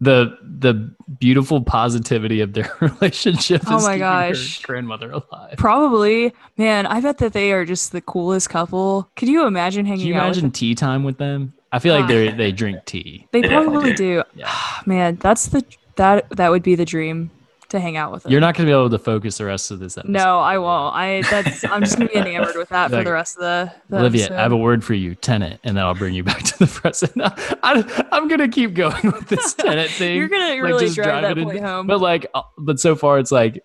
the 0.00 0.36
the 0.42 0.94
beautiful 1.18 1.62
positivity 1.62 2.40
of 2.40 2.52
their 2.54 2.70
relationship. 2.80 3.62
Oh 3.66 3.76
is 3.76 3.82
my 3.84 3.94
keeping 3.94 4.00
her 4.08 4.28
gosh. 4.28 4.62
grandmother 4.62 5.10
alive. 5.10 5.54
Probably, 5.58 6.32
man. 6.56 6.86
I 6.86 7.00
bet 7.00 7.18
that 7.18 7.32
they 7.32 7.52
are 7.52 7.64
just 7.64 7.92
the 7.92 8.00
coolest 8.00 8.48
couple. 8.50 9.08
Could 9.16 9.28
you 9.28 9.46
imagine 9.46 9.84
hanging 9.86 10.00
Can 10.00 10.08
you 10.08 10.14
out? 10.14 10.24
imagine 10.24 10.44
with 10.44 10.52
them? 10.54 10.58
tea 10.58 10.74
time 10.74 11.04
with 11.04 11.18
them? 11.18 11.52
I 11.72 11.78
feel 11.78 11.94
like 11.94 12.04
Ah. 12.04 12.08
they 12.08 12.30
they 12.30 12.52
drink 12.52 12.84
tea. 12.86 13.26
They 13.32 13.42
They 13.42 13.48
definitely 13.48 13.72
probably 13.72 13.92
do. 13.94 14.22
Yeah. 14.34 14.52
Man, 14.86 15.16
that's 15.16 15.48
the 15.48 15.64
that 15.96 16.28
that 16.30 16.50
would 16.50 16.62
be 16.62 16.74
the 16.74 16.84
dream 16.86 17.30
to 17.70 17.80
hang 17.80 17.96
out 17.96 18.12
with 18.12 18.24
them. 18.24 18.32
You're 18.32 18.40
not 18.40 18.54
going 18.54 18.66
to 18.66 18.70
be 18.70 18.74
able 18.74 18.90
to 18.90 18.98
focus 18.98 19.38
the 19.38 19.44
rest 19.46 19.70
of 19.70 19.78
this 19.78 19.96
episode. 19.96 20.12
No, 20.12 20.38
I 20.40 20.58
won't. 20.58 20.94
I 20.94 21.22
that's 21.22 21.64
I'm 21.64 21.80
just 21.82 21.96
gonna 21.98 22.08
be 22.10 22.16
enamored 22.18 22.56
with 22.56 22.68
that 22.68 22.90
for 22.90 23.02
the 23.02 23.12
rest 23.12 23.36
of 23.36 23.42
the. 23.42 23.72
the 23.88 23.98
Olivia, 23.98 24.24
episode. 24.24 24.36
I 24.38 24.42
have 24.42 24.52
a 24.52 24.56
word 24.56 24.84
for 24.84 24.94
you, 24.94 25.14
Tenet, 25.14 25.60
and 25.64 25.76
then 25.76 25.84
I'll 25.84 25.94
bring 25.94 26.14
you 26.14 26.22
back 26.22 26.42
to 26.42 26.58
the 26.58 26.66
present. 26.66 27.12
I, 27.62 28.06
I'm 28.12 28.28
gonna 28.28 28.48
keep 28.48 28.74
going 28.74 29.06
with 29.06 29.28
this 29.28 29.54
Tenet 29.58 29.90
thing. 29.90 30.16
You're 30.16 30.28
gonna 30.28 30.50
like, 30.50 30.62
really 30.62 30.84
just 30.86 30.96
drive 30.96 31.22
that 31.22 31.36
point 31.42 31.58
in- 31.58 31.64
home. 31.64 31.86
But 31.86 32.00
like, 32.00 32.26
uh, 32.34 32.42
but 32.58 32.78
so 32.80 32.94
far 32.96 33.18
it's 33.18 33.32
like 33.32 33.64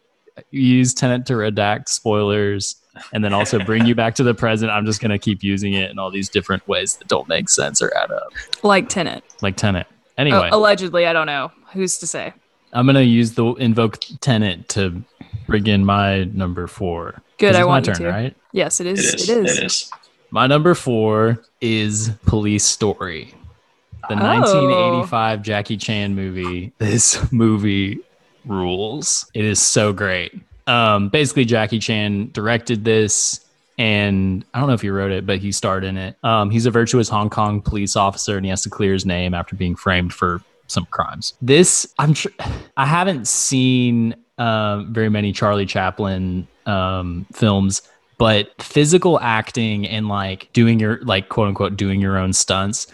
you 0.51 0.61
use 0.61 0.93
Tenet 0.93 1.25
to 1.27 1.33
redact 1.33 1.89
spoilers, 1.89 2.75
and 3.11 3.23
then 3.23 3.33
also 3.33 3.59
bring 3.59 3.85
you 3.85 3.95
back 3.95 4.15
to 4.15 4.23
the 4.23 4.33
present. 4.33 4.71
I'm 4.71 4.85
just 4.85 5.01
gonna 5.01 5.19
keep 5.19 5.43
using 5.43 5.73
it 5.73 5.91
in 5.91 5.99
all 5.99 6.11
these 6.11 6.29
different 6.29 6.67
ways 6.67 6.95
that 6.97 7.07
don't 7.07 7.27
make 7.27 7.49
sense 7.49 7.81
or 7.81 7.95
add 7.97 8.11
up, 8.11 8.31
like 8.63 8.89
Tenet. 8.89 9.23
like 9.41 9.57
Tenet. 9.57 9.87
Anyway, 10.17 10.49
allegedly, 10.51 11.07
I 11.07 11.13
don't 11.13 11.27
know. 11.27 11.51
Who's 11.73 11.97
to 11.97 12.07
say? 12.07 12.33
I'm 12.75 12.85
gonna 12.85 13.01
use 13.01 13.33
the 13.33 13.45
invoke 13.55 13.99
Tenet 14.21 14.67
to 14.69 15.01
bring 15.47 15.65
in 15.67 15.85
my 15.85 16.25
number 16.25 16.67
four. 16.67 17.21
Good, 17.37 17.55
I 17.55 17.59
it's 17.59 17.67
want 17.67 17.87
my 17.87 17.93
turn, 17.93 18.03
to. 18.03 18.09
right? 18.09 18.35
Yes, 18.51 18.79
it 18.79 18.87
It 18.87 18.99
is. 18.99 19.13
is. 19.15 19.29
It 19.29 19.37
is. 19.45 19.57
It 19.57 19.63
is. 19.65 19.91
My 20.31 20.45
number 20.47 20.75
four 20.75 21.41
is 21.61 22.11
Police 22.25 22.65
Story, 22.65 23.33
the 24.09 24.15
Oh. 24.15 24.19
1985 24.19 25.41
Jackie 25.41 25.77
Chan 25.77 26.13
movie. 26.15 26.73
This 26.77 27.31
movie 27.31 27.99
rules. 28.45 29.29
It 29.33 29.45
is 29.45 29.61
so 29.61 29.93
great. 29.93 30.33
Um, 30.67 31.09
basically, 31.09 31.45
Jackie 31.45 31.79
Chan 31.79 32.31
directed 32.33 32.83
this, 32.83 33.39
and 33.77 34.43
I 34.53 34.59
don't 34.59 34.67
know 34.67 34.73
if 34.73 34.81
he 34.81 34.89
wrote 34.89 35.11
it, 35.11 35.25
but 35.25 35.37
he 35.37 35.51
starred 35.51 35.83
in 35.83 35.95
it. 35.97 36.15
Um, 36.23 36.49
he's 36.49 36.65
a 36.65 36.71
virtuous 36.71 37.07
Hong 37.09 37.29
Kong 37.29 37.61
police 37.61 37.95
officer, 37.95 38.35
and 38.35 38.45
he 38.45 38.49
has 38.49 38.63
to 38.63 38.69
clear 38.69 38.93
his 38.93 39.05
name 39.05 39.33
after 39.33 39.55
being 39.55 39.75
framed 39.75 40.11
for 40.13 40.41
some 40.67 40.85
crimes. 40.91 41.33
This, 41.41 41.87
I'm 41.99 42.13
tr- 42.13 42.29
I 42.77 42.85
haven't 42.85 43.27
seen 43.27 44.15
um, 44.37 44.93
very 44.93 45.09
many 45.09 45.31
Charlie 45.31 45.65
Chaplin 45.65 46.47
um, 46.65 47.25
films, 47.33 47.81
but 48.17 48.49
physical 48.61 49.19
acting 49.19 49.87
and 49.87 50.07
like 50.07 50.51
doing 50.53 50.79
your 50.79 51.01
like 51.03 51.29
quote 51.29 51.47
unquote 51.47 51.77
doing 51.77 52.01
your 52.01 52.17
own 52.17 52.33
stunts 52.33 52.87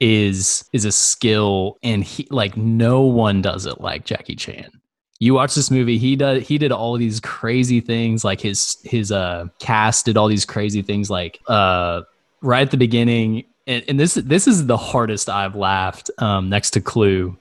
is 0.00 0.64
is 0.72 0.84
a 0.84 0.92
skill, 0.92 1.78
and 1.82 2.04
he 2.04 2.26
like 2.30 2.56
no 2.56 3.02
one 3.02 3.42
does 3.42 3.66
it 3.66 3.80
like 3.80 4.04
Jackie 4.04 4.36
Chan. 4.36 4.70
You 5.18 5.32
watch 5.32 5.54
this 5.54 5.70
movie, 5.70 5.96
he 5.96 6.16
does 6.16 6.46
he 6.46 6.58
did 6.58 6.72
all 6.72 6.96
these 6.96 7.20
crazy 7.20 7.80
things, 7.80 8.24
like 8.24 8.40
his 8.40 8.76
his 8.84 9.10
uh 9.10 9.46
cast 9.58 10.04
did 10.04 10.16
all 10.16 10.28
these 10.28 10.44
crazy 10.44 10.82
things, 10.82 11.08
like 11.10 11.40
uh 11.46 12.02
right 12.42 12.62
at 12.62 12.70
the 12.70 12.76
beginning 12.76 13.44
and, 13.66 13.84
and 13.88 14.00
this 14.00 14.14
this 14.14 14.46
is 14.46 14.66
the 14.66 14.76
hardest 14.76 15.28
I've 15.28 15.56
laughed 15.56 16.10
um, 16.18 16.48
next 16.48 16.70
to 16.72 16.80
Clue. 16.80 17.36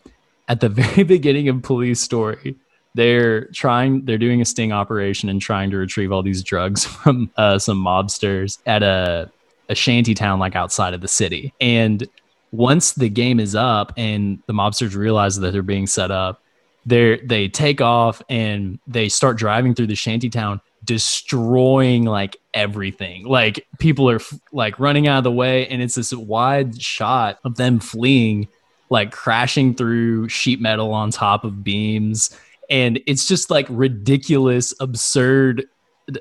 At 0.48 0.60
the 0.60 0.70
very 0.82 1.04
beginning 1.04 1.50
of 1.50 1.62
Police 1.62 2.00
Story, 2.00 2.56
they're 2.94 3.46
trying 3.48 4.06
they're 4.06 4.18
doing 4.18 4.42
a 4.42 4.46
sting 4.46 4.72
operation 4.72 5.30
and 5.30 5.42
trying 5.42 5.70
to 5.72 5.78
retrieve 5.78 6.12
all 6.12 6.24
these 6.24 6.44
drugs 6.44 6.86
from 7.04 7.30
uh, 7.38 7.60
some 7.60 7.84
mobsters 7.84 8.60
at 8.66 8.84
a 8.84 9.30
a 9.70 9.76
shanty 9.76 10.14
town 10.14 10.40
like 10.40 10.56
outside 10.56 10.94
of 10.94 11.02
the 11.02 11.08
city. 11.08 11.54
And 11.60 12.08
once 12.52 12.94
the 12.94 13.10
game 13.10 13.40
is 13.40 13.56
up 13.56 13.92
and 13.98 14.42
the 14.46 14.54
mobsters 14.54 14.96
realize 14.96 15.40
that 15.40 15.52
they're 15.52 15.64
being 15.64 15.88
set 15.88 16.12
up, 16.12 16.42
they 16.86 17.20
they 17.24 17.48
take 17.48 17.82
off 17.82 18.22
and 18.30 18.80
they 18.88 19.10
start 19.10 19.38
driving 19.38 19.76
through 19.76 19.88
the 19.88 19.96
shanty 19.96 20.30
town 20.30 20.62
destroying 20.86 22.06
like 22.06 22.38
everything. 22.54 23.26
Like 23.26 23.68
people 23.80 24.10
are 24.10 24.20
like 24.52 24.80
running 24.80 25.08
out 25.08 25.20
of 25.20 25.24
the 25.24 25.32
way 25.32 25.68
and 25.68 25.82
it's 25.82 25.96
this 25.96 26.14
wide 26.14 26.82
shot 26.82 27.40
of 27.44 27.56
them 27.56 27.80
fleeing 27.80 28.48
like 28.90 29.12
crashing 29.12 29.74
through 29.74 30.30
sheet 30.30 30.62
metal 30.62 30.94
on 30.94 31.12
top 31.12 31.44
of 31.44 31.64
beams. 31.64 32.38
And 32.70 33.00
it's 33.06 33.28
just 33.28 33.50
like 33.50 33.68
ridiculous 33.70 34.74
absurd 34.80 35.66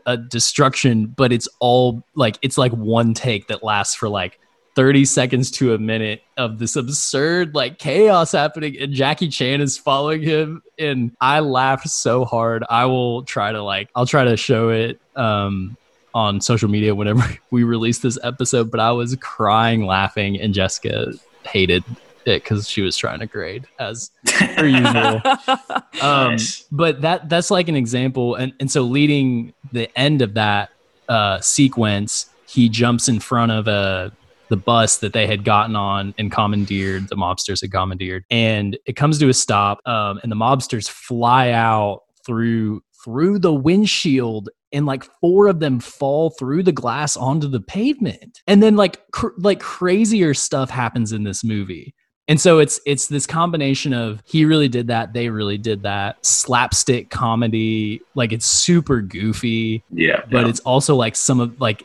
uh, 0.06 0.16
destruction 0.16 1.06
but 1.06 1.30
it's 1.30 1.46
all 1.60 2.02
like 2.14 2.38
it's 2.40 2.56
like 2.56 2.72
one 2.72 3.12
take 3.12 3.48
that 3.48 3.62
lasts 3.62 3.94
for 3.94 4.08
like 4.08 4.40
30 4.74 5.04
seconds 5.04 5.50
to 5.52 5.74
a 5.74 5.78
minute 5.78 6.22
of 6.36 6.58
this 6.58 6.76
absurd 6.76 7.54
like 7.54 7.78
chaos 7.78 8.32
happening 8.32 8.76
and 8.78 8.92
Jackie 8.92 9.28
Chan 9.28 9.60
is 9.60 9.78
following 9.78 10.22
him 10.22 10.62
and 10.78 11.12
I 11.20 11.40
laughed 11.40 11.88
so 11.88 12.24
hard. 12.24 12.64
I 12.68 12.86
will 12.86 13.22
try 13.22 13.52
to 13.52 13.62
like 13.62 13.88
I'll 13.94 14.06
try 14.06 14.24
to 14.24 14.36
show 14.36 14.70
it 14.70 15.00
um 15.16 15.76
on 16.14 16.40
social 16.40 16.68
media 16.68 16.94
whenever 16.94 17.22
we 17.50 17.64
release 17.64 17.98
this 17.98 18.18
episode, 18.22 18.70
but 18.70 18.80
I 18.80 18.92
was 18.92 19.16
crying 19.16 19.84
laughing 19.86 20.40
and 20.40 20.54
Jessica 20.54 21.12
hated 21.44 21.84
it 22.24 22.42
because 22.42 22.68
she 22.68 22.80
was 22.80 22.96
trying 22.96 23.20
to 23.20 23.26
grade 23.26 23.66
as 23.78 24.10
per 24.26 24.66
usual. 24.66 25.20
Um, 26.02 26.36
but 26.72 27.00
that 27.02 27.28
that's 27.28 27.50
like 27.50 27.68
an 27.68 27.76
example, 27.76 28.34
and 28.34 28.52
and 28.58 28.70
so 28.70 28.82
leading 28.82 29.54
the 29.72 29.96
end 29.96 30.22
of 30.22 30.34
that 30.34 30.70
uh, 31.08 31.40
sequence, 31.40 32.26
he 32.46 32.68
jumps 32.68 33.08
in 33.08 33.20
front 33.20 33.52
of 33.52 33.68
a 33.68 34.12
the 34.48 34.56
bus 34.56 34.98
that 34.98 35.12
they 35.12 35.26
had 35.26 35.44
gotten 35.44 35.76
on 35.76 36.14
and 36.18 36.30
commandeered. 36.30 37.08
The 37.08 37.16
mobsters 37.16 37.60
had 37.60 37.72
commandeered, 37.72 38.24
and 38.30 38.78
it 38.86 38.94
comes 38.94 39.18
to 39.18 39.28
a 39.28 39.34
stop, 39.34 39.80
um, 39.86 40.20
and 40.22 40.30
the 40.30 40.36
mobsters 40.36 40.88
fly 40.88 41.50
out 41.50 42.00
through 42.26 42.82
through 43.04 43.38
the 43.38 43.52
windshield 43.52 44.48
and 44.72 44.86
like 44.86 45.04
four 45.20 45.46
of 45.46 45.60
them 45.60 45.78
fall 45.78 46.30
through 46.30 46.62
the 46.62 46.72
glass 46.72 47.16
onto 47.18 47.46
the 47.46 47.60
pavement 47.60 48.40
and 48.46 48.62
then 48.62 48.76
like 48.76 48.98
cr- 49.12 49.28
like 49.36 49.60
crazier 49.60 50.32
stuff 50.32 50.70
happens 50.70 51.12
in 51.12 51.22
this 51.22 51.44
movie 51.44 51.94
and 52.28 52.40
so 52.40 52.58
it's 52.58 52.80
it's 52.86 53.08
this 53.08 53.26
combination 53.26 53.92
of 53.92 54.22
he 54.24 54.46
really 54.46 54.68
did 54.68 54.86
that 54.86 55.12
they 55.12 55.28
really 55.28 55.58
did 55.58 55.82
that 55.82 56.24
slapstick 56.24 57.10
comedy 57.10 58.00
like 58.14 58.32
it's 58.32 58.46
super 58.46 59.02
goofy 59.02 59.82
Yeah, 59.90 60.22
but 60.30 60.44
yeah. 60.44 60.48
it's 60.48 60.60
also 60.60 60.96
like 60.96 61.14
some 61.14 61.40
of 61.40 61.60
like 61.60 61.84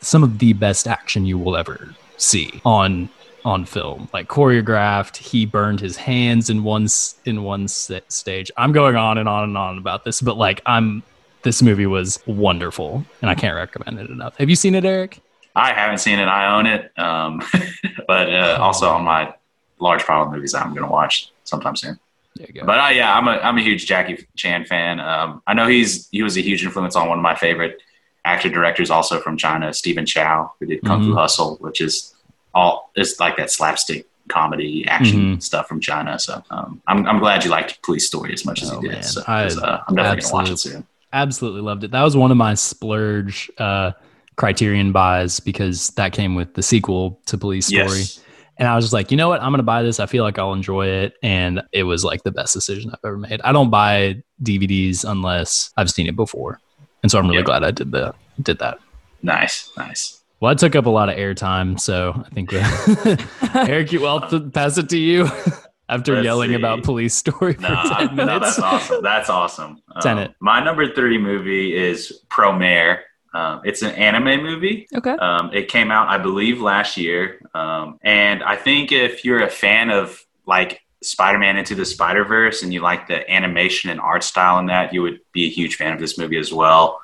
some 0.00 0.22
of 0.22 0.38
the 0.38 0.52
best 0.52 0.86
action 0.86 1.26
you 1.26 1.38
will 1.38 1.56
ever 1.56 1.94
see 2.16 2.60
on 2.64 3.08
on 3.44 3.64
film 3.64 4.08
like 4.12 4.28
choreographed 4.28 5.16
he 5.16 5.46
burned 5.46 5.80
his 5.80 5.96
hands 5.96 6.50
in 6.50 6.64
one 6.64 6.86
in 7.24 7.44
one 7.44 7.68
stage 7.68 8.50
i'm 8.56 8.72
going 8.72 8.96
on 8.96 9.16
and 9.16 9.28
on 9.28 9.44
and 9.44 9.56
on 9.56 9.78
about 9.78 10.04
this 10.04 10.20
but 10.20 10.36
like 10.36 10.60
i'm 10.66 11.02
this 11.42 11.62
movie 11.62 11.86
was 11.86 12.18
wonderful 12.26 13.04
and 13.22 13.30
i 13.30 13.34
can't 13.34 13.54
recommend 13.54 13.98
it 13.98 14.10
enough 14.10 14.36
have 14.38 14.50
you 14.50 14.56
seen 14.56 14.74
it 14.74 14.84
eric 14.84 15.20
I 15.58 15.72
haven't 15.72 15.98
seen 15.98 16.20
it. 16.20 16.26
I 16.26 16.56
own 16.56 16.66
it, 16.66 16.96
um, 16.98 17.42
but 18.06 18.32
uh, 18.32 18.58
also 18.60 18.88
on 18.88 19.04
my 19.04 19.34
large 19.80 20.04
pile 20.04 20.22
of 20.22 20.32
movies 20.32 20.54
I'm 20.54 20.70
going 20.70 20.86
to 20.86 20.90
watch 20.90 21.32
sometime 21.44 21.74
soon. 21.74 21.98
there 22.36 22.46
you 22.46 22.60
go 22.60 22.66
But 22.66 22.78
uh, 22.78 22.88
yeah, 22.90 23.16
I'm 23.16 23.26
a 23.26 23.32
I'm 23.32 23.58
a 23.58 23.60
huge 23.60 23.86
Jackie 23.86 24.26
Chan 24.36 24.66
fan. 24.66 25.00
Um, 25.00 25.42
I 25.46 25.54
know 25.54 25.66
he's 25.66 26.08
he 26.10 26.22
was 26.22 26.36
a 26.36 26.40
huge 26.40 26.64
influence 26.64 26.94
on 26.94 27.08
one 27.08 27.18
of 27.18 27.22
my 27.22 27.34
favorite 27.34 27.80
actor 28.28 28.48
directors, 28.50 28.90
also 28.90 29.18
from 29.20 29.36
China, 29.36 29.72
Stephen 29.72 30.04
Chow, 30.06 30.52
who 30.60 30.66
did 30.66 30.82
Kung 30.84 31.02
Fu 31.04 31.10
Mhm. 31.12 31.16
Hustle, 31.16 31.56
which 31.60 31.80
is 31.80 32.14
all 32.54 32.90
it's 32.94 33.18
like 33.20 33.36
that 33.38 33.50
slapstick 33.50 34.06
comedy 34.28 34.84
action 34.88 35.20
Mhm. 35.36 35.42
stuff 35.42 35.66
from 35.68 35.80
China. 35.80 36.18
So 36.18 36.42
um, 36.50 36.82
I'm 36.86 37.06
I'm 37.06 37.18
glad 37.18 37.44
you 37.44 37.50
liked 37.50 37.82
Police 37.82 38.06
Story 38.06 38.32
as 38.32 38.44
much 38.44 38.62
as 38.62 38.70
Oh, 38.70 38.82
you 38.82 38.90
did. 38.90 39.04
So 39.04 39.22
I 39.26 39.44
uh, 39.44 39.80
I'm 39.88 39.94
definitely 39.96 40.22
gonna 40.22 40.32
watch 40.34 40.48
it 40.48 40.52
absolutely- 40.52 40.80
soon. 40.82 40.86
absolutely 41.12 41.60
loved 41.62 41.84
it. 41.84 41.90
That 41.92 42.02
was 42.02 42.14
one 42.16 42.30
of 42.30 42.36
my 42.36 42.54
splurge 42.54 43.50
uh, 43.58 43.92
criterion 44.36 44.92
buys 44.92 45.40
because 45.40 45.88
that 45.96 46.12
came 46.12 46.34
with 46.34 46.54
the 46.54 46.62
sequel 46.62 47.20
to 47.26 47.38
Police 47.38 47.66
Story. 47.66 47.82
Yes. 48.00 48.20
And 48.58 48.66
I 48.68 48.74
was 48.74 48.84
just 48.86 48.92
like, 48.92 49.10
you 49.12 49.16
know 49.16 49.28
what? 49.28 49.40
I'm 49.40 49.50
going 49.50 49.58
to 49.60 49.62
buy 49.62 49.82
this. 49.84 50.00
I 50.00 50.06
feel 50.06 50.24
like 50.24 50.36
I'll 50.36 50.52
enjoy 50.52 50.86
it. 50.88 51.14
And 51.22 51.62
it 51.72 51.84
was 51.84 52.04
like 52.04 52.24
the 52.24 52.32
best 52.32 52.52
decision 52.54 52.90
I've 52.92 52.98
ever 53.04 53.16
made. 53.16 53.40
I 53.42 53.52
don't 53.52 53.70
buy 53.70 54.20
DVDs 54.42 55.04
unless 55.08 55.70
I've 55.76 55.88
seen 55.90 56.08
it 56.08 56.16
before. 56.16 56.60
And 57.02 57.10
so 57.10 57.18
I'm 57.18 57.26
really 57.26 57.38
Yeah. 57.38 57.44
glad 57.44 57.64
I 57.64 57.70
did 57.70 57.92
the 57.92 58.14
did 58.42 58.58
that. 58.60 58.78
Nice, 59.22 59.70
nice. 59.76 60.22
Well, 60.40 60.52
I 60.52 60.54
took 60.54 60.76
up 60.76 60.86
a 60.86 60.90
lot 60.90 61.08
of 61.08 61.16
airtime, 61.16 61.78
so 61.80 62.22
I 62.24 62.28
think 62.30 62.52
Eric, 63.54 63.92
you 63.92 64.00
well 64.00 64.28
to 64.30 64.40
pass 64.50 64.78
it 64.78 64.88
to 64.90 64.98
you 64.98 65.24
after 65.88 66.14
Let's 66.14 66.24
yelling 66.24 66.50
see. 66.50 66.54
about 66.54 66.82
Police 66.84 67.14
Story 67.14 67.54
for 67.54 67.62
No, 67.62 67.82
10 67.98 68.14
no, 68.16 68.26
that's 68.26 68.58
awesome. 68.58 69.02
That's 69.02 69.28
awesome. 69.30 69.82
Um, 69.94 70.00
Tenet. 70.02 70.34
my 70.40 70.62
number 70.62 70.92
three 70.94 71.18
movie 71.18 71.74
is 71.76 72.20
Promare. 72.28 73.00
Um, 73.34 73.60
it's 73.64 73.82
an 73.82 73.90
anime 73.96 74.42
movie. 74.42 74.86
Okay. 74.94 75.10
Um, 75.12 75.50
it 75.52 75.68
came 75.68 75.90
out, 75.90 76.08
I 76.08 76.18
believe, 76.18 76.60
last 76.62 76.96
year. 76.96 77.40
Um, 77.54 77.98
and 78.02 78.42
I 78.42 78.56
think 78.56 78.90
if 78.92 79.24
you're 79.24 79.42
a 79.42 79.50
fan 79.50 79.90
of 79.90 80.18
like 80.46 80.80
Spider-Man 81.02 81.56
Into 81.56 81.74
the 81.74 81.84
Spider-Verse 81.84 82.62
and 82.62 82.72
you 82.72 82.80
like 82.80 83.06
the 83.06 83.28
animation 83.30 83.90
and 83.90 84.00
art 84.00 84.24
style 84.24 84.58
in 84.58 84.66
that, 84.66 84.92
you 84.92 85.02
would 85.02 85.20
be 85.32 85.46
a 85.46 85.48
huge 85.48 85.76
fan 85.76 85.92
of 85.92 86.00
this 86.00 86.18
movie 86.18 86.38
as 86.38 86.52
well. 86.52 87.00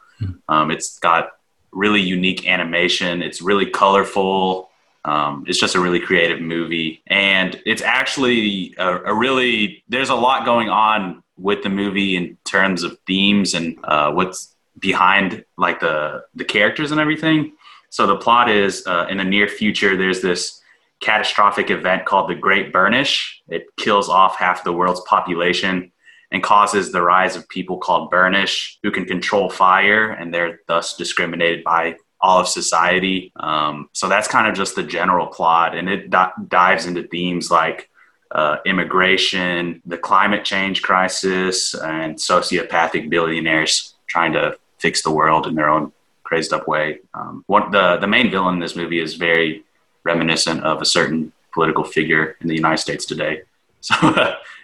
Um, 0.49 0.71
it's 0.71 0.99
got 0.99 1.31
really 1.73 2.01
unique 2.01 2.47
animation. 2.49 3.23
It's 3.23 3.43
really 3.43 3.67
colorful. 3.67 4.71
Um, 5.05 5.45
it's 5.47 5.59
just 5.59 5.75
a 5.75 5.81
really 5.81 6.01
creative 6.01 6.41
movie, 6.41 7.03
and 7.09 7.61
it's 7.67 7.83
actually 7.83 8.75
a, 8.79 9.01
a 9.03 9.15
really. 9.15 9.85
There's 9.89 10.09
a 10.09 10.15
lot 10.15 10.47
going 10.47 10.71
on 10.71 11.23
with 11.37 11.63
the 11.63 11.69
movie 11.69 12.17
in 12.17 12.39
terms 12.45 12.85
of 12.85 12.97
themes 13.07 13.53
and 13.53 13.77
uh, 13.85 14.13
what's 14.13 14.57
behind 14.79 15.45
like 15.59 15.81
the 15.81 16.25
the 16.35 16.45
characters 16.45 16.91
and 16.91 17.01
everything. 17.01 17.53
So 17.91 18.07
the 18.07 18.17
plot 18.17 18.49
is 18.49 18.87
uh, 18.87 19.07
in 19.11 19.19
the 19.19 19.25
near 19.25 19.47
future. 19.47 19.95
There's 19.95 20.23
this 20.23 20.63
catastrophic 21.05 21.71
event 21.71 22.07
called 22.07 22.31
the 22.31 22.35
Great 22.35 22.73
Burnish. 22.73 23.43
It 23.49 23.67
kills 23.77 24.09
off 24.09 24.37
half 24.37 24.65
the 24.65 24.73
world's 24.73 25.03
population 25.03 25.93
and 26.33 26.43
causes 26.43 26.91
the 26.91 27.03
rise 27.03 27.37
of 27.37 27.49
people 27.49 27.79
called 27.79 28.11
Burnish 28.11 28.79
who 28.83 28.91
can 28.91 29.05
control 29.05 29.51
fire, 29.51 30.11
and 30.11 30.33
they're 30.33 30.61
thus 30.67 30.97
discriminated 30.97 31.63
by 31.63 31.97
all 32.21 32.41
of 32.41 32.49
society. 32.49 33.31
Um, 33.37 33.91
so 33.93 34.09
that's 34.09 34.29
kind 34.29 34.49
of 34.49 34.55
just 34.55 34.75
the 34.75 34.83
general 34.83 35.27
plot, 35.27 35.77
and 35.77 35.89
it 35.89 36.11
di- 36.11 36.33
dives 36.49 36.87
into 36.87 37.03
themes 37.03 37.51
like 37.51 37.91
uh, 38.31 38.57
immigration, 38.65 39.83
the 39.85 39.99
climate 39.99 40.45
change 40.45 40.83
crisis, 40.83 41.75
and 41.75 42.17
sociopathic 42.17 43.11
billionaires 43.11 43.95
trying 44.07 44.33
to 44.33 44.57
fix 44.79 45.03
the 45.03 45.11
world 45.11 45.47
in 45.47 45.55
their 45.55 45.69
own 45.69 45.93
crazed 46.25 46.53
up 46.53 46.67
way. 46.67 47.01
Um, 47.13 47.45
one, 47.47 47.71
the 47.71 47.99
the 47.99 48.09
main 48.09 48.31
villain 48.31 48.55
in 48.55 48.61
this 48.61 48.75
movie 48.75 49.01
is 49.01 49.15
very 49.15 49.65
reminiscent 50.05 50.63
of 50.63 50.81
a 50.81 50.85
certain 50.85 51.33
political 51.53 51.85
figure 51.85 52.37
in 52.41 52.49
the 52.49 52.55
United 52.55 52.79
States 52.79 53.05
today. 53.05 53.43
So 53.85 53.95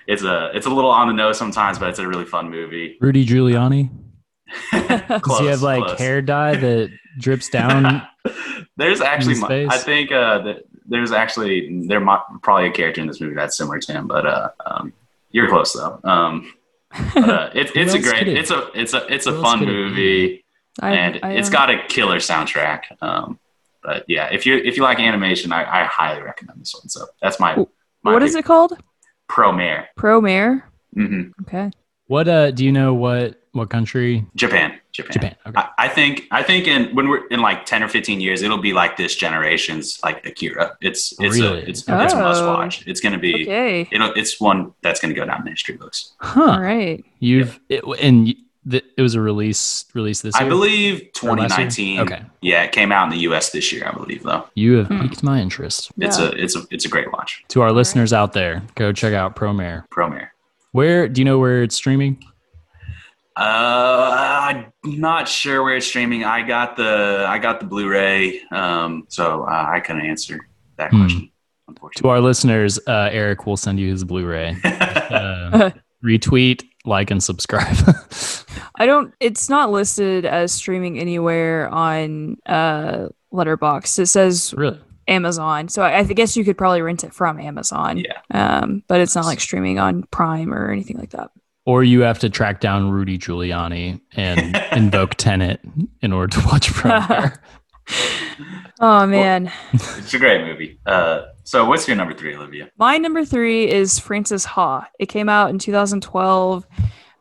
it's 0.07 0.22
a 0.22 0.51
it's 0.57 0.64
a 0.64 0.70
little 0.70 0.91
on 0.91 1.07
the 1.09 1.12
nose 1.12 1.36
sometimes, 1.36 1.78
but 1.78 1.91
it's 1.91 1.99
a 1.99 2.09
really 2.09 2.24
fun 2.24 2.49
movie. 2.51 2.97
Rudy 3.03 3.26
Giuliani. 3.26 3.91
Does 4.72 5.20
Close, 5.20 5.41
he 5.41 5.47
have 5.47 5.61
like 5.61 5.84
close. 5.84 5.99
hair 5.99 6.22
dye 6.22 6.57
that 6.57 6.91
drips 7.18 7.49
down? 7.59 8.01
there's 8.78 9.03
actually, 9.03 9.34
his 9.34 9.43
my- 9.43 9.49
face? 9.49 9.68
I 9.70 9.76
think 9.76 10.11
uh, 10.11 10.38
that 10.41 10.64
there's 10.86 11.12
actually 11.12 11.86
there 11.86 12.01
might 12.01 12.22
probably 12.43 12.68
a 12.68 12.72
character 12.72 13.03
in 13.03 13.07
this 13.09 13.20
movie 13.20 13.34
that's 13.34 13.59
similar 13.59 13.78
to 13.78 13.93
him, 13.93 14.07
but 14.09 14.24
uh, 14.26 14.49
um, 14.64 14.93
you're 15.32 15.49
close 15.51 15.74
though. 15.74 16.01
Um, 16.03 16.53
but, 17.14 17.28
uh, 17.28 17.51
it's 17.55 17.70
it's 17.74 17.93
a 17.93 17.99
great, 18.01 18.26
it- 18.26 18.38
it's 18.38 18.51
a 18.51 18.70
it's 18.74 18.95
a 18.95 19.07
it's 19.12 19.26
a 19.26 19.32
who 19.32 19.43
fun 19.43 19.62
it 19.62 19.66
movie, 19.66 20.45
I, 20.80 20.93
and 20.95 21.20
I 21.22 21.32
it's 21.32 21.49
own- 21.49 21.53
got 21.53 21.68
a 21.70 21.86
killer 21.88 22.16
soundtrack. 22.20 22.84
Um, 23.03 23.38
but 23.83 24.05
yeah, 24.09 24.28
if 24.33 24.45
you 24.47 24.57
if 24.57 24.76
you 24.76 24.83
like 24.83 24.99
animation, 25.01 25.53
I, 25.53 25.62
I 25.83 25.85
highly 25.85 26.22
recommend 26.22 26.61
this 26.61 26.74
one. 26.74 26.89
So 26.89 27.07
that's 27.22 27.39
my, 27.41 27.57
my 28.03 28.12
What 28.12 28.22
is 28.22 28.35
it 28.35 28.45
called? 28.45 28.72
Promare. 29.28 29.87
Pro 29.97 30.20
Mare. 30.20 30.68
hmm 30.95 31.31
Okay. 31.43 31.70
What 32.07 32.26
uh 32.28 32.51
do 32.51 32.64
you 32.64 32.72
know 32.72 32.95
what 32.95 33.37
what 33.53 33.68
country? 33.70 34.24
Japan, 34.37 34.78
Japan. 34.93 35.12
Japan. 35.12 35.37
Okay. 35.47 35.61
I, 35.61 35.68
I 35.87 35.89
think 35.89 36.24
I 36.33 36.43
think 36.43 36.66
in 36.66 36.95
when 36.95 37.09
we're 37.09 37.26
in 37.28 37.41
like 37.41 37.64
ten 37.66 37.83
or 37.83 37.89
fifteen 37.89 38.20
years, 38.20 38.43
it'll 38.43 38.59
be 38.59 38.72
like 38.72 38.97
this 38.97 39.14
generation's 39.14 39.99
like 40.03 40.24
Akira. 40.26 40.76
It's 40.81 41.12
it's 41.20 41.39
Really? 41.39 41.61
a 41.61 41.62
it's, 41.62 41.81
it's 41.81 41.89
a 41.89 41.93
must 41.97 42.43
Oh. 42.43 42.47
watch. 42.49 42.87
It's 42.87 43.01
gonna 43.01 43.18
be 43.18 43.43
Okay. 43.45 43.89
it'll, 43.93 44.12
it's 44.14 44.41
one 44.41 44.72
that's 44.83 45.01
gonna 45.01 45.14
go 45.14 45.24
down 45.24 45.43
in 45.43 45.47
history 45.53 45.76
books. 45.76 46.14
Huh. 46.20 46.43
All 46.53 46.61
right. 46.61 47.05
You've 47.20 47.61
it, 47.68 47.83
and 48.03 48.35
y- 48.64 48.70
the, 48.72 48.82
it 48.96 49.02
was 49.02 49.14
a 49.14 49.20
release 49.20 49.84
release 49.94 50.20
this 50.22 50.34
I 50.34 50.40
year. 50.40 50.48
believe 50.50 50.94
Or 51.22 51.36
last 51.36 51.58
year? 51.58 51.68
2019. 51.68 52.00
Okay. 52.00 52.22
Yeah, 52.42 52.62
it 52.64 52.72
came 52.72 52.92
out 52.92 53.04
in 53.04 53.11
the 53.11 53.18
U.S. 53.20 53.50
this 53.50 53.72
year, 53.72 53.86
I 53.86 53.92
believe. 53.92 54.22
Though 54.22 54.44
You 54.54 54.76
have 54.78 54.88
Hmm. 54.88 55.00
piqued 55.02 55.22
my 55.22 55.40
interest. 55.40 55.90
it's 55.98 56.18
a 56.18 56.30
it's 56.32 56.56
a 56.56 56.62
it's 56.70 56.84
a 56.84 56.88
great 56.88 57.11
watch. 57.12 57.44
To 57.48 57.61
our 57.62 57.68
right. 57.68 57.74
listeners 57.76 58.12
out 58.12 58.32
there, 58.32 58.62
go 58.74 58.92
check 58.92 59.14
out 59.14 59.34
Promare. 59.36 59.84
Promare. 59.88 60.28
Where 60.72 61.08
do 61.08 61.20
you 61.20 61.24
know 61.24 61.38
where 61.38 61.62
it's 61.62 61.74
streaming? 61.74 62.22
Uh, 63.36 64.52
I'm 64.84 65.00
not 65.00 65.26
sure 65.28 65.62
where 65.62 65.76
it's 65.76 65.86
streaming. 65.86 66.24
I 66.24 66.42
got 66.46 66.76
the 66.76 67.24
I 67.28 67.38
got 67.38 67.61
the 67.61 67.66
Blu-ray, 67.66 68.42
um, 68.50 69.04
so 69.08 69.44
uh, 69.44 69.66
I 69.72 69.80
couldn't 69.80 70.04
answer 70.04 70.38
that 70.76 70.90
Hmm. 70.90 70.98
question. 71.00 71.30
To 71.96 72.08
our 72.08 72.20
listeners, 72.20 72.78
uh, 72.86 73.08
Eric 73.12 73.46
will 73.46 73.56
send 73.56 73.78
you 73.80 73.90
his 73.90 74.04
Blu-ray. 74.04 74.56
Uh, 75.11 75.70
retweet, 76.04 76.62
like, 76.85 77.11
and 77.11 77.22
subscribe. 77.22 77.76
I 78.76 78.87
don't. 78.87 79.14
It's 79.20 79.49
not 79.49 79.70
listed 79.70 80.24
as 80.24 80.53
streaming 80.53 80.99
anywhere 80.99 81.68
on 81.68 82.37
uh 82.47 83.09
Letterboxd. 83.33 83.99
It 83.99 84.07
says 84.07 84.55
really? 84.57 84.81
Amazon, 85.09 85.68
so 85.68 85.83
I, 85.83 85.99
I 85.99 86.05
guess 86.05 86.37
you 86.37 86.45
could 86.45 86.57
probably 86.57 86.83
rent 86.83 87.05
it 87.05 87.12
from 87.12 87.41
Amazon. 87.41 87.99
yeah. 87.99 88.20
Um, 88.33 88.83
but 88.87 89.01
it's 89.01 89.14
not 89.14 89.24
like 89.24 89.41
streaming 89.41 89.78
on 89.78 90.05
Prime 90.05 90.55
or 90.55 90.70
anything 90.70 90.99
like 90.99 91.11
that. 91.11 91.31
Or 91.66 91.85
you 91.85 92.01
have 92.01 92.18
to 92.20 92.31
track 92.31 92.61
down 92.61 92.91
Rudy 92.91 93.18
Giuliani 93.18 94.01
and 94.16 94.57
invoke 94.72 95.14
Tenet 95.16 95.61
in 96.01 96.12
order 96.12 96.41
to 96.41 96.47
watch 96.47 96.70
Promare. 96.70 97.39
Oh 98.82 99.07
man. 99.07 99.53
It's 99.74 100.14
a 100.14 100.18
great 100.18 100.43
movie. 100.43 100.80
Uh, 100.86 101.26
so 101.45 101.66
what's 101.66 101.86
your 101.86 101.97
number 101.97 102.14
three, 102.14 102.34
Olivia? 102.34 102.70
My 102.78 102.97
number 102.97 103.24
three 103.24 103.70
is 103.70 103.99
Frances 103.99 104.45
Ha. 104.47 104.88
It 104.99 105.07
came 105.07 105.28
out 105.28 105.51
in 105.51 105.59
2012. 105.59 106.66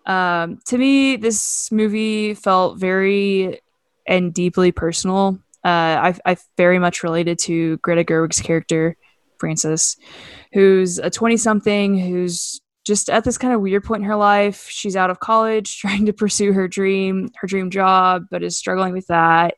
Um, 0.05 0.59
to 0.65 0.78
me, 0.78 1.17
this 1.17 1.72
movie 1.72 2.34
felt 2.34 2.80
very 2.80 3.59
and 4.07 4.34
deeply 4.34 4.72
personal. 4.72 5.39
Uh, 5.63 6.13
I, 6.13 6.15
I 6.26 6.38
very 6.57 6.80
much 6.80 7.03
related 7.03 7.38
to 7.39 7.78
Greta 7.78 8.03
Gerwig's 8.03 8.39
character, 8.39 8.95
Frances, 9.38 9.97
who's 10.53 10.97
a 10.97 11.09
20 11.09 11.38
something 11.38 11.99
who's 11.99 12.61
just 12.86 13.09
at 13.09 13.24
this 13.24 13.38
kind 13.38 13.53
of 13.53 13.61
weird 13.61 13.84
point 13.84 14.01
in 14.01 14.07
her 14.09 14.15
life. 14.15 14.67
She's 14.70 14.95
out 14.95 15.09
of 15.09 15.20
college, 15.20 15.78
trying 15.82 16.05
to 16.07 16.13
pursue 16.13 16.53
her 16.53 16.67
dream, 16.67 17.30
her 17.36 17.47
dream 17.47 17.70
job, 17.70 18.26
but 18.32 18.43
is 18.43 18.57
struggling 18.57 18.93
with 18.93 19.07
that. 19.07 19.55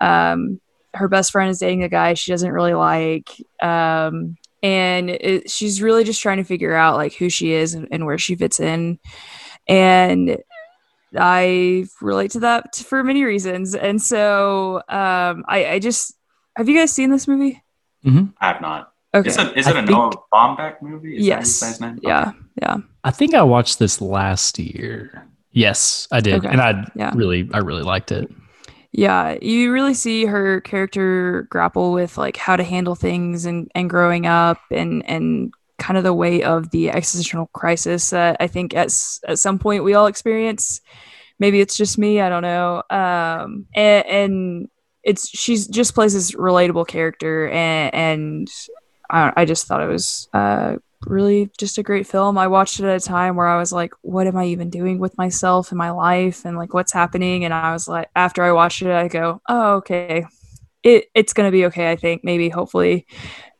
Um, 0.00 0.60
her 0.94 1.08
best 1.08 1.32
friend 1.32 1.50
is 1.50 1.58
dating 1.58 1.82
a 1.82 1.88
guy 1.88 2.14
she 2.14 2.30
doesn't 2.32 2.50
really 2.50 2.74
like. 2.74 3.30
Um, 3.62 4.36
and 4.62 5.10
it, 5.10 5.50
she's 5.50 5.80
really 5.82 6.02
just 6.04 6.20
trying 6.20 6.38
to 6.38 6.44
figure 6.44 6.74
out 6.74 6.96
like 6.96 7.14
who 7.14 7.28
she 7.30 7.52
is 7.52 7.74
and, 7.74 7.86
and 7.92 8.06
where 8.06 8.18
she 8.18 8.34
fits 8.34 8.58
in. 8.58 8.98
And 9.68 10.38
I 11.16 11.86
relate 12.00 12.32
to 12.32 12.40
that 12.40 12.76
for 12.76 13.04
many 13.04 13.22
reasons. 13.24 13.74
And 13.74 14.00
so 14.00 14.76
um, 14.88 15.44
I, 15.46 15.66
I 15.72 15.78
just 15.78 16.14
have 16.56 16.68
you 16.68 16.76
guys 16.76 16.92
seen 16.92 17.10
this 17.10 17.28
movie? 17.28 17.62
I 18.04 18.46
have 18.52 18.60
not. 18.60 18.92
Okay. 19.14 19.28
Is 19.28 19.36
it, 19.38 19.56
is 19.56 19.66
it 19.66 19.76
I 19.76 19.80
a 19.80 19.86
think- 19.86 19.90
Noah 19.90 20.10
Baumbach 20.32 20.82
movie? 20.82 21.16
Is 21.18 21.22
that 21.24 21.26
yes. 21.26 21.60
his 21.60 21.80
name? 21.80 21.98
Yeah. 22.02 22.32
Yeah. 22.60 22.78
I 23.04 23.10
think 23.10 23.34
I 23.34 23.42
watched 23.42 23.78
this 23.78 24.00
last 24.00 24.58
year. 24.58 25.26
Yes, 25.52 26.06
I 26.12 26.20
did, 26.20 26.34
Okay. 26.34 26.48
and 26.48 26.60
I 26.60 26.84
Yeah. 26.94 27.12
really, 27.14 27.48
I 27.52 27.58
really 27.58 27.82
liked 27.82 28.12
it. 28.12 28.30
Yeah, 28.92 29.36
you 29.42 29.72
really 29.72 29.94
see 29.94 30.24
her 30.24 30.60
character 30.62 31.46
grapple 31.50 31.92
with 31.92 32.16
like 32.16 32.36
how 32.36 32.56
to 32.56 32.64
handle 32.64 32.94
things 32.94 33.44
and 33.44 33.70
and 33.74 33.90
growing 33.90 34.26
up 34.26 34.58
and 34.70 35.04
and 35.08 35.52
kind 35.78 35.96
of 35.98 36.04
the 36.04 36.14
weight 36.14 36.42
of 36.42 36.70
the 36.70 36.90
existential 36.90 37.46
crisis 37.52 38.10
that 38.10 38.38
I 38.40 38.46
think 38.46 38.74
at 38.74 38.88
at 39.26 39.38
some 39.38 39.58
point 39.58 39.84
we 39.84 39.94
all 39.94 40.06
experience. 40.06 40.80
Maybe 41.38 41.60
it's 41.60 41.76
just 41.76 41.98
me, 41.98 42.20
I 42.20 42.28
don't 42.28 42.42
know. 42.42 42.82
Um, 42.90 43.66
and, 43.74 44.06
and 44.06 44.68
it's 45.04 45.28
she's 45.28 45.68
just 45.68 45.94
plays 45.94 46.14
this 46.14 46.32
relatable 46.32 46.88
character, 46.88 47.48
and 47.48 47.94
and 47.94 48.48
I, 49.10 49.32
I 49.36 49.44
just 49.44 49.66
thought 49.66 49.82
it 49.82 49.86
was 49.86 50.28
uh 50.32 50.76
really 51.06 51.50
just 51.58 51.78
a 51.78 51.82
great 51.82 52.06
film. 52.06 52.38
I 52.38 52.46
watched 52.48 52.80
it 52.80 52.86
at 52.86 53.02
a 53.02 53.04
time 53.04 53.36
where 53.36 53.46
I 53.46 53.58
was 53.58 53.72
like, 53.72 53.92
what 54.02 54.26
am 54.26 54.36
I 54.36 54.46
even 54.46 54.70
doing 54.70 54.98
with 54.98 55.16
myself 55.18 55.72
in 55.72 55.78
my 55.78 55.90
life 55.90 56.44
and 56.44 56.56
like 56.56 56.74
what's 56.74 56.92
happening? 56.92 57.44
And 57.44 57.54
I 57.54 57.72
was 57.72 57.88
like, 57.88 58.10
after 58.16 58.42
I 58.42 58.52
watched 58.52 58.82
it, 58.82 58.90
I 58.90 59.08
go, 59.08 59.40
oh, 59.48 59.76
okay. 59.76 60.26
It 60.82 61.06
it's 61.14 61.32
gonna 61.32 61.50
be 61.50 61.66
okay, 61.66 61.90
I 61.90 61.96
think, 61.96 62.24
maybe, 62.24 62.48
hopefully. 62.48 63.06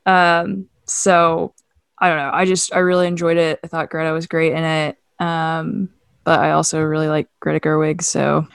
Um, 0.07 0.68
so 0.86 1.55
I 1.99 2.09
don't 2.09 2.18
know. 2.18 2.30
I 2.32 2.45
just 2.45 2.74
I 2.74 2.78
really 2.78 3.07
enjoyed 3.07 3.36
it. 3.36 3.61
I 3.64 3.66
thought 3.66 3.91
Greta 3.91 4.12
was 4.12 4.26
great 4.26 4.53
in 4.53 4.64
it. 4.64 4.97
Um, 5.18 5.91
but 6.24 6.41
I 6.41 6.53
also 6.53 6.80
really 6.82 7.09
like 7.09 7.28
Greta 7.41 7.61
Gerwig, 7.61 8.03
so 8.03 8.47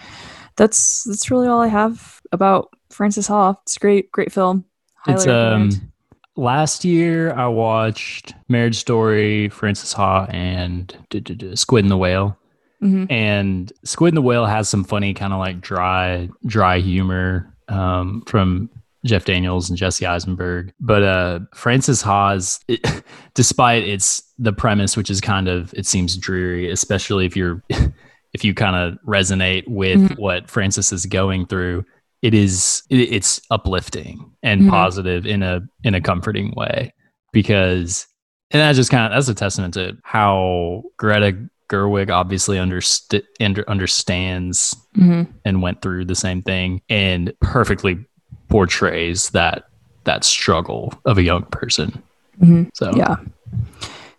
that's 0.56 1.04
that's 1.04 1.32
really 1.32 1.48
all 1.48 1.62
I 1.62 1.68
have 1.68 2.22
about 2.32 2.70
Frances 2.90 3.28
Ha. 3.28 3.56
It's 3.64 3.76
a 3.78 3.80
great, 3.80 4.12
great 4.12 4.32
film. 4.32 4.66
Highly 4.96 5.16
It's 5.16 5.28
recommend. 5.28 5.74
um 5.74 5.93
last 6.36 6.84
year 6.86 7.34
I 7.34 7.48
watched 7.48 8.34
Marriage 8.50 8.78
Story, 8.78 9.50
Frances 9.50 9.94
Ha, 9.94 10.26
and 10.30 10.96
Squid 11.56 11.86
and 11.86 11.92
the 11.92 11.98
Whale. 11.98 12.38
Mhm. 12.82 13.10
And 13.12 13.72
Squid 13.86 14.10
and 14.14 14.18
the 14.18 14.22
Whale 14.22 14.46
has 14.46 14.68
some 14.68 14.84
funny 14.84 15.14
kind 15.14 15.32
of 15.34 15.40
like 15.40 15.62
dry, 15.62 16.30
dry 16.46 16.80
humor 16.80 17.54
um, 17.70 18.24
from 18.28 18.70
Jeff 19.06 19.26
Daniels 19.26 19.70
and 19.70 19.78
Jesse 19.78 20.06
Eisenberg. 20.06 20.74
But 20.80 21.04
uh, 21.04 21.40
Frances 21.54 22.02
Ha's, 22.02 22.60
it, 22.68 22.82
despite 23.36 23.84
its 23.84 24.22
the 24.38 24.52
premise, 24.54 24.98
which 24.98 25.10
is 25.10 25.22
kind 25.22 25.48
of 25.48 25.74
it 25.76 25.86
seems 25.86 26.18
dreary, 26.18 26.70
especially 26.72 27.26
if 27.26 27.36
you're 27.38 27.62
if 28.34 28.44
you 28.44 28.54
kind 28.54 28.76
of 28.76 28.98
resonate 29.06 29.64
with 29.68 30.00
Mhm. 30.00 30.20
what 30.20 30.50
Frances 30.50 30.92
is 30.92 31.06
going 31.06 31.46
through. 31.46 31.86
It 32.24 32.34
is 32.34 32.82
it, 32.90 32.98
it's 33.14 33.40
uplifting 33.52 34.32
and 34.42 34.62
Mhm. 34.62 34.70
positive 34.70 35.26
in 35.28 35.44
a 35.44 35.62
in 35.84 35.94
a 35.94 36.02
comforting 36.02 36.54
way 36.56 36.92
because 37.32 38.08
and 38.50 38.60
that 38.62 38.74
just 38.76 38.90
kind 38.90 39.06
of 39.06 39.16
that's 39.16 39.28
a 39.28 39.36
testament 39.36 39.74
to 39.76 39.98
how 40.04 40.84
Greta 40.98 41.38
Gerwig 41.70 42.10
obviously 42.12 42.58
underst- 42.58 43.24
under, 43.42 43.68
understands 43.70 44.76
Mhm. 44.98 45.28
and 45.46 45.62
went 45.62 45.82
through 45.82 46.06
the 46.06 46.16
same 46.16 46.42
thing 46.42 46.82
and 46.90 47.34
perfectly 47.42 47.98
portrays 48.50 49.30
that 49.32 49.66
that 50.06 50.24
struggle 50.24 50.94
of 51.06 51.18
a 51.18 51.24
young 51.24 51.44
person. 51.44 52.02
Mhm. 52.42 52.70
So 52.74 52.92
yeah 52.96 53.16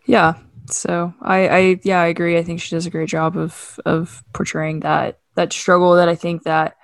yeah 0.06 0.34
so 0.70 1.12
I, 1.22 1.48
I 1.48 1.80
yeah 1.82 2.00
i 2.00 2.06
agree 2.06 2.38
i 2.38 2.42
think 2.42 2.60
she 2.60 2.74
does 2.74 2.86
a 2.86 2.90
great 2.90 3.08
job 3.08 3.36
of 3.36 3.78
of 3.84 4.22
portraying 4.32 4.80
that 4.80 5.18
that 5.34 5.52
struggle 5.52 5.94
that 5.96 6.08
i 6.08 6.14
think 6.14 6.44
that 6.44 6.76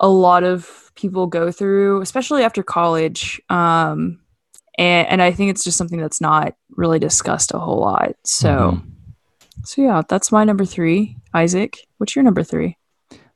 a 0.00 0.08
lot 0.08 0.42
of 0.44 0.90
people 0.96 1.26
go 1.26 1.52
through 1.52 2.00
especially 2.00 2.42
after 2.42 2.62
college 2.62 3.40
um 3.50 4.18
and 4.78 5.06
and 5.08 5.22
i 5.22 5.30
think 5.30 5.50
it's 5.50 5.62
just 5.64 5.76
something 5.78 6.00
that's 6.00 6.20
not 6.20 6.54
really 6.76 6.98
discussed 6.98 7.52
a 7.54 7.58
whole 7.58 7.78
lot 7.80 8.14
so 8.24 8.80
so 9.64 9.82
yeah 9.82 10.02
that's 10.08 10.32
my 10.32 10.42
number 10.44 10.64
three 10.64 11.16
isaac 11.34 11.78
what's 11.98 12.14
your 12.16 12.22
number 12.22 12.42
three 12.42 12.76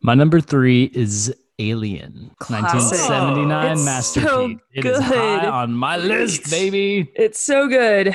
my 0.03 0.15
number 0.15 0.41
three 0.41 0.85
is 0.95 1.35
Alien, 1.61 2.33
Classic. 2.41 2.99
1979 2.99 3.73
It's 3.73 3.85
masterpiece. 3.85 4.29
so 4.29 4.59
It 4.73 4.85
is 4.85 4.99
high 4.99 5.41
good. 5.41 5.45
on 5.45 5.73
my 5.73 5.97
list, 5.97 6.51
baby. 6.51 7.11
it's 7.15 7.39
so 7.41 7.69
good 7.69 8.15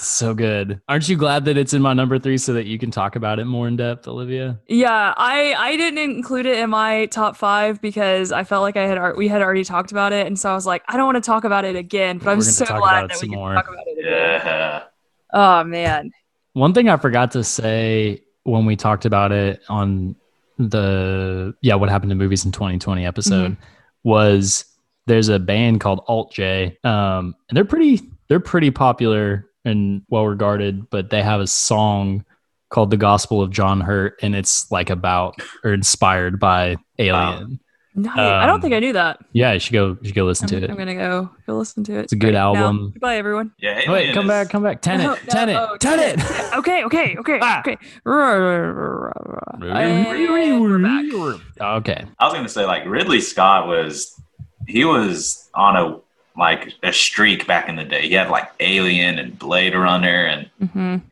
So 0.00 0.32
good. 0.34 0.80
Aren't 0.88 1.08
you 1.10 1.16
glad 1.16 1.44
that 1.44 1.58
it's 1.58 1.74
in 1.74 1.82
my 1.82 1.92
number 1.92 2.18
three 2.18 2.38
so 2.38 2.54
that 2.54 2.66
you 2.66 2.78
can 2.78 2.90
talk 2.90 3.16
about 3.16 3.38
it 3.38 3.44
more 3.44 3.68
in 3.68 3.76
depth, 3.76 4.08
Olivia? 4.08 4.58
Yeah, 4.66 5.12
I 5.16 5.54
I 5.58 5.76
didn't 5.76 5.98
include 5.98 6.46
it 6.46 6.58
in 6.58 6.70
my 6.70 7.06
top 7.06 7.36
five 7.36 7.82
because 7.82 8.32
I 8.32 8.44
felt 8.44 8.62
like 8.62 8.76
I 8.76 8.86
had 8.86 9.16
we 9.16 9.28
had 9.28 9.42
already 9.42 9.62
talked 9.62 9.92
about 9.92 10.12
it, 10.14 10.26
and 10.26 10.38
so 10.38 10.50
I 10.50 10.54
was 10.54 10.64
like, 10.66 10.82
I 10.88 10.96
don't 10.96 11.04
want 11.04 11.22
to 11.22 11.26
talk 11.26 11.44
about 11.44 11.64
it 11.66 11.76
again. 11.76 12.16
But 12.18 12.28
I'm 12.30 12.38
We're 12.38 12.44
so 12.44 12.64
glad 12.64 13.10
that 13.10 13.20
we 13.20 13.28
can 13.28 13.36
more. 13.38 13.52
talk 13.54 13.68
about 13.68 13.84
it 13.86 13.98
again. 13.98 14.10
Yeah. 14.12 14.82
Oh 15.32 15.64
man, 15.64 16.10
One 16.54 16.72
thing 16.72 16.88
I 16.88 16.96
forgot 16.96 17.30
to 17.32 17.44
say 17.44 18.22
when 18.44 18.64
we 18.64 18.76
talked 18.76 19.04
about 19.04 19.32
it 19.32 19.60
on 19.68 20.16
the 20.58 21.54
yeah, 21.60 21.74
what 21.74 21.88
happened 21.90 22.10
to 22.10 22.16
movies 22.16 22.44
in 22.44 22.52
2020 22.52 23.04
episode 23.04 23.56
was 24.02 24.64
there's 25.06 25.28
a 25.28 25.38
band 25.38 25.80
called 25.80 26.02
Alt 26.08 26.32
J. 26.32 26.78
Um 26.84 27.34
and 27.48 27.56
they're 27.56 27.64
pretty 27.64 28.00
they're 28.28 28.40
pretty 28.40 28.70
popular 28.70 29.46
and 29.64 30.02
well 30.08 30.26
regarded, 30.26 30.88
but 30.90 31.10
they 31.10 31.22
have 31.22 31.40
a 31.40 31.46
song 31.46 32.24
called 32.70 32.90
The 32.90 32.96
Gospel 32.96 33.42
of 33.42 33.50
John 33.50 33.80
Hurt 33.80 34.18
and 34.22 34.34
it's 34.36 34.70
like 34.70 34.90
about 34.90 35.40
or 35.64 35.72
inspired 35.72 36.38
by 36.38 36.76
Alien. 36.98 37.60
Nice. 37.96 38.16
I 38.16 38.46
don't 38.46 38.54
Um, 38.54 38.60
think 38.62 38.72
I 38.72 38.78
knew 38.78 38.92
that. 38.92 39.18
Yeah, 39.32 39.52
you 39.52 39.58
should 39.58 39.72
go 39.72 39.96
you 40.00 40.06
should 40.08 40.14
go 40.14 40.24
listen 40.24 40.44
I'm, 40.44 40.60
to 40.60 40.64
it. 40.64 40.70
I'm 40.70 40.76
gonna 40.76 40.94
go 40.94 41.28
go 41.48 41.58
listen 41.58 41.82
to 41.84 41.98
it. 41.98 42.02
It's 42.04 42.12
a 42.12 42.16
good 42.16 42.28
right 42.28 42.34
now. 42.34 42.54
album. 42.54 42.90
Goodbye, 42.92 43.16
everyone. 43.16 43.50
Yeah. 43.58 43.90
Wait, 43.90 44.14
come 44.14 44.26
is- 44.26 44.28
back, 44.28 44.48
come 44.48 44.62
back. 44.62 44.80
Tenet, 44.80 45.04
No, 45.06 45.12
no, 45.14 45.18
Tenet, 45.28 45.56
oh, 45.58 45.76
Tenet. 45.78 46.20
Okay, 46.54 46.84
okay, 46.84 47.16
okay, 47.18 47.38
Ah. 47.42 47.58
okay. 47.60 47.76
And 49.64 50.60
we're 50.60 50.78
back. 50.78 51.04
Okay. 51.60 52.04
I 52.18 52.24
was 52.24 52.34
gonna 52.34 52.48
say 52.48 52.64
like 52.64 52.84
Ridley 52.86 53.20
Scott 53.20 53.66
was 53.66 54.14
he 54.68 54.84
was 54.84 55.50
on 55.54 55.76
a 55.76 55.98
like 56.36 56.72
a 56.82 56.92
streak 56.92 57.46
back 57.46 57.68
in 57.68 57.76
the 57.76 57.84
day. 57.84 58.08
He 58.08 58.14
had 58.14 58.30
like 58.30 58.50
Alien 58.60 59.18
and 59.18 59.38
Blade 59.38 59.74
Runner 59.74 60.26
and 60.26 60.50
Mhm. 60.62 61.02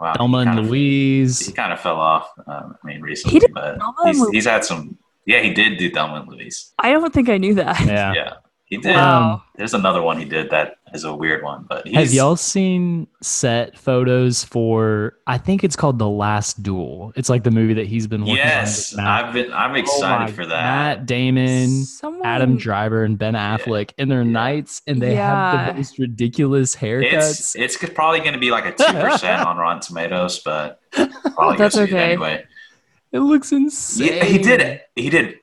wow, 0.00 0.12
he 0.12 0.18
Thelma 0.18 0.44
kind 0.44 0.50
and 0.50 0.58
of- 0.66 0.70
Louise. 0.70 1.46
He 1.46 1.52
kind 1.52 1.72
of 1.72 1.80
fell 1.80 2.00
off. 2.00 2.28
Um, 2.46 2.76
I 2.82 2.86
mean, 2.86 3.00
recently, 3.00 3.40
did 3.40 3.52
but 3.54 3.78
he's, 4.04 4.28
he's 4.30 4.44
had 4.46 4.64
some. 4.64 4.98
Yeah, 5.26 5.40
he 5.40 5.54
did 5.54 5.78
do 5.78 5.90
Thelma 5.90 6.16
and 6.20 6.28
Louise. 6.28 6.72
I 6.78 6.92
don't 6.92 7.12
think 7.14 7.28
I 7.30 7.38
knew 7.38 7.54
that. 7.54 7.80
Yeah. 7.86 8.12
Yeah, 8.14 8.32
he 8.76 8.80
did. 8.82 8.96
Um, 8.96 9.22
wow. 9.22 9.42
There's 9.56 9.74
another 9.74 10.02
one 10.02 10.18
he 10.18 10.24
did 10.24 10.50
that 10.50 10.78
is 10.92 11.04
a 11.04 11.14
weird 11.14 11.42
one, 11.44 11.64
but 11.68 11.86
he's, 11.86 11.94
Have 11.96 12.12
y'all 12.12 12.36
seen 12.36 13.06
set 13.22 13.78
photos 13.78 14.42
for? 14.44 15.16
I 15.26 15.38
think 15.38 15.62
it's 15.64 15.76
called 15.76 15.98
The 15.98 16.08
Last 16.08 16.62
Duel. 16.62 17.12
It's 17.16 17.28
like 17.28 17.44
the 17.44 17.50
movie 17.50 17.74
that 17.74 17.86
he's 17.86 18.06
been 18.06 18.22
working 18.22 18.36
Yes, 18.36 18.94
on. 18.94 19.00
I've 19.04 19.32
been. 19.32 19.52
I'm 19.52 19.72
Oh 19.72 19.74
excited 19.74 20.24
my- 20.24 20.32
for 20.32 20.46
that. 20.46 20.98
Matt 20.98 21.06
Damon, 21.06 21.84
Someone, 21.84 22.26
Adam 22.26 22.56
Driver, 22.56 23.04
and 23.04 23.16
Ben 23.18 23.34
Affleck 23.34 23.92
in 23.98 24.08
their 24.08 24.22
Yeah. 24.22 24.30
nights, 24.30 24.82
and 24.86 25.00
they 25.00 25.14
have 25.14 25.68
the 25.68 25.74
most 25.74 25.98
ridiculous 25.98 26.74
haircuts. 26.74 27.12
It's 27.12 27.56
it's 27.56 27.90
probably 27.90 28.20
going 28.20 28.32
to 28.34 28.38
be 28.40 28.50
like 28.50 28.66
a 28.66 28.72
two 28.72 28.98
percent 28.98 29.46
on 29.46 29.56
Rotten 29.56 29.80
Tomatoes, 29.80 30.40
but 30.44 30.80
probably 30.92 31.56
That's 31.56 31.76
go 31.76 31.84
see 31.86 31.90
it 31.92 31.94
okay. 31.94 32.12
anyway. 32.12 32.44
It 33.12 33.20
looks 33.20 33.52
insane. 33.52 34.14
Yeah, 34.14 34.24
he 34.24 34.38
did 34.38 34.60
it. 34.60 34.82
He 34.96 35.08
did. 35.10 35.36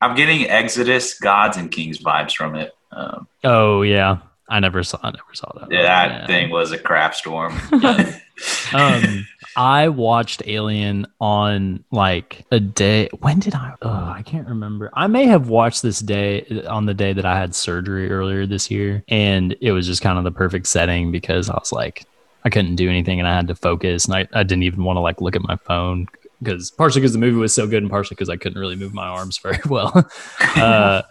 I'm 0.00 0.14
getting 0.16 0.48
Exodus, 0.48 1.18
Gods 1.18 1.56
and 1.56 1.70
Kings 1.70 1.98
vibes 1.98 2.32
from 2.34 2.54
it. 2.54 2.72
Um, 2.90 3.26
Oh 3.44 3.82
yeah, 3.82 4.18
I 4.48 4.60
never 4.60 4.82
saw. 4.82 4.98
I 5.02 5.10
never 5.10 5.34
saw 5.34 5.50
that. 5.58 5.70
Yeah, 5.70 5.82
that 5.82 6.10
Yeah. 6.10 6.26
thing 6.26 6.50
was 6.50 6.72
a 6.72 6.78
crap 6.78 7.14
storm. 7.14 7.54
um, 8.74 9.26
I 9.56 9.88
watched 9.88 10.42
Alien 10.46 11.06
on 11.20 11.84
like 11.90 12.44
a 12.52 12.60
day. 12.60 13.08
When 13.20 13.40
did 13.40 13.54
I? 13.54 13.74
Oh, 13.82 13.88
I 14.14 14.22
can't 14.22 14.48
remember. 14.48 14.90
I 14.94 15.06
may 15.06 15.26
have 15.26 15.48
watched 15.48 15.82
this 15.82 15.98
day 16.00 16.44
on 16.68 16.86
the 16.86 16.94
day 16.94 17.12
that 17.12 17.24
I 17.26 17.38
had 17.38 17.54
surgery 17.54 18.10
earlier 18.10 18.46
this 18.46 18.70
year, 18.70 19.02
and 19.08 19.56
it 19.60 19.72
was 19.72 19.86
just 19.86 20.02
kind 20.02 20.18
of 20.18 20.24
the 20.24 20.30
perfect 20.30 20.66
setting 20.66 21.10
because 21.10 21.50
I 21.50 21.54
was 21.54 21.72
like, 21.72 22.04
I 22.44 22.50
couldn't 22.50 22.76
do 22.76 22.88
anything 22.88 23.18
and 23.18 23.28
I 23.28 23.34
had 23.34 23.48
to 23.48 23.54
focus, 23.54 24.04
and 24.06 24.14
I, 24.14 24.28
I 24.32 24.42
didn't 24.44 24.62
even 24.62 24.84
want 24.84 24.96
to 24.96 25.00
like 25.00 25.20
look 25.20 25.34
at 25.36 25.42
my 25.42 25.56
phone 25.56 26.06
because 26.40 26.70
partially 26.70 27.00
because 27.00 27.12
the 27.12 27.18
movie 27.18 27.36
was 27.38 27.54
so 27.54 27.66
good, 27.66 27.82
and 27.82 27.90
partially 27.90 28.14
because 28.14 28.28
I 28.30 28.36
couldn't 28.36 28.60
really 28.60 28.76
move 28.76 28.94
my 28.94 29.06
arms 29.08 29.38
very 29.38 29.58
well. 29.66 30.08
uh, 30.56 31.02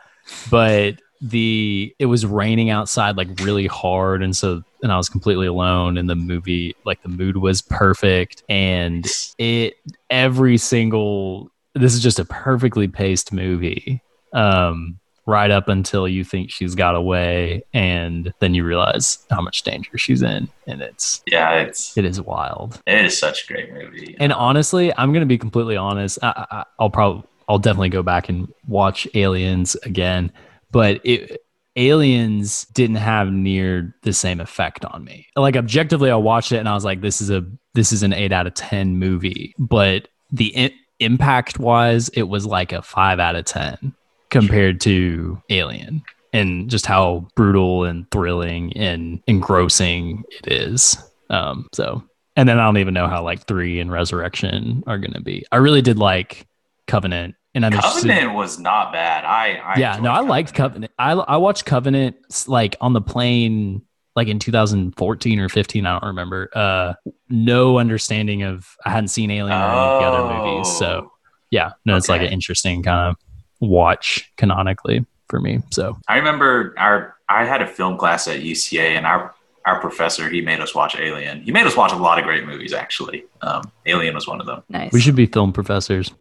but 0.50 1.02
the 1.22 1.96
it 2.00 2.06
was 2.06 2.26
raining 2.26 2.70
outside 2.70 3.18
like 3.18 3.28
really 3.42 3.68
hard 3.68 4.22
and 4.22 4.36
so 4.36 4.64
and 4.84 4.92
I 4.92 4.98
was 4.98 5.10
completely 5.10 5.48
alone 5.48 5.98
and 5.98 6.10
the 6.10 6.16
movie 6.16 6.76
like 6.86 7.02
the 7.02 7.10
mood 7.10 7.38
was 7.38 7.62
perfect 7.62 8.44
and 8.50 9.06
it 9.38 9.76
every 10.10 10.58
single 10.58 11.50
this 11.74 11.94
is 11.94 12.02
just 12.02 12.20
a 12.20 12.26
perfectly 12.26 12.88
paced 12.88 13.34
movie 13.34 14.02
um 14.34 15.00
right 15.26 15.52
up 15.52 15.68
until 15.68 16.08
you 16.08 16.24
think 16.24 16.50
she's 16.50 16.74
got 16.74 16.96
away 16.96 17.62
and 17.74 18.34
then 18.40 18.54
you 18.54 18.64
realize 18.64 19.26
how 19.30 19.42
much 19.42 19.64
danger 19.64 19.98
she's 19.98 20.22
in 20.22 20.48
and 20.68 20.82
it's 20.82 21.22
yeah, 21.28 21.56
it's 21.56 21.98
it 21.98 22.06
is 22.06 22.22
wild 22.22 22.82
it 22.88 23.06
is 23.06 23.18
such 23.18 23.44
a 23.44 23.54
great 23.54 23.74
movie. 23.74 24.16
and 24.20 24.32
honestly, 24.34 24.94
I'm 24.98 25.14
gonna 25.14 25.26
be 25.26 25.38
completely 25.38 25.76
honest. 25.76 26.18
I, 26.24 26.46
I, 26.50 26.64
I'll 26.80 26.90
probably 26.90 27.24
I'll 27.50 27.60
definitely 27.60 27.90
go 27.90 28.04
back 28.04 28.30
and 28.30 28.52
watch 28.68 29.08
Aliens 29.14 29.76
again, 29.84 30.32
but 30.72 31.02
it 31.04 31.42
Aliens 31.78 32.66
didn't 32.74 32.96
have 32.96 33.32
near 33.32 33.96
the 34.02 34.12
same 34.12 34.40
effect 34.40 34.84
on 34.86 35.04
me. 35.04 35.28
Like 35.36 35.56
objectively, 35.56 36.10
I 36.10 36.16
watched 36.16 36.52
it 36.52 36.58
and 36.58 36.68
I 36.68 36.74
was 36.74 36.84
like, 36.84 37.02
this 37.02 37.22
is 37.22 37.30
a 37.30 37.46
this 37.76 37.92
is 37.92 38.02
an 38.04 38.14
eight 38.14 38.32
out 38.32 38.48
of 38.48 38.56
ten 38.56 38.98
movie, 38.98 39.54
but 39.60 40.08
the 40.32 40.74
impact 41.00 41.60
wise, 41.60 42.10
it 42.10 42.24
was 42.24 42.46
like 42.46 42.72
a 42.72 42.82
five 42.82 43.20
out 43.20 43.36
of 43.36 43.46
ten 43.46 43.94
compared 44.30 44.82
to 44.82 45.42
Alien. 45.50 46.04
And 46.34 46.70
just 46.70 46.86
how 46.86 47.28
brutal 47.36 47.86
and 47.86 48.10
thrilling 48.12 48.74
and 48.74 49.24
engrossing 49.28 50.24
it 50.30 50.52
is. 50.52 50.98
Um, 51.30 51.68
so 51.74 52.04
and 52.36 52.48
then 52.48 52.60
I 52.60 52.66
don't 52.66 52.78
even 52.78 52.94
know 52.94 53.08
how 53.08 53.24
like 53.24 53.48
three 53.48 53.80
and 53.80 53.92
Resurrection 53.92 54.84
are 54.88 54.98
gonna 54.98 55.22
be. 55.22 55.46
I 55.52 55.58
really 55.58 55.82
did 55.82 55.98
like 55.98 56.46
Covenant, 56.86 57.36
and 57.58 57.66
I'm 57.66 57.74
interested- 57.74 58.08
Covenant 58.08 58.34
was 58.36 58.58
not 58.60 58.94
bad. 58.94 59.26
I, 59.26 59.56
I 59.56 59.78
yeah, 59.80 59.92
enjoyed 59.98 60.04
no, 60.06 60.12
I 60.12 60.20
liked 60.22 60.54
Covenant. 60.54 60.92
I 60.98 61.12
I 61.12 61.38
watched 61.38 61.66
Covenant 61.66 62.16
like 62.48 62.76
on 62.80 62.94
the 62.94 63.02
plane 63.02 63.82
like 64.16 64.28
in 64.30 64.40
2014 64.40 65.40
or 65.40 65.50
15. 65.50 65.86
I 65.86 65.92
don't 66.00 66.08
remember. 66.08 66.50
Uh, 66.56 66.94
no 67.30 67.78
understanding 67.78 68.44
of 68.44 68.66
I 68.86 68.90
hadn't 68.92 69.10
seen 69.10 69.30
Alien 69.32 69.52
or 69.58 69.64
any 69.64 69.78
of 69.78 70.02
the 70.02 70.08
other 70.08 70.34
movies, 70.52 70.78
so 70.78 70.88
Oh. 71.08 71.12
yeah, 71.52 71.72
no, 71.86 71.98
it's 71.98 72.10
like 72.10 72.22
an 72.22 72.28
interesting 72.32 72.82
kind 72.84 73.10
of 73.12 73.16
watch 73.60 74.32
canonically 74.38 75.06
for 75.30 75.40
me. 75.42 75.62
So 75.72 75.98
I 76.08 76.18
remember 76.18 76.74
our 76.78 77.16
I 77.30 77.44
had 77.46 77.62
a 77.62 77.68
film 77.68 77.98
class 77.98 78.28
at 78.28 78.40
UCA, 78.40 78.96
and 78.98 79.06
our 79.06 79.34
our 79.66 79.82
professor 79.82 80.30
he 80.30 80.40
made 80.42 80.62
us 80.62 80.74
watch 80.74 80.96
Alien. 80.98 81.42
He 81.42 81.52
made 81.52 81.68
us 81.68 81.76
watch 81.76 81.92
a 81.92 81.96
lot 81.98 82.18
of 82.18 82.24
great 82.24 82.46
movies. 82.46 82.74
Actually, 82.74 83.26
um, 83.42 83.70
Alien 83.86 84.16
was 84.16 84.26
one 84.28 84.40
of 84.40 84.48
them. 84.48 84.64
Nice. 84.70 84.94
we 84.94 85.00
should 85.02 85.16
be 85.16 85.26
film 85.26 85.52
professors. 85.54 86.12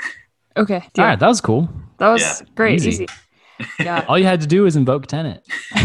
Okay. 0.56 0.80
deal. 0.94 1.04
All 1.04 1.10
right, 1.10 1.18
that 1.18 1.28
was 1.28 1.40
cool. 1.40 1.68
That 1.98 2.08
was 2.08 2.22
Yeah. 2.22 2.46
great. 2.54 2.74
Easy. 2.84 3.04
Easy. 3.04 3.06
Yeah. 3.80 4.04
All 4.08 4.18
you 4.18 4.24
had 4.24 4.40
to 4.42 4.46
do 4.46 4.62
was 4.62 4.76
invoke 4.76 5.06
Tenet. 5.06 5.46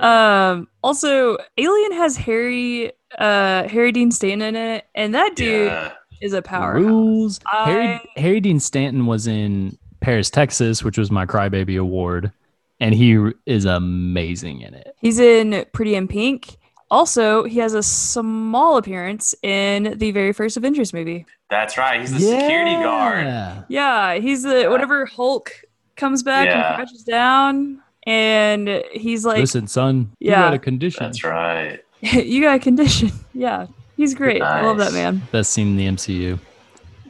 um. 0.00 0.68
Also, 0.82 1.36
Alien 1.58 1.92
has 1.92 2.16
Harry, 2.16 2.92
uh, 3.18 3.68
Harry 3.68 3.92
Dean 3.92 4.10
Stanton 4.10 4.54
in 4.54 4.56
it, 4.56 4.84
and 4.94 5.14
that 5.14 5.36
dude 5.36 5.66
yeah, 5.66 5.92
is 6.20 6.32
a 6.32 6.42
power. 6.42 6.74
Rules. 6.74 7.38
Harry, 7.46 8.00
Harry 8.16 8.40
Dean 8.40 8.58
Stanton 8.58 9.06
was 9.06 9.26
in 9.26 9.78
Paris, 10.00 10.28
Texas, 10.30 10.82
which 10.82 10.98
was 10.98 11.10
my 11.10 11.24
Crybaby 11.24 11.78
Award, 11.80 12.32
and 12.80 12.94
he 12.94 13.30
is 13.46 13.64
amazing 13.64 14.62
in 14.62 14.74
it. 14.74 14.96
He's 15.00 15.20
in 15.20 15.64
Pretty 15.72 15.94
in 15.94 16.08
Pink. 16.08 16.56
Also, 16.90 17.44
he 17.44 17.58
has 17.58 17.72
a 17.72 17.82
small 17.82 18.76
appearance 18.76 19.34
in 19.42 19.96
the 19.98 20.10
very 20.10 20.32
first 20.32 20.56
Avengers 20.58 20.92
movie. 20.92 21.24
That's 21.52 21.76
right. 21.76 22.00
He's 22.00 22.12
the 22.12 22.18
security 22.18 22.72
guard. 22.82 23.26
Yeah. 23.26 23.62
Yeah, 23.68 24.14
he's 24.14 24.42
the 24.42 24.68
whenever 24.70 25.04
Hulk 25.06 25.52
comes 25.96 26.22
back 26.22 26.46
Yeah. 26.46 26.66
and 26.68 26.76
crashes 26.76 27.04
down, 27.04 27.82
and 28.06 28.82
he's 28.92 29.24
like, 29.26 29.38
Listen, 29.38 29.66
son, 29.66 30.10
you 30.18 30.30
Yeah. 30.30 30.40
got 30.40 30.54
a 30.54 30.58
condition. 30.58 31.04
That's 31.04 31.22
right. 31.22 31.78
"You 32.00 32.40
got 32.42 32.56
a 32.56 32.58
condition." 32.58 33.10
Yeah, 33.34 33.66
he's 33.96 34.14
great. 34.14 34.40
I 34.42 34.62
love 34.62 34.78
that 34.78 34.92
man. 34.92 35.22
Best 35.30 35.52
scene 35.52 35.68
in 35.68 35.76
the 35.76 35.86
MCU. 35.86 36.38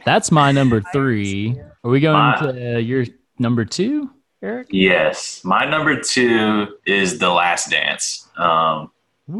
That's 0.05 0.29
my 0.31 0.51
number 0.51 0.81
three. 0.93 1.55
Are 1.83 1.89
we 1.89 1.99
going 2.01 2.15
My- 2.17 2.37
to 2.51 2.75
uh, 2.75 2.77
your 2.79 3.05
number 3.39 3.63
two, 3.65 4.11
Eric? 4.41 4.67
Yes, 4.71 5.41
my 5.45 5.63
number 5.65 5.99
two 6.01 6.67
is 6.85 7.17
The 7.19 7.29
Last 7.29 7.69
Dance. 7.71 8.27
Um, 8.37 8.91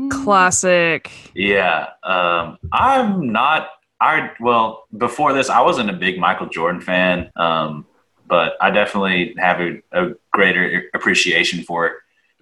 Classic. 0.09 1.11
Yeah, 1.35 1.87
um, 2.03 2.57
I'm 2.71 3.31
not. 3.31 3.67
I 4.03 4.31
well 4.39 4.85
before 4.97 5.31
this, 5.33 5.49
I 5.49 5.61
wasn't 5.61 5.89
a 5.89 5.93
big 5.93 6.19
Michael 6.19 6.47
Jordan 6.47 6.81
fan, 6.81 7.31
um, 7.37 7.85
but 8.27 8.53
I 8.59 8.69
definitely 8.71 9.33
have 9.37 9.59
a, 9.61 9.81
a 9.91 10.13
greater 10.31 10.83
appreciation 10.93 11.63
for 11.63 11.87
it 11.87 11.93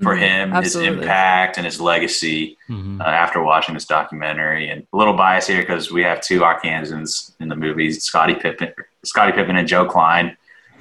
for 0.01 0.15
Mhm, 0.15 0.19
him, 0.19 0.53
absolutely. 0.53 0.95
his 0.95 0.97
impact, 1.03 1.57
and 1.57 1.65
his 1.65 1.79
legacy. 1.79 2.57
Mhm. 2.69 2.99
Uh, 2.99 3.03
after 3.03 3.43
watching 3.43 3.75
this 3.75 3.85
documentary, 3.85 4.67
and 4.71 4.81
a 4.91 4.97
little 4.97 5.13
bias 5.13 5.45
here 5.45 5.61
because 5.61 5.91
we 5.91 6.01
have 6.01 6.19
two 6.21 6.39
Arkansans 6.39 7.33
in 7.39 7.47
the 7.49 7.55
movies, 7.55 8.03
Scottie 8.03 8.33
Pippen, 8.33 8.73
Scottie 9.05 9.31
Pippen, 9.33 9.55
and 9.57 9.67
Joe 9.67 9.85
Kleine, 9.85 10.35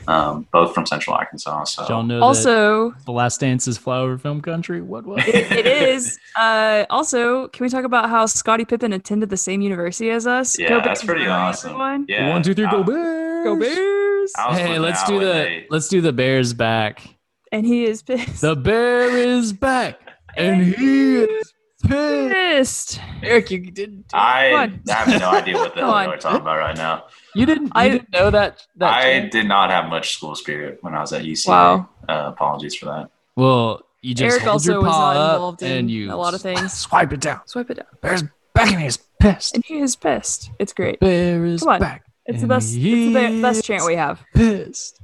um, 0.08 0.46
both 0.52 0.74
from 0.74 0.86
Central 0.86 1.14
Arkansas. 1.16 1.64
So 1.64 1.86
Y'all 1.88 2.02
know 2.02 2.16
that 2.20 2.22
Also, 2.24 2.92
The 3.06 3.12
Last 3.12 3.40
Dance 3.40 3.68
is 3.68 3.78
Flyover 3.78 4.20
Film 4.20 4.40
Country? 4.40 4.80
What, 4.80 5.04
was 5.06 5.22
it, 5.26 5.50
it 5.52 5.66
is. 5.88 6.18
Uh, 6.36 6.84
also, 6.90 7.48
can 7.48 7.64
we 7.64 7.68
talk 7.70 7.84
about 7.84 8.08
how 8.08 8.26
Scottie 8.26 8.64
Pippen 8.64 8.92
attended 8.92 9.30
the 9.30 9.36
same 9.36 9.60
university 9.60 10.10
as 10.10 10.26
us? 10.26 10.58
yeah, 10.58 10.68
Go 10.68 10.74
that's 10.82 11.00
Bears, 11.02 11.04
pretty 11.04 11.26
awesome. 11.26 11.70
everyone? 11.70 12.06
Yeah, 12.08 12.28
One, 12.30 12.42
two, 12.42 12.54
three, 12.54 12.66
go 12.70 12.80
I- 12.80 12.82
Bears! 12.84 13.44
Go 13.44 13.56
Bears! 13.58 14.32
Hey, 14.58 14.78
let's 14.78 15.02
do 15.04 15.18
the 15.18 15.24
they- 15.26 15.66
let's 15.70 15.88
do 15.88 16.00
the 16.00 16.12
Bears 16.12 16.52
back. 16.52 17.02
And 17.52 17.66
he 17.66 17.84
is 17.84 18.02
pissed. 18.02 18.42
The 18.42 18.54
bear 18.54 19.08
is 19.16 19.52
back, 19.52 19.98
and 20.36 20.62
he 20.62 21.16
is 21.16 21.49
pissed. 21.82 22.98
pissed. 22.98 23.00
Eric, 23.22 23.50
you 23.50 23.58
didn't. 23.70 24.06
I 24.14 24.70
have 24.88 25.08
no 25.20 25.30
idea 25.30 25.54
what 25.56 25.74
the 25.74 25.80
hell 25.80 25.90
on. 25.90 26.08
we're 26.08 26.16
talking 26.16 26.40
about 26.40 26.58
right 26.58 26.76
now. 26.76 27.04
You 27.34 27.46
didn't. 27.46 27.66
You 27.66 27.72
I- 27.74 27.88
didn't 27.88 28.12
know 28.12 28.30
that. 28.30 28.66
that 28.76 28.92
I 28.92 29.02
chant? 29.02 29.32
did 29.32 29.46
not 29.48 29.70
have 29.70 29.88
much 29.88 30.14
school 30.14 30.34
spirit 30.34 30.78
when 30.82 30.94
I 30.94 31.00
was 31.00 31.12
at 31.12 31.22
UCA. 31.22 31.48
Wow. 31.48 31.88
Uh, 32.08 32.24
apologies 32.28 32.74
for 32.76 32.86
that. 32.86 33.10
Well, 33.36 33.82
you 34.02 34.14
just 34.14 34.32
Eric 34.32 34.42
hold 34.42 34.52
also 34.54 34.72
your 34.72 34.80
was 34.82 34.90
not 34.90 35.34
involved 35.34 35.62
in 35.62 35.88
you 35.88 36.12
a 36.12 36.16
lot 36.16 36.34
of 36.34 36.40
things. 36.42 36.72
Swipe 36.72 37.12
it 37.12 37.20
down. 37.20 37.40
Swipe 37.46 37.70
it 37.70 37.74
down. 37.74 37.86
Bear's 38.00 38.22
back 38.54 38.70
and 38.72 38.80
he's 38.80 38.96
pissed. 39.20 39.54
And 39.54 39.64
he 39.64 39.78
is 39.78 39.94
pissed. 39.96 40.50
It's 40.58 40.72
great. 40.72 40.98
Bear 41.00 41.44
is 41.44 41.60
Come 41.60 41.74
on. 41.74 41.80
back. 41.80 42.04
It's 42.26 42.40
the 42.42 42.46
best. 42.46 42.74
It's 42.76 43.14
the 43.14 43.40
best 43.42 43.64
chant 43.64 43.84
we 43.86 43.96
have. 43.96 44.20
Pissed. 44.34 45.00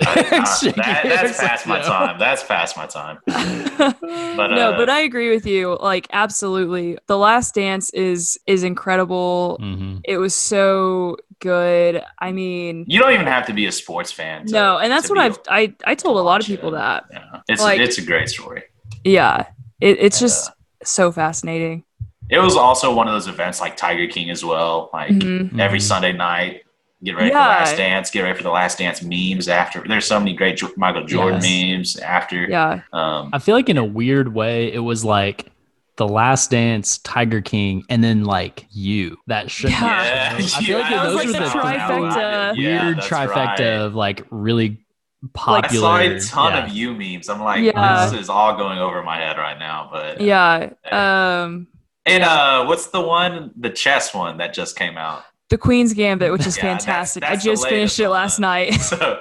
Uh, 0.00 0.14
that, 0.14 1.00
that's 1.04 1.38
past 1.40 1.66
my 1.66 1.80
time. 1.80 2.18
That's 2.18 2.42
past 2.44 2.76
my 2.76 2.86
time. 2.86 3.18
but 3.26 4.48
no, 4.48 4.72
uh, 4.72 4.76
but 4.76 4.88
I 4.90 5.00
agree 5.00 5.30
with 5.30 5.46
you. 5.46 5.76
Like 5.80 6.06
absolutely, 6.12 6.98
The 7.06 7.16
Last 7.18 7.54
Dance 7.54 7.90
is 7.90 8.38
is 8.46 8.62
incredible. 8.62 9.58
Mhm. 9.60 10.00
It 10.04 10.18
was 10.18 10.34
so 10.34 11.16
good. 11.40 12.02
I 12.18 12.32
mean, 12.32 12.84
You 12.88 12.98
don't 13.00 13.12
even 13.12 13.26
have 13.26 13.46
to 13.46 13.52
be 13.54 13.66
a 13.66 13.72
sports 13.72 14.12
fan. 14.12 14.46
To, 14.46 14.52
no, 14.52 14.78
and 14.78 14.90
that's 14.92 15.08
what 15.08 15.18
I've 15.18 15.38
I 15.48 15.74
I 15.84 15.94
told 15.94 16.16
a 16.16 16.20
lot 16.20 16.40
of 16.40 16.46
watch 16.46 16.50
it. 16.50 16.56
people 16.56 16.70
that. 16.72 17.04
Yeah, 17.10 17.40
it's 17.48 17.62
Like- 17.62 17.80
it's 17.80 17.98
a 17.98 18.02
great 18.04 18.28
story. 18.28 18.64
Yeah, 19.04 19.46
it, 19.80 19.98
it's 20.00 20.20
Yeah. 20.20 20.26
just 20.26 20.50
so 20.84 21.10
fascinating. 21.12 21.84
It 22.28 22.38
was 22.40 22.56
also 22.56 22.92
one 22.92 23.06
of 23.06 23.14
those 23.14 23.28
events 23.28 23.60
like 23.60 23.76
Tiger 23.76 24.08
King 24.08 24.30
as 24.30 24.44
well. 24.44 24.90
Like 24.92 25.10
Mhm. 25.12 25.58
every 25.60 25.78
Mhm. 25.78 25.82
Sunday 25.82 26.12
night, 26.12 26.62
get 27.02 27.16
ready 27.16 27.30
for 27.30 27.34
the 27.34 27.40
Last 27.40 27.76
Dance. 27.76 28.10
Get 28.10 28.22
ready 28.22 28.36
for 28.36 28.42
the 28.42 28.50
Last 28.50 28.78
Dance 28.78 29.02
memes. 29.02 29.48
After 29.48 29.82
there's 29.86 30.06
so 30.06 30.18
many 30.18 30.34
great 30.34 30.60
Michael 30.76 31.04
Jordan 31.04 31.40
Yes. 31.42 31.70
memes. 31.94 31.96
After 31.98 32.44
Yeah, 32.48 32.80
um, 32.92 33.30
I 33.32 33.38
feel 33.38 33.54
like 33.54 33.68
in 33.68 33.78
a 33.78 33.84
weird 33.84 34.34
way, 34.34 34.72
it 34.72 34.80
was 34.80 35.04
like 35.04 35.50
the 35.96 36.06
Last 36.08 36.50
Dance, 36.50 36.98
Tiger 36.98 37.40
King, 37.40 37.84
and 37.88 38.04
then 38.04 38.24
like 38.24 38.66
you. 38.70 39.16
That 39.26 39.50
should. 39.50 39.70
Yeah. 39.70 39.80
Yeah, 39.80 40.36
I 40.36 40.42
feel 40.42 40.78
like 40.80 40.90
yeah, 40.90 41.02
those 41.04 41.14
was 41.14 41.26
were 41.26 41.32
like 41.32 41.48
the 41.48 41.54
the 41.54 41.58
trifecta. 41.58 42.56
Yeah, 42.56 42.84
weird 42.84 42.96
that's 42.98 43.08
trifecta 43.08 43.34
right. 43.34 43.60
of 43.60 43.94
like 43.94 44.26
really 44.30 44.84
popular. 45.32 45.88
I 45.88 46.18
saw 46.18 46.18
a 46.18 46.20
ton 46.20 46.52
yeah. 46.52 46.64
of 46.64 46.70
you 46.70 46.94
memes. 46.94 47.28
I'm 47.28 47.40
like, 47.40 47.62
Yeah. 47.62 48.08
this 48.10 48.20
is 48.20 48.28
all 48.28 48.56
going 48.56 48.78
over 48.78 49.02
my 49.02 49.16
head 49.16 49.38
right 49.38 49.58
now. 49.58 49.88
But 49.90 50.20
yeah. 50.20 50.70
Um, 50.90 51.68
And 52.04 52.22
uh, 52.22 52.64
what's 52.66 52.88
the 52.88 53.00
one, 53.00 53.52
the 53.56 53.70
chess 53.70 54.14
one 54.14 54.36
that 54.38 54.54
just 54.54 54.76
came 54.76 54.96
out? 54.96 55.24
The 55.50 55.58
Queen's 55.58 55.92
Gambit, 55.94 56.32
which 56.32 56.46
is 56.46 56.56
Yeah, 56.58 56.62
fantastic. 56.76 57.22
that's 57.22 57.42
I 57.42 57.44
just 57.44 57.68
finished 57.68 57.98
it 58.00 58.08
last 58.08 58.38
night. 58.38 58.74
So 58.80 59.20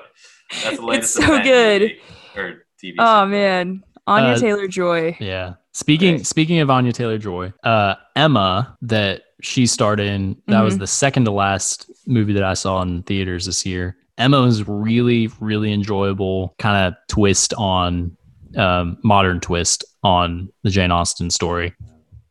that's 0.63 1.13
the 1.15 1.21
so 1.23 1.41
good. 1.43 1.81
movie, 1.81 1.99
or 2.37 2.65
TV. 2.83 2.93
oh 2.99 3.21
series. 3.23 3.31
man, 3.31 3.83
Anya 4.05 4.29
Uh, 4.33 4.37
Taylor 4.39 4.67
Joy. 4.67 5.17
Yeah. 5.19 5.53
Speaking 5.73 6.15
Great. 6.17 6.27
speaking 6.27 6.59
of 6.59 6.69
Anya 6.69 6.93
Taylor 6.93 7.17
Joy, 7.17 7.51
uh, 7.63 7.95
Emma 8.15 8.77
that 8.83 9.23
she 9.41 9.65
starred 9.65 9.99
in, 9.99 10.37
that 10.47 10.61
was 10.61 10.75
Mhm. 10.75 10.79
the 10.79 10.87
second 10.87 11.25
to 11.25 11.31
last 11.31 11.89
movie 12.05 12.33
that 12.33 12.43
I 12.43 12.53
saw 12.53 12.81
in 12.83 13.01
theaters 13.03 13.45
this 13.47 13.65
year. 13.65 13.97
Emma 14.19 14.39
was 14.41 14.67
really, 14.67 15.29
really 15.39 15.73
enjoyable 15.73 16.53
kind 16.59 16.87
of 16.87 16.93
twist 17.09 17.53
on 17.57 18.15
um, 18.55 18.97
modern 19.03 19.39
twist 19.41 19.83
on 20.03 20.47
the 20.63 20.69
Jane 20.69 20.91
Austen 20.91 21.29
story. 21.29 21.73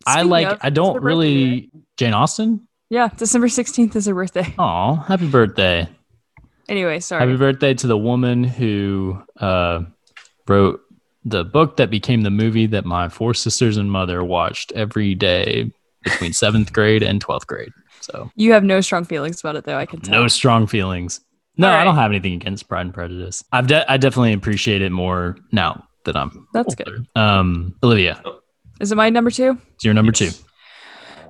I 0.06 0.22
like 0.22 0.46
of, 0.46 0.58
I 0.62 0.70
don't 0.70 1.02
really. 1.02 1.70
Jane 1.98 2.14
Austen? 2.14 2.66
Yeah, 2.94 3.08
December 3.16 3.48
16th 3.48 3.96
is 3.96 4.06
her 4.06 4.14
birthday. 4.14 4.54
Oh, 4.56 4.94
happy 4.94 5.28
birthday. 5.28 5.88
Anyway, 6.68 7.00
sorry. 7.00 7.26
Happy 7.26 7.36
birthday 7.36 7.74
to 7.74 7.88
the 7.88 7.98
woman 7.98 8.44
who 8.44 9.20
uh, 9.40 9.80
wrote 10.46 10.80
the 11.24 11.42
book 11.42 11.78
that 11.78 11.90
became 11.90 12.22
the 12.22 12.30
movie 12.30 12.66
that 12.66 12.84
my 12.84 13.08
four 13.08 13.34
sisters 13.34 13.78
and 13.78 13.90
mother 13.90 14.22
watched 14.22 14.70
every 14.76 15.16
day 15.16 15.72
between 16.04 16.32
seventh 16.44 16.72
grade 16.72 17.02
and 17.02 17.20
12th 17.24 17.48
grade. 17.48 17.72
So, 18.00 18.30
you 18.36 18.52
have 18.52 18.62
no 18.62 18.80
strong 18.80 19.04
feelings 19.04 19.40
about 19.40 19.56
it, 19.56 19.64
though. 19.64 19.76
I 19.76 19.86
can 19.86 20.00
tell. 20.00 20.20
no 20.22 20.28
strong 20.28 20.68
feelings. 20.68 21.20
No, 21.56 21.70
All 21.70 21.74
I 21.76 21.82
don't 21.82 21.96
have 21.96 22.12
anything 22.12 22.34
against 22.34 22.68
Pride 22.68 22.82
and 22.82 22.94
Prejudice. 22.94 23.42
I've 23.50 23.66
de- 23.66 23.90
I 23.90 23.96
definitely 23.96 24.34
appreciate 24.34 24.82
it 24.82 24.92
more 24.92 25.36
now 25.50 25.84
that 26.04 26.16
I'm. 26.16 26.46
That's 26.54 26.76
older. 26.86 26.98
Um, 27.16 27.74
Olivia, 27.82 28.22
Is 28.80 28.92
it 28.92 28.94
my 28.96 29.10
number 29.10 29.32
two? 29.32 29.58
it's 29.74 29.84
your 29.84 29.94
number 29.94 30.12
two. 30.12 30.30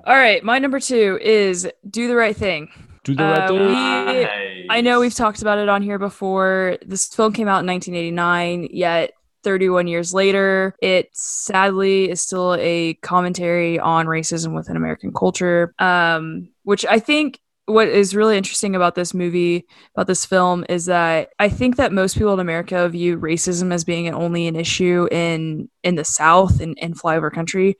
All 0.05 0.15
right, 0.15 0.43
my 0.43 0.59
number 0.59 0.79
two 0.79 1.17
is 1.21 1.67
Do 1.89 2.07
the 2.07 2.15
Right 2.15 2.35
Thing. 2.35 2.69
Do 3.03 3.15
the 3.15 3.23
Uh, 3.23 3.29
right 3.39 3.47
thing. 3.49 3.59
we- 3.59 4.23
Nice. 4.23 4.65
I 4.69 4.81
know 4.81 4.99
we've 4.99 5.13
talked 5.13 5.41
about 5.41 5.57
it 5.57 5.69
on 5.69 5.81
here 5.81 5.97
before. 5.99 6.77
This 6.85 7.07
film 7.07 7.33
came 7.33 7.47
out 7.47 7.59
in 7.61 7.65
1989, 7.65 8.67
yet 8.71 9.11
31 9.43 9.87
years 9.87 10.13
later, 10.13 10.75
it 10.81 11.09
sadly 11.13 12.09
is 12.09 12.21
still 12.21 12.55
a 12.59 12.95
commentary 13.01 13.79
on 13.79 14.05
racism 14.07 14.55
within 14.55 14.75
American 14.75 15.11
culture. 15.13 15.73
Um, 15.79 16.49
which 16.63 16.85
I 16.85 16.99
think 16.99 17.39
what 17.67 17.87
is 17.87 18.15
really 18.15 18.37
interesting 18.37 18.75
about 18.75 18.93
this 18.95 19.13
movie, 19.13 19.65
about 19.95 20.05
this 20.07 20.25
film, 20.25 20.65
is 20.69 20.85
that 20.85 21.29
I 21.39 21.49
think 21.49 21.77
that 21.77 21.91
most 21.91 22.15
people 22.15 22.33
in 22.33 22.39
America 22.39 22.87
view 22.89 23.17
racism 23.17 23.71
as 23.73 23.83
being 23.83 24.11
only 24.13 24.47
an 24.47 24.55
issue 24.55 25.07
in 25.11 25.69
in 25.83 25.95
the 25.95 26.05
South 26.05 26.59
and 26.59 26.77
in 26.79 26.93
flyover 26.93 27.31
country, 27.31 27.75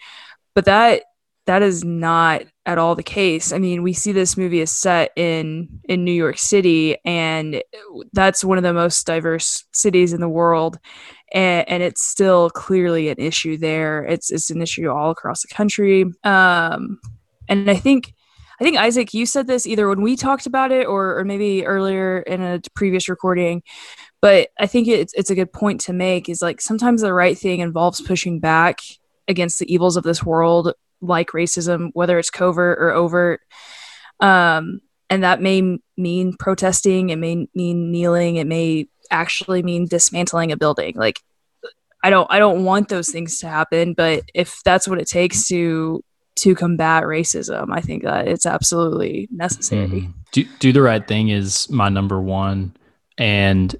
but 0.56 0.66
that 0.66 1.04
that 1.46 1.62
is 1.62 1.84
not 1.84 2.44
at 2.66 2.78
all 2.78 2.96
the 2.96 3.04
case. 3.04 3.52
I 3.52 3.60
mean, 3.60 3.84
we 3.84 3.94
see 3.94 4.12
this 4.12 4.38
movie 4.38 4.62
is 4.62 4.72
set 4.72 5.12
in 5.16 5.80
in 5.88 6.04
New 6.04 6.12
York 6.12 6.38
City, 6.38 6.98
and 7.06 7.62
that's 8.14 8.44
one 8.44 8.58
of 8.58 8.64
the 8.64 8.74
most 8.74 9.06
diverse 9.06 9.64
cities 9.72 10.14
in 10.14 10.22
the 10.22 10.30
world, 10.30 10.80
and, 11.32 11.68
and 11.70 11.84
it's 11.84 12.04
still 12.04 12.50
clearly 12.50 13.10
an 13.10 13.18
issue 13.20 13.58
there. 13.58 14.04
It's 14.04 14.32
it's 14.32 14.50
an 14.50 14.62
issue 14.62 14.90
all 14.90 15.12
across 15.12 15.42
the 15.42 15.54
country. 15.54 16.06
Um, 16.24 17.00
and 17.48 17.70
I 17.70 17.76
think. 17.76 18.14
I 18.58 18.64
think 18.64 18.78
Isaac, 18.78 19.14
you 19.14 19.26
said 19.26 19.48
this 19.48 19.68
either 19.68 19.90
when 19.90 20.02
we 20.02 20.16
talked 20.16 20.46
about 20.46 20.72
it 20.72 20.88
or, 20.88 21.20
or 21.20 21.26
maybe 21.26 21.66
earlier 21.66 22.20
in 22.20 22.42
a 22.42 22.62
previous 22.74 23.10
recording, 23.10 23.64
but 24.22 24.48
I 24.58 24.66
think 24.66 24.88
it's 24.88 25.14
it's 25.14 25.30
a 25.30 25.36
good 25.36 25.52
point 25.52 25.82
to 25.82 25.94
make. 25.94 26.30
Is 26.30 26.42
like 26.42 26.62
sometimes 26.62 27.02
the 27.02 27.14
right 27.14 27.38
thing 27.38 27.60
involves 27.60 28.00
pushing 28.00 28.40
back 28.40 28.80
against 29.28 29.60
the 29.60 29.70
evils 29.72 29.98
of 29.98 30.06
this 30.06 30.24
world 30.24 30.72
like 31.02 31.30
racism, 31.32 31.90
whether 31.94 32.18
it's 32.20 32.30
covert 32.30 32.78
or 32.80 32.92
overt. 32.92 33.42
Um, 34.20 34.82
and 35.10 35.24
that 35.24 35.42
may 35.42 35.78
mean 35.98 36.36
protesting, 36.38 37.10
it 37.10 37.18
may 37.18 37.48
mean 37.54 37.92
kneeling, 37.92 38.38
it 38.38 38.48
may 38.48 38.88
actually 39.12 39.62
mean 39.62 39.88
dismantling 39.88 40.52
a 40.52 40.58
building. 40.58 40.94
Like 40.96 41.20
I 42.04 42.10
don't 42.10 42.28
I 42.30 42.40
don't 42.40 42.64
want 42.64 42.90
those 42.90 43.10
things 43.10 43.40
to 43.40 43.48
happen, 43.48 43.94
but 43.94 44.24
if 44.34 44.62
that's 44.64 44.88
what 44.88 45.00
it 45.00 45.08
takes 45.08 45.48
to 45.48 46.04
to 46.38 46.54
combat 46.54 47.04
racism, 47.04 47.68
I 47.72 47.82
think 47.82 48.04
that 48.04 48.28
it's 48.28 48.46
absolutely 48.46 49.28
necessary. 49.32 49.88
Mhm. 49.88 50.14
Do, 50.32 50.44
do 50.60 50.74
the 50.74 50.82
right 50.82 51.08
thing 51.08 51.30
is 51.30 51.70
my 51.70 51.88
number 51.90 52.20
one. 52.20 52.76
And 53.18 53.74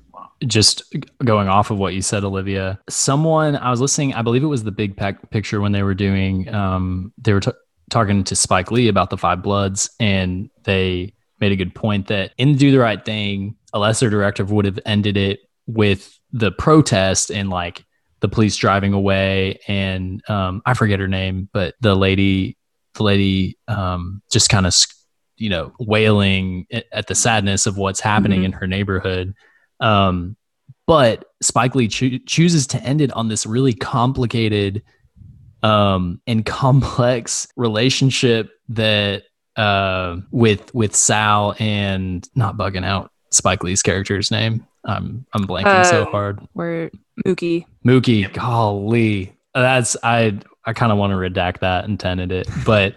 just 0.46 0.84
going 1.24 1.48
off 1.48 1.72
of 1.72 1.78
what 1.78 1.94
you 1.94 2.02
said, 2.02 2.24
Olivia, 2.24 2.80
someone 2.90 3.56
I 3.56 3.70
was 3.72 3.82
listening, 3.82 4.14
I 4.14 4.22
believe 4.22 4.44
it 4.44 4.48
was 4.48 4.64
the 4.64 4.72
Big 4.72 4.96
Pac 4.98 5.30
picture 5.32 5.62
when 5.62 5.72
they 5.72 5.84
were 5.84 5.94
doing, 5.96 6.54
um, 6.54 7.14
they 7.18 7.34
were 7.34 7.40
t- 7.40 7.52
talking 7.90 8.24
to 8.26 8.36
Spike 8.36 8.72
Lee 8.72 8.88
about 8.88 9.10
the 9.10 9.18
Five 9.18 9.42
Bloods, 9.42 9.90
and 10.00 10.50
they 10.64 11.14
made 11.40 11.52
a 11.52 11.56
good 11.56 11.74
point 11.76 12.08
that 12.08 12.32
in 12.38 12.56
Do 12.56 12.72
the 12.72 12.80
Right 12.80 13.04
Thing, 13.04 13.56
a 13.74 13.80
lesser 13.80 14.10
director 14.10 14.44
would 14.46 14.66
have 14.66 14.80
ended 14.86 15.18
it 15.18 15.40
with 15.68 16.18
the 16.32 16.52
protest 16.52 17.32
and 17.32 17.50
like 17.50 17.84
the 18.20 18.28
police 18.28 18.56
driving 18.56 18.94
away, 18.94 19.60
and 19.68 20.22
um, 20.30 20.62
I 20.66 20.74
forget 20.74 21.00
her 21.00 21.08
name, 21.08 21.50
but 21.54 21.76
the 21.82 21.96
lady, 21.96 22.58
the 22.96 23.04
lady, 23.04 23.58
um, 23.68 24.22
just 24.32 24.50
kind 24.50 24.66
of 24.66 24.74
you 25.38 25.50
know 25.50 25.74
wailing 25.80 26.66
at- 26.72 27.08
the 27.08 27.16
sadness 27.16 27.68
of 27.68 27.78
what's 27.78 28.00
happening 28.00 28.42
Mhm. 28.42 28.46
in 28.46 28.52
her 28.54 28.68
neighborhood 28.68 29.34
um 29.80 30.36
but 30.88 31.26
spike 31.42 31.76
lee 31.76 31.88
choo- 31.88 32.20
chooses 32.20 32.68
to 32.68 32.78
end 32.84 33.02
it 33.02 33.12
on 33.14 33.28
this 33.28 33.46
really 33.46 33.74
complicated 33.74 34.82
um 35.64 36.22
and 36.28 36.46
complex 36.46 37.48
relationship 37.56 38.50
that 38.70 39.24
uh 39.56 40.18
with 40.32 40.74
with 40.76 40.96
sal 40.96 41.56
and 41.60 42.28
not 42.36 42.58
bugging 42.58 42.86
out 42.86 43.12
spike 43.32 43.64
lee's 43.64 43.82
character's 43.82 44.32
name. 44.32 44.66
I'm 44.86 45.26
i'm 45.34 45.46
blanking 45.48 45.86
so 45.86 46.06
Um, 46.06 46.12
hard. 46.12 46.48
Where 46.54 46.92
Mookie. 47.26 47.66
Mookie, 47.86 48.32
golly, 48.34 49.36
that's 49.54 49.98
I 50.04 50.38
I 50.66 50.74
kind 50.74 50.92
of 50.92 50.98
want 50.98 51.12
to 51.12 51.16
redact 51.18 51.60
that 51.60 51.86
and 51.86 52.00
Tenet 52.00 52.32
it, 52.32 52.48
but 52.66 52.94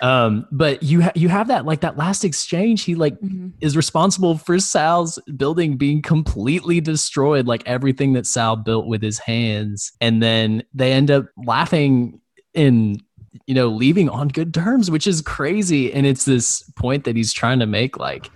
um, 0.00 0.46
but 0.52 0.82
you 0.82 1.02
ha- 1.02 1.12
you 1.14 1.28
have 1.28 1.48
that 1.48 1.64
like 1.64 1.80
that 1.80 1.96
last 1.96 2.24
exchange. 2.24 2.82
He 2.84 2.94
like 2.94 3.16
is 3.60 3.76
responsible 3.76 4.38
for 4.38 4.58
Sal's 4.58 5.18
building 5.36 5.76
being 5.76 6.02
completely 6.02 6.80
destroyed, 6.80 7.46
like 7.46 7.62
everything 7.66 8.12
that 8.14 8.26
Sal 8.26 8.56
built 8.56 8.86
with 8.86 9.02
his 9.02 9.18
hands, 9.18 9.92
and 10.00 10.22
then 10.22 10.62
they 10.74 10.92
end 10.92 11.10
up 11.10 11.26
laughing 11.44 12.20
and 12.54 13.02
you 13.46 13.54
know 13.54 13.68
leaving 13.68 14.08
on 14.08 14.28
good 14.28 14.54
terms, 14.54 14.90
which 14.90 15.06
is 15.06 15.20
crazy. 15.22 15.92
And 15.92 16.06
it's 16.06 16.24
this 16.24 16.62
point 16.76 17.04
that 17.04 17.16
he's 17.16 17.32
trying 17.32 17.58
to 17.58 17.66
make, 17.66 17.98
like 17.98 18.30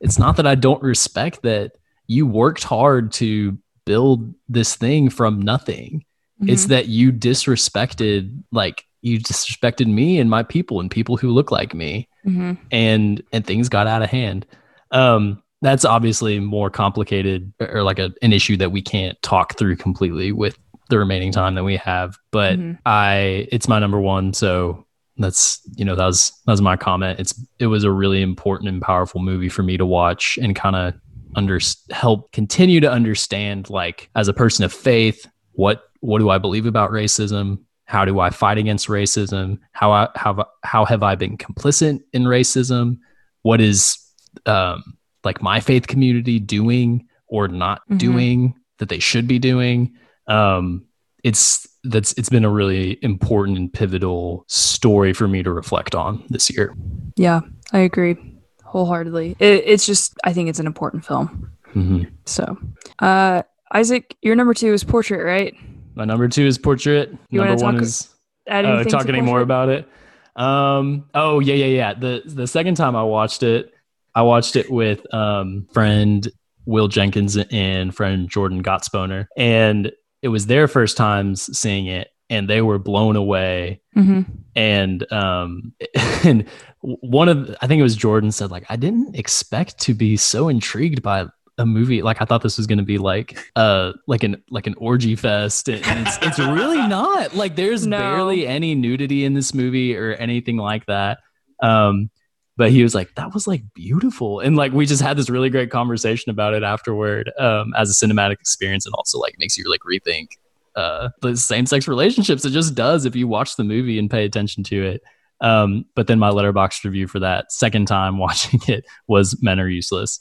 it's 0.00 0.18
not 0.18 0.36
that 0.36 0.46
I 0.46 0.54
don't 0.54 0.82
respect 0.82 1.42
that 1.42 1.72
you 2.06 2.26
worked 2.26 2.64
hard 2.64 3.12
to 3.12 3.58
build 3.84 4.34
this 4.48 4.76
thing 4.76 5.10
from 5.10 5.40
nothing. 5.42 6.04
It's 6.42 6.66
Mhm. 6.66 6.68
that 6.68 6.86
you 6.88 7.12
disrespected 7.12 8.42
like 8.52 8.84
you 9.00 9.18
disrespected 9.20 9.86
me 9.86 10.18
and 10.18 10.28
my 10.30 10.42
people 10.42 10.80
and 10.80 10.90
people 10.90 11.16
who 11.16 11.30
look 11.30 11.50
like 11.50 11.74
me 11.74 12.08
Mhm. 12.26 12.58
and 12.70 13.22
and 13.32 13.46
things 13.46 13.68
got 13.68 13.86
out 13.86 14.02
of 14.02 14.10
hand. 14.10 14.46
Um 14.90 15.42
that's 15.60 15.84
obviously 15.84 16.38
more 16.38 16.70
complicated 16.70 17.52
or 17.60 17.82
like 17.82 17.98
a, 17.98 18.12
an 18.22 18.32
issue 18.32 18.56
that 18.56 18.70
we 18.70 18.80
can't 18.80 19.20
talk 19.22 19.58
through 19.58 19.74
completely 19.76 20.30
with 20.30 20.56
the 20.88 20.98
remaining 20.98 21.32
time 21.32 21.54
that 21.56 21.64
we 21.64 21.76
have. 21.76 22.16
But 22.30 22.58
Mhm. 22.58 22.78
I 22.86 23.48
it's 23.52 23.68
my 23.68 23.78
number 23.78 24.00
one, 24.00 24.32
so 24.32 24.84
that's 25.16 25.60
you 25.76 25.84
know 25.84 25.96
that 25.96 26.06
was 26.06 26.32
that 26.46 26.52
was 26.52 26.62
my 26.62 26.76
comment. 26.76 27.18
It's 27.20 27.34
it 27.58 27.66
was 27.66 27.84
a 27.84 27.90
really 27.90 28.22
important 28.22 28.68
and 28.68 28.80
powerful 28.80 29.20
movie 29.20 29.48
for 29.48 29.62
me 29.62 29.76
to 29.76 29.84
watch 29.86 30.38
and 30.40 30.54
kind 30.54 30.76
of 30.76 30.94
under 31.36 31.58
help 31.90 32.30
continue 32.32 32.80
to 32.80 32.90
understand 32.90 33.68
like 33.68 34.08
as 34.16 34.28
a 34.28 34.32
person 34.32 34.64
of 34.64 34.72
faith 34.72 35.26
what 35.52 35.82
what 36.00 36.20
do 36.20 36.30
I 36.30 36.38
believe 36.38 36.66
about 36.66 36.90
racism? 36.92 37.58
How 37.88 38.04
do 38.04 38.20
I 38.20 38.28
fight 38.28 38.58
against 38.58 38.86
racism? 38.88 39.58
How 39.72 39.90
I 39.92 40.08
how 40.14 40.46
how 40.62 40.84
have 40.84 41.02
I 41.02 41.14
been 41.14 41.38
complicit 41.38 42.00
in 42.12 42.24
racism? 42.24 42.98
What 43.42 43.62
is 43.62 43.96
um, 44.44 44.82
like 45.24 45.40
my 45.40 45.58
faith 45.60 45.86
community 45.86 46.38
doing 46.38 47.06
or 47.28 47.48
not 47.48 47.80
Mhm. 47.90 47.98
doing 47.98 48.54
that 48.76 48.90
they 48.90 48.98
should 48.98 49.26
be 49.26 49.38
doing? 49.38 49.94
Um, 50.26 50.84
it's 51.24 51.66
that's 51.82 52.12
it's 52.18 52.28
been 52.28 52.44
a 52.44 52.50
really 52.50 52.98
important 53.02 53.56
and 53.56 53.72
pivotal 53.72 54.44
story 54.48 55.14
for 55.14 55.26
me 55.26 55.42
to 55.42 55.50
reflect 55.50 55.94
on 55.94 56.22
this 56.28 56.50
year. 56.50 56.76
Yeah, 57.16 57.40
I 57.72 57.78
agree 57.78 58.16
wholeheartedly. 58.64 59.34
It, 59.38 59.62
it's 59.64 59.86
just, 59.86 60.12
I 60.24 60.34
think 60.34 60.50
it's 60.50 60.58
an 60.60 60.66
important 60.66 61.06
film. 61.06 61.52
Mhm. 61.74 62.10
So, 62.26 62.58
uh, 62.98 63.42
Isaac, 63.72 64.14
your 64.20 64.36
number 64.36 64.52
two 64.52 64.74
is 64.74 64.84
Portrait, 64.84 65.24
right? 65.24 65.54
My 65.98 66.04
number 66.04 66.28
two 66.28 66.46
is 66.46 66.56
portrait. 66.58 67.12
You 67.28 67.40
number 67.44 67.62
one 67.62 67.74
talk- 67.74 67.82
is 67.82 68.08
anything 68.46 68.86
talk 68.86 69.08
any 69.08 69.20
more 69.20 69.40
about 69.40 69.68
it. 69.68 69.88
Um, 70.36 71.06
oh 71.12 71.40
yeah, 71.40 71.54
yeah, 71.56 71.66
yeah. 71.66 71.94
The 71.94 72.22
the 72.24 72.46
second 72.46 72.76
time 72.76 72.94
I 72.94 73.02
watched 73.02 73.42
it, 73.42 73.74
I 74.14 74.22
watched 74.22 74.54
it 74.54 74.70
with 74.70 75.12
um 75.12 75.66
friend 75.72 76.26
Will 76.66 76.86
Jenkins 76.86 77.36
and 77.36 77.92
friend 77.92 78.28
Jordan 78.30 78.62
Gottsboner, 78.62 79.26
and 79.36 79.90
it 80.22 80.28
was 80.28 80.46
their 80.46 80.68
first 80.68 80.96
times 80.96 81.58
seeing 81.58 81.86
it, 81.86 82.08
and 82.30 82.48
they 82.48 82.62
were 82.62 82.78
blown 82.78 83.16
away. 83.16 83.80
Mhm. 83.96 84.24
And 84.54 85.12
um, 85.12 85.72
and 86.24 86.46
one 86.80 87.28
of 87.28 87.56
I 87.60 87.66
think 87.66 87.80
it 87.80 87.82
was 87.82 87.96
Jordan 87.96 88.30
said 88.30 88.52
like 88.52 88.66
I 88.68 88.76
didn't 88.76 89.16
expect 89.16 89.80
to 89.80 89.94
be 89.94 90.16
so 90.16 90.48
intrigued 90.48 91.02
by 91.02 91.26
a 91.58 91.66
movie. 91.66 92.02
Like 92.02 92.22
I 92.22 92.24
thought 92.24 92.42
this 92.42 92.56
was 92.56 92.66
gonna 92.66 92.82
be 92.82 92.98
like 92.98 93.38
uh 93.56 93.92
like 94.06 94.22
an 94.22 94.42
like 94.50 94.66
an 94.66 94.74
orgy 94.78 95.16
fest, 95.16 95.68
and 95.68 95.80
it's 96.06 96.18
it's 96.22 96.38
really 96.38 96.76
not. 96.88 97.34
Like 97.34 97.56
there's 97.56 97.86
No. 97.86 97.98
barely 97.98 98.46
any 98.46 98.74
nudity 98.74 99.24
in 99.24 99.34
this 99.34 99.52
movie 99.52 99.96
or 99.96 100.12
anything 100.14 100.56
like 100.56 100.86
that. 100.86 101.18
Um, 101.62 102.10
but 102.56 102.70
he 102.72 102.82
was 102.82 102.94
like, 102.94 103.14
that 103.14 103.34
was 103.34 103.46
like 103.46 103.62
beautiful, 103.74 104.40
and 104.40 104.56
like 104.56 104.72
we 104.72 104.86
just 104.86 105.02
had 105.02 105.16
this 105.16 105.28
really 105.30 105.50
great 105.50 105.70
conversation 105.70 106.30
about 106.30 106.54
it 106.54 106.62
afterward, 106.62 107.30
um, 107.38 107.72
as 107.76 107.90
a 107.90 108.06
cinematic 108.06 108.40
experience, 108.40 108.84
and 108.86 108.94
also 108.94 109.18
like 109.18 109.34
makes 109.38 109.56
you 109.58 109.70
like 109.70 109.80
rethink 109.80 110.28
uh 110.76 111.08
the 111.22 111.36
same 111.36 111.66
sex 111.66 111.86
relationships. 111.88 112.44
It 112.44 112.50
just 112.50 112.74
does 112.74 113.04
if 113.04 113.16
you 113.16 113.26
watch 113.28 113.56
the 113.56 113.64
movie 113.64 113.98
and 113.98 114.10
pay 114.10 114.24
attention 114.24 114.62
to 114.64 114.82
it. 114.84 115.02
Um, 115.40 115.84
but 115.94 116.08
then 116.08 116.18
my 116.18 116.30
Letterboxd 116.30 116.82
review 116.84 117.06
for 117.06 117.20
that 117.20 117.52
second 117.52 117.86
time 117.86 118.18
watching 118.26 118.60
it 118.66 118.84
was 119.06 119.40
men 119.40 119.60
are 119.60 119.68
useless, 119.68 120.20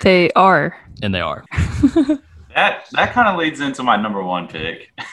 They 0.00 0.30
are. 0.32 0.76
and 1.02 1.14
they 1.14 1.20
are. 1.20 1.44
That 2.54 2.86
that 2.92 3.12
kind 3.12 3.28
of 3.28 3.36
leads 3.38 3.60
into 3.60 3.84
my 3.84 3.96
number 3.96 4.20
one 4.22 4.48
pick. 4.48 4.90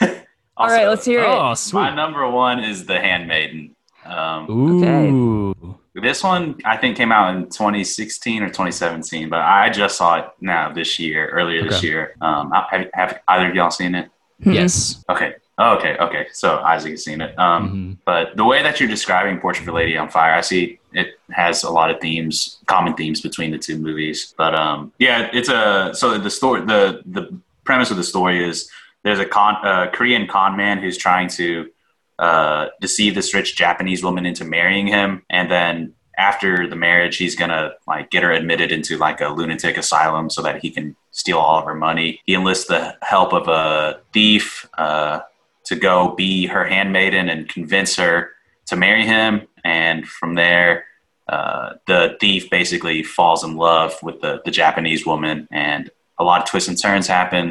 All 0.56 0.66
right, 0.68 0.88
let's 0.88 1.04
hear 1.04 1.20
it. 1.20 1.26
Oh, 1.28 1.54
My 1.74 1.94
number 1.94 2.28
one 2.28 2.58
is 2.64 2.86
The 2.86 2.98
Handmaiden. 2.98 3.76
Um, 4.04 4.50
Ooh. 4.50 5.78
This 5.94 6.24
one 6.24 6.58
I 6.64 6.76
think 6.76 6.96
came 6.96 7.12
out 7.12 7.36
in 7.36 7.44
2016 7.44 8.42
or 8.42 8.46
2017, 8.48 9.28
but 9.28 9.40
I 9.40 9.70
just 9.70 9.96
saw 9.96 10.16
it 10.16 10.26
now 10.40 10.72
this 10.72 10.98
year, 10.98 11.28
earlier 11.28 11.62
this 11.62 11.82
year. 11.84 12.16
Um, 12.20 12.50
have, 12.50 12.88
have 12.94 13.20
either 13.28 13.48
of 13.50 13.54
y'all 13.54 13.70
seen 13.70 13.94
it? 13.94 14.10
Yes. 14.40 15.04
Okay. 15.08 15.34
Oh, 15.58 15.76
okay. 15.76 15.96
Okay. 15.98 16.26
So 16.32 16.58
Isaac 16.58 16.92
has 16.92 17.04
seen 17.04 17.20
it. 17.20 17.38
Um, 17.38 17.70
Mhm. 17.70 17.98
But 18.04 18.36
the 18.36 18.44
way 18.44 18.62
that 18.62 18.80
you're 18.80 18.88
describing 18.88 19.38
Portrait 19.40 19.68
of 19.68 19.74
a 19.74 19.76
Lady 19.76 19.96
on 19.96 20.08
Fire, 20.10 20.34
I 20.34 20.40
see 20.40 20.78
it 20.96 21.20
has 21.30 21.62
a 21.62 21.70
lot 21.70 21.90
of 21.90 22.00
themes, 22.00 22.58
common 22.66 22.94
themes 22.94 23.20
between 23.20 23.50
the 23.50 23.58
two 23.58 23.78
movies. 23.78 24.34
But 24.36 24.54
um, 24.54 24.92
yeah, 24.98 25.30
it's 25.32 25.48
a 25.48 25.92
so 25.94 26.18
the 26.18 26.30
story, 26.30 26.62
the 26.62 27.02
the 27.06 27.38
premise 27.64 27.90
of 27.90 27.96
the 27.96 28.04
story 28.04 28.42
is 28.42 28.70
there's 29.02 29.18
a 29.18 29.26
con, 29.26 29.56
uh, 29.62 29.90
Korean 29.92 30.26
con 30.26 30.56
man 30.56 30.78
who's 30.78 30.96
trying 30.96 31.28
to 31.30 31.70
uh, 32.18 32.68
deceive 32.80 33.14
this 33.14 33.34
rich 33.34 33.56
Japanese 33.56 34.02
woman 34.02 34.26
into 34.26 34.44
marrying 34.44 34.86
him, 34.86 35.22
and 35.30 35.50
then 35.50 35.92
after 36.18 36.66
the 36.66 36.76
marriage, 36.76 37.18
he's 37.18 37.36
gonna 37.36 37.72
like 37.86 38.10
get 38.10 38.22
her 38.22 38.32
admitted 38.32 38.72
into 38.72 38.96
like 38.96 39.20
a 39.20 39.28
lunatic 39.28 39.76
asylum 39.76 40.30
so 40.30 40.40
that 40.42 40.60
he 40.62 40.70
can 40.70 40.96
steal 41.10 41.38
all 41.38 41.58
of 41.58 41.64
her 41.64 41.74
money. 41.74 42.20
He 42.24 42.34
enlists 42.34 42.66
the 42.66 42.96
help 43.02 43.32
of 43.32 43.48
a 43.48 44.00
thief 44.12 44.66
uh, 44.78 45.20
to 45.64 45.76
go 45.76 46.14
be 46.14 46.46
her 46.46 46.64
handmaiden 46.64 47.28
and 47.28 47.48
convince 47.48 47.96
her 47.96 48.30
to 48.66 48.76
marry 48.76 49.04
him. 49.04 49.46
And 49.66 49.98
from 50.18 50.30
there, 50.42 50.70
uh, 51.34 51.66
the 51.90 52.00
thief 52.20 52.42
basically 52.58 52.98
falls 53.02 53.40
in 53.46 53.52
love 53.68 53.92
with 54.06 54.16
the, 54.24 54.32
the 54.46 54.52
Japanese 54.62 55.02
woman, 55.10 55.36
and 55.50 55.82
a 56.18 56.24
lot 56.28 56.38
of 56.42 56.46
twists 56.50 56.68
and 56.70 56.78
turns 56.86 57.06
happen. 57.18 57.44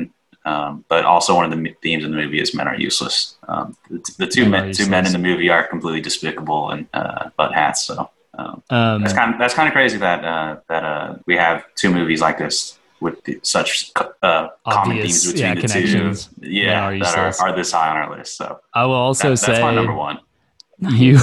Um, 0.51 0.85
but 0.93 1.03
also, 1.13 1.29
one 1.39 1.45
of 1.47 1.51
the 1.51 1.75
themes 1.83 2.03
in 2.05 2.11
the 2.11 2.17
movie 2.23 2.39
is 2.39 2.53
men 2.59 2.67
are 2.71 2.79
useless. 2.89 3.17
Um, 3.51 3.75
the, 3.89 3.99
the 4.21 4.27
two 4.35 4.45
Men 4.47 4.65
men, 4.65 4.73
two 4.79 4.89
men 4.95 5.03
in 5.07 5.11
the 5.17 5.23
movie 5.29 5.49
are 5.55 5.63
completely 5.73 6.01
despicable 6.09 6.63
and 6.71 6.81
uh, 6.93 7.21
butt 7.37 7.51
hats. 7.53 7.79
So 7.87 7.95
um, 8.37 8.61
Um, 8.69 9.01
that's 9.01 9.15
kind 9.19 9.29
of 9.33 9.39
that's 9.41 9.55
kind 9.59 9.67
of 9.69 9.73
crazy 9.73 9.97
that 10.07 10.19
uh, 10.33 10.51
that 10.69 10.83
uh, 10.93 11.07
we 11.29 11.35
have 11.45 11.57
two 11.81 11.89
movies 11.99 12.21
like 12.27 12.37
this 12.37 12.77
with 13.03 13.15
the, 13.25 13.33
such 13.41 13.91
uh, 14.21 14.49
common 14.77 14.97
themes 15.01 15.25
between 15.25 15.41
yeah, 15.43 15.55
the 15.55 15.61
connections. 15.65 16.17
two. 16.27 16.47
Yeah, 16.61 16.85
are 16.85 16.99
that 17.03 17.17
are, 17.17 17.33
are 17.43 17.53
this 17.59 17.71
high 17.75 17.89
on 17.91 17.97
our 18.01 18.09
list. 18.17 18.31
So 18.37 18.45
I 18.81 18.85
will 18.85 19.01
also 19.07 19.31
that- 19.31 19.37
say 19.45 19.51
that's 19.51 19.65
my 19.69 19.73
number 19.79 19.97
one. 20.07 20.17
you, 21.03 21.17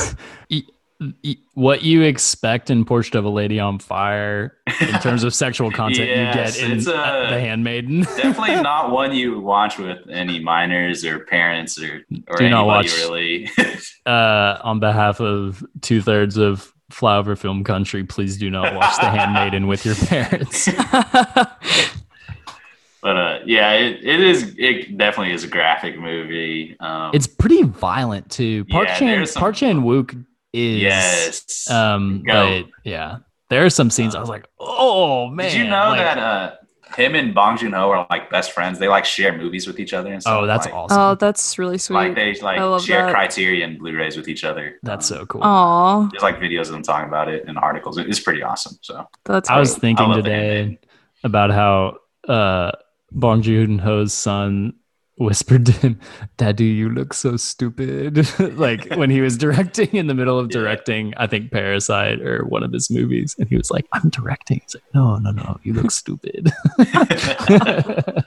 what 1.54 1.82
you 1.82 2.02
expect 2.02 2.70
in 2.70 2.84
Portrait 2.84 3.14
of 3.18 3.24
a 3.24 3.28
Lady 3.28 3.58
on 3.60 3.78
Fire 3.78 4.56
in 4.80 4.98
terms 5.00 5.24
of 5.24 5.34
sexual 5.34 5.70
content 5.80 6.08
Yes, 6.08 6.56
you 6.56 6.62
get 6.62 6.70
in 6.72 6.78
it's, 6.78 6.86
uh, 6.88 7.26
The 7.30 7.40
Handmaiden. 7.40 8.00
Definitely 8.16 8.62
not 8.62 8.90
one 8.90 9.14
you 9.14 9.40
watch 9.40 9.78
with 9.78 9.98
any 10.10 10.38
minors 10.40 11.04
or 11.04 11.20
parents 11.26 11.80
or 11.82 12.04
or 12.28 12.36
Do 12.38 12.44
anybody 12.44 12.50
not 12.50 12.66
watch. 12.66 12.96
really. 12.98 13.50
uh, 14.06 14.58
on 14.62 14.80
behalf 14.80 15.20
of 15.20 15.64
two 15.80 16.00
thirds 16.02 16.36
of 16.36 16.72
Flyover 16.90 17.38
Film 17.38 17.64
Country, 17.64 18.04
please 18.04 18.36
do 18.36 18.50
not 18.50 18.74
watch 18.74 18.96
The 18.98 19.08
Handmaiden 19.10 19.66
with 19.66 19.84
your 19.86 19.94
parents. 19.94 20.68
but 23.02 23.16
uh, 23.16 23.38
yeah, 23.46 23.72
it, 23.72 24.04
it 24.04 24.20
is. 24.20 24.54
It 24.58 24.96
definitely 24.96 25.32
is 25.34 25.42
a 25.44 25.48
graphic 25.48 25.98
movie. 25.98 26.76
Um, 26.80 27.10
It's 27.14 27.26
pretty 27.26 27.62
violent 27.62 28.30
too. 28.30 28.64
Park 28.66 28.88
Yeah, 28.88 28.98
Chan 28.98 29.26
some- 29.26 29.40
Park 29.40 29.56
Chan 29.56 29.80
Wook 29.82 30.24
is 30.52 30.80
yes. 30.82 31.70
um 31.70 32.22
Go. 32.22 32.62
but 32.62 32.70
yeah. 32.84 33.18
There 33.48 33.64
are 33.66 33.70
some 33.70 33.90
scenes 33.90 34.14
I 34.14 34.20
was 34.20 34.30
like, 34.30 34.46
oh 34.58 35.26
man. 35.26 35.50
Did 35.50 35.58
you 35.58 35.64
know 35.64 35.88
like- 35.90 35.98
that 35.98 36.18
uh, 36.18 36.54
him 36.96 37.14
and 37.14 37.34
Bong 37.34 37.56
Joon 37.56 37.72
Ho 37.72 37.90
are 37.90 38.06
like 38.10 38.30
best 38.30 38.52
friends? 38.52 38.78
They 38.78 38.88
like 38.88 39.04
share 39.04 39.36
movies 39.36 39.66
with 39.66 39.78
each 39.80 39.92
other 39.92 40.12
and 40.12 40.22
stuff. 40.22 40.42
Oh, 40.42 40.46
that's 40.46 40.66
like, 40.66 40.74
awesome. 40.74 40.98
oh, 40.98 41.14
that's 41.14 41.58
really 41.58 41.78
sweet. 41.78 41.96
Like 41.96 42.14
they 42.14 42.34
like 42.34 42.80
share 42.82 43.04
that. 43.06 43.12
Criterion 43.12 43.78
Blu-rays 43.78 44.16
with 44.16 44.28
each 44.28 44.44
other. 44.44 44.78
that's 44.82 45.10
Um, 45.10 45.18
so 45.18 45.26
cool. 45.26 45.42
Aw, 45.42 46.08
There's 46.12 46.22
like 46.22 46.38
videos 46.38 46.62
of 46.62 46.72
them 46.72 46.82
talking 46.82 47.08
about 47.08 47.28
it 47.28 47.44
and 47.46 47.58
articles. 47.58 47.98
It's 47.98 48.20
pretty 48.20 48.42
awesome. 48.42 48.78
So 48.82 49.06
that's 49.24 49.48
I 49.50 49.58
was 49.58 49.76
thinking 49.76 50.06
love 50.06 50.16
The 50.16 50.22
today 50.22 50.78
about 51.24 51.50
how 51.50 51.98
uh 52.28 52.72
Bong 53.10 53.42
Joon 53.42 53.78
Ho's 53.78 54.12
son 54.14 54.74
whispered 55.22 55.66
to 55.66 55.72
him, 55.72 56.00
"Daddy, 56.36 56.64
you 56.66 56.88
look 56.90 57.14
so 57.14 57.36
stupid." 57.36 58.26
like 58.58 58.84
when 58.96 59.10
he 59.10 59.20
was 59.20 59.36
directing 59.38 59.88
in 59.94 60.06
the 60.06 60.14
middle 60.14 60.38
of 60.38 60.46
Yeah. 60.50 60.60
directing, 60.60 61.14
I 61.16 61.26
think 61.26 61.50
Parasite 61.50 62.20
or 62.20 62.44
one 62.44 62.62
of 62.62 62.72
his 62.72 62.90
movies, 62.90 63.34
and 63.38 63.48
he 63.48 63.56
was 63.56 63.70
like, 63.70 63.86
"I'm 63.92 64.08
directing." 64.10 64.60
He's 64.62 64.74
like, 64.74 64.84
"No, 64.94 65.16
no, 65.18 65.30
no, 65.30 65.58
you 65.62 65.72
look 65.74 65.90
stupid." 65.90 66.52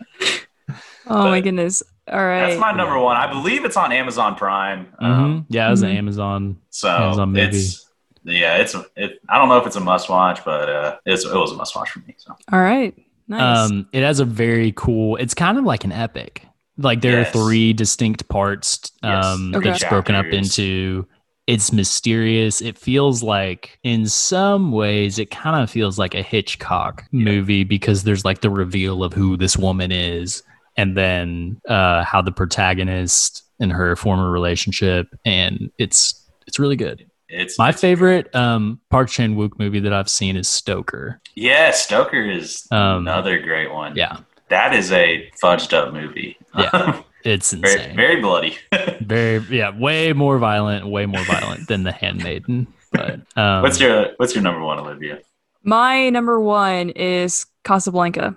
Oh 1.08 1.26
my 1.30 1.40
goodness. 1.40 1.84
All 2.12 2.18
right. 2.26 2.48
that's 2.50 2.60
my 2.60 2.72
number 2.72 2.98
one. 2.98 3.16
I 3.16 3.32
believe 3.32 3.64
it's 3.64 3.78
on 3.78 3.92
Amazon 3.92 4.34
Prime. 4.36 4.88
Um, 4.98 5.44
Mhm. 5.44 5.46
Yeah, 5.50 5.68
it 5.68 5.72
was 5.72 5.84
an. 5.84 5.92
Amazon. 5.92 6.58
So 6.72 6.90
Amazon 6.90 7.32
movie. 7.32 7.58
it's 7.58 7.88
yeah, 8.24 8.58
it's 8.58 8.76
it. 8.96 9.20
I 9.30 9.38
don't 9.38 9.48
know 9.50 9.58
if 9.60 9.68
it's 9.68 9.76
a 9.76 9.80
must 9.80 10.10
watch, 10.10 10.44
but 10.44 10.68
uh, 10.68 10.98
it's, 11.06 11.24
it 11.24 11.32
was 11.36 11.52
a 11.52 11.56
must 11.56 11.76
watch 11.76 11.92
for 11.92 12.00
me. 12.00 12.16
So 12.18 12.36
All 12.52 12.60
right. 12.60 12.96
Nice. 13.28 13.70
Um, 13.70 13.88
it 13.94 14.02
has 14.02 14.20
a 14.20 14.26
very 14.26 14.74
cool. 14.76 15.16
It's 15.18 15.36
kind 15.36 15.60
of 15.60 15.64
like 15.64 15.84
an 15.84 15.92
epic. 15.92 16.48
Like 16.78 17.02
there 17.02 17.20
Yes. 17.20 17.30
are 17.30 17.32
three 17.32 17.74
distinct 17.74 18.28
parts 18.28 18.92
Yes. 19.04 19.26
um, 19.26 19.54
Okay. 19.56 19.70
that's 19.70 19.84
broken 19.86 20.16
up 20.16 20.26
into. 20.26 21.08
It's 21.48 21.72
mysterious. 21.72 22.60
It 22.60 22.76
feels 22.76 23.22
like, 23.22 23.78
in 23.84 24.08
some 24.08 24.72
ways, 24.72 25.20
it 25.20 25.30
kind 25.30 25.62
of 25.62 25.70
feels 25.70 26.00
like 26.00 26.16
a 26.16 26.24
Hitchcock 26.24 27.04
movie 27.12 27.64
because 27.64 28.04
there's 28.04 28.26
like 28.26 28.42
the 28.42 28.50
reveal 28.50 29.04
of 29.04 29.14
who 29.14 29.38
this 29.38 29.56
woman 29.56 29.92
is, 29.92 30.42
and 30.76 30.98
then 30.98 31.62
uh, 31.70 32.04
how 32.04 32.22
the 32.24 32.32
protagonist 32.32 33.44
and 33.60 33.72
her 33.72 33.96
former 33.96 34.32
relationship, 34.32 35.08
and 35.24 35.70
it's 35.78 36.20
it's 36.48 36.58
really 36.60 36.76
good. 36.76 37.06
it's 37.30 37.58
My 37.60 37.70
it's- 37.70 37.80
favorite 37.82 38.34
um, 38.36 38.80
Park 38.90 39.10
Chan 39.10 39.36
Wook 39.36 39.52
movie 39.60 39.80
that 39.82 39.94
I've 39.94 40.10
seen 40.10 40.36
is 40.36 40.50
Stoker. 40.50 41.22
Yeah, 41.36 41.70
Stoker 41.72 42.22
is 42.28 42.66
Um, 42.72 43.08
another 43.08 43.38
great 43.40 43.72
one. 43.72 43.96
Yeah, 43.96 44.18
that 44.50 44.74
is 44.74 44.92
a 44.92 45.30
fudged 45.42 45.74
up 45.74 45.94
movie. 45.94 46.38
Yeah. 46.58 47.02
it's 47.24 47.54
very 47.54 47.74
insane. 47.74 47.96
very 47.96 48.22
bloody. 48.22 48.58
very 49.02 49.40
yeah 49.50 49.78
way 49.78 50.14
more 50.14 50.38
violent 50.38 50.88
way 50.88 51.06
more 51.06 51.24
violent 51.26 51.68
than 51.68 51.84
the 51.84 51.92
handmaiden 51.92 52.68
but 52.92 53.20
um 53.36 53.62
what's 53.64 53.80
your 53.80 54.10
What's 54.18 54.34
your 54.36 54.44
number 54.44 54.62
one, 54.62 54.80
Olivia? 54.80 55.20
my 55.64 56.10
number 56.10 56.40
one 56.40 56.92
is 56.92 57.48
Casablanca. 57.64 58.36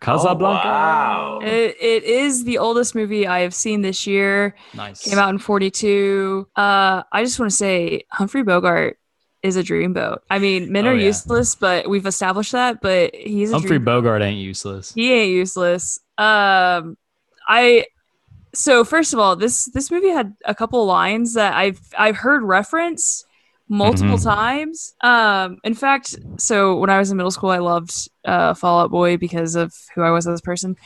casablanca 0.00 0.68
Oh, 0.68 0.70
wow. 0.70 1.38
It, 1.42 1.76
it 1.80 2.04
is 2.04 2.44
the 2.44 2.58
oldest 2.58 2.94
movie 2.94 3.26
I 3.26 3.40
have 3.40 3.54
seen 3.54 3.80
this 3.82 4.06
year. 4.06 4.54
nice 4.74 5.08
Came 5.08 5.18
out 5.18 5.30
in 5.30 5.38
42. 5.38 6.46
Uh, 6.54 7.02
I 7.10 7.24
just 7.24 7.38
want 7.38 7.50
to 7.50 7.56
say 7.56 8.04
Humphrey 8.10 8.42
Bogart 8.42 8.98
is 9.42 9.56
a 9.56 9.62
dreamboat. 9.62 10.18
I 10.30 10.38
mean, 10.38 10.70
men 10.70 10.86
Oh, 10.86 10.90
are 10.90 10.94
yeah. 10.94 11.06
useless, 11.06 11.54
but 11.54 11.88
we've 11.88 12.06
established 12.06 12.52
that. 12.52 12.80
But 12.80 13.14
he's 13.14 13.50
a 13.50 13.54
humphrey 13.54 13.70
dream- 13.78 13.84
bogart 13.84 14.22
ain't 14.22 14.38
useless 14.38 14.92
he 14.94 15.12
ain't 15.12 15.32
useless. 15.32 15.98
Um, 16.18 16.96
I 17.48 17.86
so 18.54 18.84
first 18.84 19.12
of 19.14 19.18
all, 19.18 19.34
this 19.36 19.64
this 19.72 19.90
movie 19.90 20.10
had 20.10 20.34
a 20.44 20.54
couple 20.54 20.84
lines 20.86 21.34
that 21.34 21.54
I've 21.54 21.80
I've 21.98 22.16
heard 22.16 22.42
reference 22.42 23.24
multiple 23.68 24.18
Mhm. 24.18 24.24
times. 24.24 24.94
Um, 25.02 25.56
in 25.64 25.72
fact, 25.74 26.14
so 26.36 26.76
when 26.76 26.90
I 26.90 26.98
was 26.98 27.10
in 27.10 27.16
middle 27.16 27.30
school, 27.30 27.50
I 27.50 27.58
loved 27.58 28.10
uh, 28.24 28.52
Fall 28.54 28.82
Out 28.82 28.90
Boy 28.90 29.16
because 29.16 29.54
of 29.56 29.72
who 29.94 30.02
I 30.02 30.10
was 30.10 30.26
as 30.28 30.38
a 30.40 30.42
person, 30.42 30.76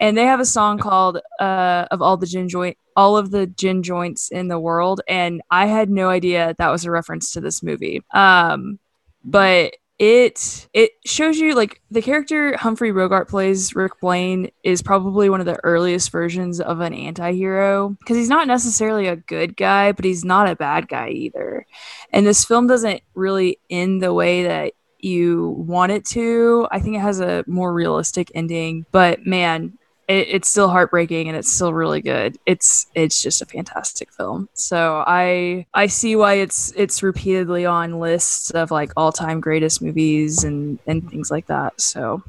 and 0.00 0.16
they 0.16 0.24
have 0.24 0.38
a 0.40 0.44
song 0.46 0.78
called 0.78 1.18
uh, 1.40 1.86
"of 1.90 2.00
all 2.00 2.16
the 2.16 2.26
gin 2.26 2.48
joint." 2.48 2.78
All 2.96 3.16
of 3.16 3.30
the 3.30 3.46
gin 3.46 3.82
joints 3.82 4.30
in 4.30 4.48
the 4.48 4.58
world, 4.58 5.00
and 5.06 5.42
I 5.50 5.66
had 5.66 5.90
no 5.90 6.08
idea 6.08 6.54
that 6.58 6.70
was 6.70 6.84
a 6.84 6.90
reference 6.90 7.32
to 7.32 7.40
this 7.40 7.62
movie. 7.62 8.02
Um, 8.12 8.78
but 9.24 9.76
it 9.98 10.68
it 10.74 10.90
shows 11.06 11.38
you 11.38 11.54
like 11.54 11.80
the 11.90 12.02
character 12.02 12.54
Humphrey 12.56 12.92
Bogart 12.92 13.28
plays 13.28 13.74
Rick 13.74 13.92
Blaine 14.00 14.50
is 14.62 14.82
probably 14.82 15.30
one 15.30 15.40
of 15.40 15.46
the 15.46 15.58
earliest 15.64 16.12
versions 16.12 16.60
of 16.60 16.80
an 16.80 16.92
anti-hero 16.92 17.96
because 18.00 18.18
he's 18.18 18.28
not 18.28 18.46
necessarily 18.46 19.06
a 19.06 19.16
good 19.16 19.56
guy 19.56 19.92
but 19.92 20.04
he's 20.04 20.22
not 20.22 20.50
a 20.50 20.54
bad 20.56 20.88
guy 20.88 21.08
either 21.08 21.64
and 22.12 22.26
this 22.26 22.44
film 22.44 22.66
doesn't 22.66 23.00
really 23.14 23.58
end 23.70 24.02
the 24.02 24.12
way 24.12 24.42
that 24.42 24.74
you 25.06 25.50
want 25.66 25.92
it 25.92 26.04
to. 26.04 26.66
I 26.70 26.80
think 26.80 26.96
it 26.96 27.00
has 27.00 27.20
a 27.20 27.44
more 27.46 27.72
realistic 27.72 28.30
ending, 28.34 28.86
but 28.90 29.24
man, 29.24 29.78
it, 30.08 30.28
it's 30.28 30.48
still 30.48 30.68
heartbreaking 30.68 31.28
and 31.28 31.36
it's 31.36 31.52
still 31.52 31.72
really 31.72 32.00
good. 32.00 32.38
It's 32.46 32.86
it's 32.94 33.22
just 33.22 33.42
a 33.42 33.46
fantastic 33.46 34.12
film. 34.12 34.48
So 34.54 35.02
I 35.06 35.66
I 35.74 35.86
see 35.86 36.16
why 36.16 36.34
it's 36.34 36.72
it's 36.76 37.02
repeatedly 37.02 37.66
on 37.66 37.98
lists 37.98 38.50
of 38.50 38.70
like 38.70 38.92
all 38.96 39.12
time 39.12 39.40
greatest 39.40 39.82
movies 39.82 40.44
and 40.44 40.78
and 40.86 41.08
things 41.10 41.30
like 41.30 41.46
that. 41.46 41.80
So 41.80 42.22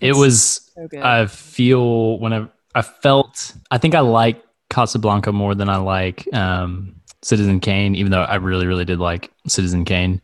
It 0.00 0.14
was 0.14 0.70
so. 0.74 0.88
I 1.02 1.26
feel 1.26 2.18
when 2.18 2.32
I 2.32 2.46
I 2.74 2.82
felt 2.82 3.54
I 3.70 3.78
think 3.78 3.94
I 3.94 4.00
like 4.00 4.42
Casablanca 4.70 5.32
more 5.32 5.54
than 5.54 5.68
I 5.68 5.76
like 5.76 6.32
um, 6.34 6.96
Citizen 7.22 7.60
Kane, 7.60 7.94
even 7.94 8.10
though 8.12 8.22
I 8.22 8.36
really 8.36 8.66
really 8.66 8.84
did 8.84 8.98
like 8.98 9.30
Citizen 9.46 9.84
Kane. 9.84 10.20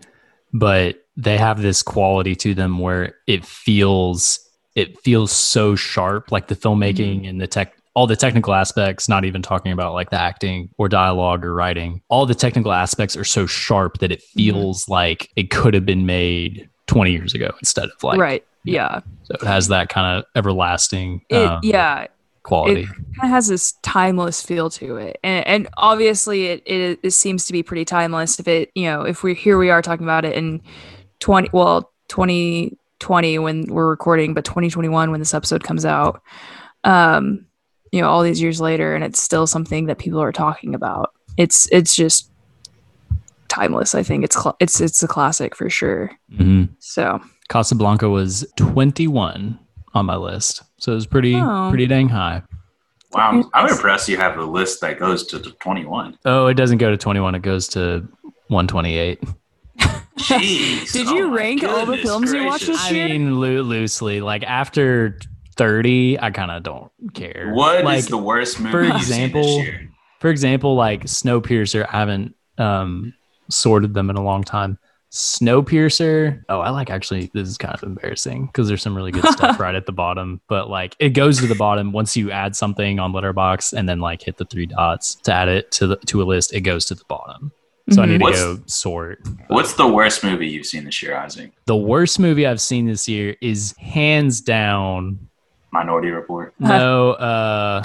But 0.52 0.96
they 1.16 1.38
have 1.38 1.62
this 1.62 1.82
quality 1.82 2.34
to 2.34 2.54
them 2.54 2.78
where 2.78 3.14
it 3.26 3.44
feels 3.44 4.40
it 4.74 5.00
feels 5.00 5.32
so 5.32 5.74
sharp, 5.74 6.30
like 6.30 6.48
the 6.48 6.56
filmmaking 6.56 7.28
and 7.28 7.40
the 7.40 7.46
tech, 7.46 7.74
all 7.94 8.06
the 8.06 8.16
technical 8.16 8.54
aspects. 8.54 9.08
Not 9.08 9.24
even 9.24 9.42
talking 9.42 9.72
about 9.72 9.94
like 9.94 10.10
the 10.10 10.20
acting 10.20 10.70
or 10.78 10.88
dialogue 10.88 11.44
or 11.44 11.54
writing. 11.54 12.02
All 12.08 12.26
the 12.26 12.34
technical 12.34 12.72
aspects 12.72 13.16
are 13.16 13.24
so 13.24 13.46
sharp 13.46 13.98
that 13.98 14.12
it 14.12 14.22
feels 14.22 14.88
like 14.88 15.30
it 15.36 15.50
could 15.50 15.74
have 15.74 15.84
been 15.86 16.06
made 16.06 16.68
20 16.86 17.12
years 17.12 17.34
ago 17.34 17.50
instead 17.60 17.84
of 17.84 18.02
like 18.02 18.18
right. 18.18 18.44
yeah. 18.64 18.72
Yeah. 18.74 19.00
so 19.22 19.34
it 19.34 19.46
has 19.46 19.68
that 19.68 19.88
kind 19.88 20.18
of 20.18 20.24
everlasting 20.34 21.22
It 21.28 21.36
um, 21.36 21.60
yeah. 21.62 22.06
quality. 22.42 22.82
It 22.82 22.86
kind 22.86 23.04
of 23.22 23.30
has 23.30 23.46
this 23.46 23.74
timeless 23.82 24.42
feel 24.42 24.70
to 24.70 24.96
it, 24.96 25.18
and, 25.22 25.46
and 25.46 25.68
obviously 25.76 26.46
it, 26.46 26.62
it 26.66 26.98
it 27.02 27.10
seems 27.12 27.44
to 27.46 27.52
be 27.52 27.62
pretty 27.62 27.84
timeless. 27.84 28.40
If 28.40 28.48
it 28.48 28.70
you 28.74 28.84
know 28.84 29.02
if 29.02 29.22
we 29.22 29.34
here 29.34 29.56
we 29.56 29.70
are 29.70 29.82
talking 29.82 30.04
about 30.04 30.24
it 30.24 30.34
in 30.34 30.62
twenty 31.20 31.48
well 31.52 31.92
twenty 32.08 32.76
twenty 33.00 33.38
when 33.38 33.64
we're 33.66 33.88
recording, 33.88 34.32
but 34.34 34.44
twenty 34.44 34.70
twenty 34.70 34.88
one 34.88 35.10
when 35.10 35.18
this 35.20 35.34
episode 35.34 35.64
comes 35.64 35.84
out, 35.84 36.22
um, 36.84 37.44
you 37.90 38.00
know 38.00 38.08
all 38.08 38.22
these 38.22 38.40
years 38.40 38.60
later, 38.60 38.94
and 38.94 39.02
it's 39.02 39.20
still 39.20 39.46
something 39.46 39.86
that 39.86 39.98
people 39.98 40.20
are 40.22 40.32
talking 40.32 40.74
about. 40.74 41.12
It's 41.36 41.68
it's 41.72 41.96
just 41.96 42.30
timeless. 43.48 43.94
I 43.94 44.02
think 44.02 44.24
it's 44.24 44.36
cl- 44.40 44.56
it's 44.60 44.80
it's 44.80 45.02
a 45.02 45.08
classic 45.08 45.56
for 45.56 45.68
sure. 45.68 46.12
Mhm. 46.32 46.68
So 46.78 47.20
Casablanca 47.48 48.08
was 48.08 48.46
21 48.56 49.58
on 49.94 50.06
my 50.06 50.16
list, 50.16 50.62
so 50.78 50.92
it 50.92 50.94
was 50.94 51.06
pretty 51.06 51.34
Oh. 51.36 51.66
pretty 51.70 51.86
dang 51.86 52.08
high. 52.08 52.42
Wow, 53.12 53.30
I'm, 53.30 53.44
I'm 53.54 53.68
impressed 53.68 54.08
you 54.08 54.16
have 54.18 54.38
a 54.38 54.44
list 54.44 54.80
that 54.82 55.00
goes 55.00 55.26
to 55.26 55.38
the 55.40 55.50
21. 55.50 56.16
Oh, 56.24 56.46
it 56.46 56.54
doesn't 56.54 56.78
go 56.78 56.90
to 56.90 56.96
21; 56.96 57.34
it 57.34 57.42
goes 57.42 57.66
to 57.68 58.06
128. 58.46 59.20
Jeez. 60.18 60.92
Did 60.92 61.08
you 61.08 61.26
oh 61.26 61.34
rank 61.34 61.64
all 61.64 61.86
the 61.86 61.96
goodness 61.96 62.02
films 62.02 62.32
you 62.32 62.44
watched 62.44 62.66
gracious. 62.66 62.82
this 62.82 62.90
I 62.90 63.08
mean, 63.08 63.40
loo- 63.40 63.62
loosely, 63.62 64.20
like 64.20 64.42
after 64.44 65.18
30, 65.56 66.18
I 66.20 66.30
kind 66.30 66.50
of 66.50 66.62
don't 66.62 66.90
care. 67.14 67.50
What 67.52 67.78
is 67.78 67.84
like, 67.84 68.06
the 68.06 68.18
worst 68.18 68.60
movie 68.60 68.72
for 68.72 68.82
example, 68.82 69.42
this 69.42 69.66
year? 69.66 69.90
for 70.20 70.30
example, 70.30 70.74
like 70.74 71.04
Snowpiercer, 71.04 71.86
I 71.88 71.98
haven't 71.98 72.34
um, 72.58 73.14
sorted 73.48 73.94
them 73.94 74.10
in 74.10 74.16
a 74.16 74.22
long 74.22 74.44
time. 74.44 74.78
Snowpiercer. 75.10 76.42
Oh, 76.48 76.60
I 76.60 76.70
like 76.70 76.88
actually. 76.88 77.30
This 77.34 77.48
is 77.48 77.58
kind 77.58 77.74
of 77.74 77.82
embarrassing 77.82 78.46
because 78.46 78.68
there's 78.68 78.82
some 78.82 78.94
really 78.94 79.10
good 79.10 79.26
stuff 79.26 79.58
right 79.60 79.74
at 79.74 79.86
the 79.86 79.92
bottom. 79.92 80.40
But 80.48 80.70
like, 80.70 80.94
it 81.00 81.10
goes 81.10 81.40
to 81.40 81.46
the 81.46 81.56
bottom 81.56 81.90
once 81.92 82.16
you 82.16 82.30
add 82.30 82.54
something 82.54 83.00
on 83.00 83.12
Letterboxd 83.12 83.72
and 83.72 83.88
then 83.88 83.98
like 83.98 84.22
hit 84.22 84.36
the 84.36 84.44
three 84.44 84.66
dots 84.66 85.16
to 85.16 85.32
add 85.32 85.48
it 85.48 85.72
to 85.72 85.88
the 85.88 85.96
to 85.96 86.22
a 86.22 86.24
list. 86.24 86.52
It 86.52 86.60
goes 86.60 86.84
to 86.86 86.94
the 86.94 87.04
bottom. 87.08 87.50
So 87.90 88.02
I 88.02 88.06
Mhm. 88.06 88.08
need 88.08 88.18
to 88.18 88.24
What's- 88.24 88.42
go 88.44 88.58
sort. 88.66 89.18
What's 89.48 89.74
the 89.74 89.86
worst 89.88 90.22
movie 90.22 90.46
you've 90.48 90.66
seen 90.66 90.84
this 90.84 91.02
year, 91.02 91.16
Isaac? 91.16 91.50
The 91.66 91.76
worst 91.76 92.18
movie 92.20 92.46
I've 92.46 92.60
seen 92.60 92.86
this 92.86 93.08
year 93.08 93.36
is 93.40 93.74
hands 93.78 94.40
down 94.40 95.18
Minority 95.72 96.10
Report. 96.10 96.52
no 96.60 97.12
uh 97.12 97.82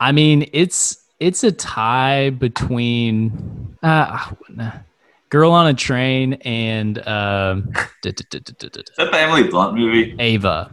i 0.00 0.10
mean 0.12 0.48
it's 0.52 0.96
it's 1.20 1.44
a 1.44 1.52
tie 1.52 2.30
between 2.30 3.76
uh 3.82 4.18
girl 5.28 5.52
on 5.52 5.66
a 5.68 5.74
train 5.74 6.34
and 6.44 6.98
um 7.06 7.68
Is 8.04 8.14
that 8.16 9.08
the 9.12 9.18
Emily 9.20 9.44
Blunt 9.44 9.76
movie? 9.76 10.14
ava 10.18 10.70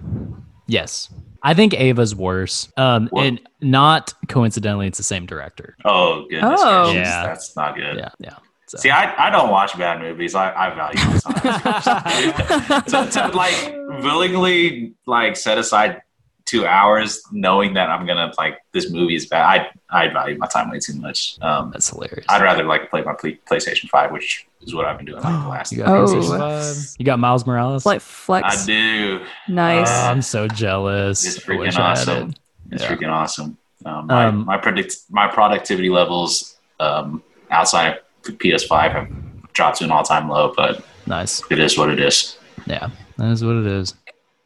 yes 0.68 1.10
i 1.50 1.54
think 1.54 1.74
ava's 1.74 2.14
worse 2.14 2.72
um 2.78 3.08
What? 3.10 3.26
and 3.26 3.40
not 3.62 4.14
coincidentally 4.28 4.86
it's 4.88 4.98
the 5.00 5.04
same 5.04 5.26
director 5.26 5.76
Oh 5.86 6.26
goodness 6.30 6.60
Oh. 6.64 6.92
gracious, 6.92 7.08
Yeah. 7.08 7.24
that's 7.26 7.56
not 7.56 7.76
good. 7.76 7.98
yeah 7.98 8.10
yeah 8.20 8.36
so. 8.70 8.78
See, 8.80 8.90
I, 8.92 9.28
I 9.28 9.30
don't 9.30 9.50
watch 9.50 9.78
bad 9.78 10.02
movies. 10.02 10.36
I, 10.36 10.52
I 10.54 10.76
value 10.76 11.00
my 11.06 11.20
time. 11.22 12.84
to, 13.08 13.12
to 13.12 13.28
like 13.30 13.58
willingly 14.04 14.94
like 15.06 15.38
set 15.38 15.58
aside 15.58 16.02
two 16.48 16.66
hours 16.66 17.22
knowing 17.32 17.74
that 17.76 17.90
I'm 17.90 18.08
gonna 18.08 18.32
like 18.40 18.58
this 18.72 18.90
movie 18.90 19.16
is 19.16 19.26
bad. 19.28 19.68
I 19.92 20.06
I 20.06 20.08
value 20.08 20.38
my 20.40 20.48
time 20.48 20.72
way 20.72 20.80
too 20.80 20.96
much. 20.96 21.38
Um, 21.42 21.70
that's 21.72 21.90
hilarious 21.90 22.26
I'd 22.30 22.42
rather 22.42 22.64
like 22.64 22.90
play 22.90 23.04
my 23.04 23.14
play, 23.14 23.38
PlayStation 23.50 23.88
Five, 23.90 24.12
which 24.12 24.48
is 24.62 24.74
what 24.74 24.86
I've 24.86 24.98
been 24.98 25.06
doing 25.06 25.22
like 25.22 25.44
the 25.44 25.50
last. 25.56 25.72
you 25.72 25.78
got, 25.84 25.90
Oh. 25.90 26.74
You 26.98 27.06
got 27.06 27.20
miles 27.20 27.46
morales 27.46 27.86
like 27.86 28.02
flex. 28.02 28.64
I 28.64 28.66
do. 28.66 29.20
Nice. 29.48 29.88
Oh, 29.90 30.08
i'm 30.12 30.22
so 30.22 30.48
jealous 30.48 31.24
It's 31.26 31.46
freaking 31.46 31.78
I 31.78 31.90
had 31.90 32.10
awesome. 32.10 32.30
it. 32.30 32.40
It's 32.72 32.84
Yeah. 32.84 32.90
freaking 32.96 33.12
awesome. 33.12 33.58
Um, 33.86 34.08
my 34.08 34.26
Um, 34.26 34.46
my 34.46 34.58
predict 34.58 34.96
my 35.10 35.28
productivity 35.28 35.90
levels 35.90 36.56
um, 36.80 37.22
outside 37.52 38.00
of 38.28 38.34
PS5 38.38 38.92
have 38.92 39.08
dropped 39.54 39.78
to 39.80 39.84
an 39.86 39.92
all 39.92 40.04
time 40.04 40.28
low, 40.30 40.54
but 40.56 40.84
nice 41.06 41.42
it 41.52 41.60
is 41.60 41.78
what 41.78 41.90
it 41.90 42.00
is. 42.00 42.38
yeah 42.66 42.90
that 43.18 43.32
is 43.32 43.44
what 43.44 43.56
it 43.56 43.66
is 43.66 43.94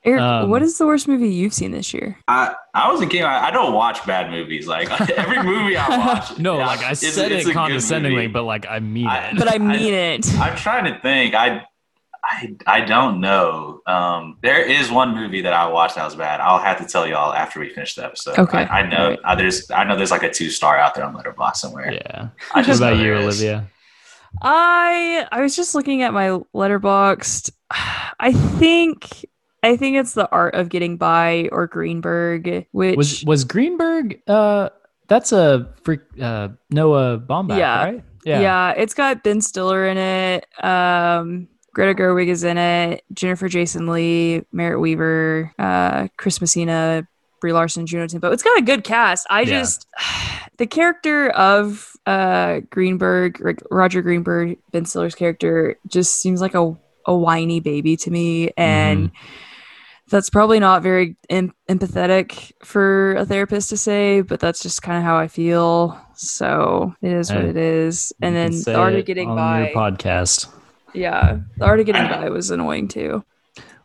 Eric, 0.03 0.21
um, 0.21 0.49
what 0.49 0.63
is 0.63 0.77
the 0.79 0.85
worst 0.87 1.07
movie 1.07 1.29
you've 1.29 1.53
seen 1.53 1.71
this 1.71 1.93
year? 1.93 2.17
I, 2.27 2.55
I 2.73 2.91
was 2.91 3.01
a 3.01 3.05
kid. 3.07 3.21
I, 3.21 3.47
I 3.49 3.51
don't 3.51 3.73
watch 3.73 4.03
bad 4.07 4.31
movies. 4.31 4.65
Like 4.67 4.89
every 5.11 5.43
movie 5.43 5.77
I 5.77 5.97
watch. 6.07 6.39
No, 6.39 6.57
yeah, 6.57 6.65
like 6.65 6.79
I 6.79 6.91
it's- 6.93 7.13
said 7.13 7.31
it's 7.31 7.47
it 7.47 7.53
condescendingly, 7.53 8.27
but 8.27 8.43
like 8.43 8.65
I 8.67 8.79
mean 8.79 9.05
I- 9.07 9.29
it. 9.29 9.37
But 9.37 9.47
I 9.47 9.55
I- 9.55 9.57
mean 9.59 9.93
it. 9.93 10.33
I'm 10.39 10.55
trying 10.57 10.85
to 10.91 10.99
think. 11.01 11.35
I, 11.35 11.65
I, 12.23 12.55
I 12.67 12.81
don't 12.81 13.19
know. 13.19 13.81
Um, 13.87 14.37
there 14.43 14.61
is 14.63 14.91
one 14.91 15.15
movie 15.15 15.41
that 15.41 15.53
I 15.53 15.67
watched 15.67 15.95
that 15.95 16.05
was 16.05 16.15
bad. 16.15 16.39
I'll 16.39 16.59
have 16.59 16.77
to 16.79 16.85
tell 16.85 17.07
y'all 17.07 17.33
after 17.33 17.59
we 17.59 17.69
finish 17.69 17.95
the 17.95 18.05
episode. 18.05 18.37
Okay. 18.39 18.59
I, 18.59 18.81
I 18.81 18.87
know 18.89 18.97
Alright. 19.03 19.19
uh, 19.23 19.35
there's. 19.35 19.69
I 19.71 19.83
know 19.83 19.95
there's 19.97 20.11
like 20.11 20.23
a 20.23 20.31
two 20.31 20.49
star 20.49 20.77
out 20.77 20.93
there 20.95 21.03
on 21.03 21.15
Letterboxd 21.15 21.55
somewhere. 21.57 21.91
yeah. 21.93 22.29
I 22.53 22.59
What 22.59 22.65
just 22.65 22.79
about 22.79 22.97
you. 22.97 23.13
Olivia? 23.15 23.67
I 24.41 25.27
I 25.31 25.41
was 25.41 25.55
just 25.55 25.75
looking 25.75 26.01
at 26.03 26.13
my 26.13 26.27
Letterboxd. 26.55 27.51
I 28.19 28.33
think 28.33 29.25
I 29.63 29.77
think 29.77 29.97
it's 29.97 30.13
the 30.13 30.29
art 30.31 30.55
of 30.55 30.69
getting 30.69 30.97
by 30.97 31.49
or 31.51 31.67
Greenberg, 31.67 32.65
which 32.71 32.97
Was 32.97 33.23
was 33.25 33.43
Greenberg? 33.43 34.19
Uh, 34.27 34.69
that's 35.07 35.31
a 35.31 35.69
freak. 35.83 36.01
Uh, 36.19 36.49
Noah 36.69 37.19
Baumbach, 37.19 37.57
Yeah. 37.57 37.83
right? 37.83 38.03
yeah. 38.25 38.71
it's 38.71 38.93
got 38.93 39.23
Ben 39.23 39.41
Stiller 39.41 39.85
in 39.87 39.97
it. 39.97 40.45
Um, 40.63 41.47
Greta 41.73 41.93
Gerwig 41.93 42.27
is 42.27 42.43
in 42.43 42.57
it. 42.57 43.03
Jennifer 43.13 43.47
Jason 43.47 43.87
Leigh, 43.87 44.45
Merritt 44.51 44.79
Wever, 44.81 45.53
uh, 45.59 46.07
Chris 46.17 46.41
Messina, 46.41 47.07
Brie 47.39 47.53
Larson, 47.53 47.85
Juno 47.85 48.07
Temple. 48.07 48.31
It's 48.31 48.43
got 48.43 48.57
a 48.57 48.61
good 48.61 48.83
cast. 48.83 49.25
I 49.29 49.41
Yeah. 49.41 49.59
just 49.59 49.87
the 50.57 50.65
character 50.67 51.29
of 51.31 51.87
uh 52.07 52.61
Greenberg, 52.71 53.39
like 53.41 53.61
Roger 53.69 54.01
Greenberg, 54.01 54.57
Ben 54.71 54.85
Stiller's 54.85 55.13
character, 55.15 55.77
just 55.87 56.19
seems 56.21 56.41
like 56.41 56.55
a 56.55 56.75
a 57.07 57.15
whiny 57.15 57.59
baby 57.59 57.97
to 57.97 58.11
me, 58.11 58.51
and 58.57 59.11
that's 60.11 60.29
probably 60.29 60.59
not 60.59 60.83
very 60.83 61.15
em- 61.29 61.53
empathetic 61.69 62.51
for 62.63 63.15
a 63.15 63.25
therapist 63.25 63.69
to 63.69 63.77
say, 63.77 64.21
but 64.21 64.39
that's 64.39 64.61
just 64.61 64.83
kind 64.83 64.97
of 64.99 65.03
how 65.03 65.17
I 65.17 65.27
feel. 65.27 65.99
So 66.15 66.93
it 67.01 67.11
is 67.11 67.31
what 67.31 67.41
Hey, 67.43 67.49
it 67.49 67.57
is. 67.57 68.13
And 68.21 68.35
then 68.35 68.51
the 68.63 68.75
art 68.75 68.93
of 68.93 69.05
getting 69.05 69.33
by, 69.35 69.69
your 69.69 69.75
podcast. 69.75 70.47
yeah, 70.93 71.39
the 71.57 71.65
art 71.65 71.79
of 71.79 71.85
getting 71.87 72.07
by 72.07 72.29
was 72.29 72.51
annoying 72.51 72.87
too. 72.89 73.23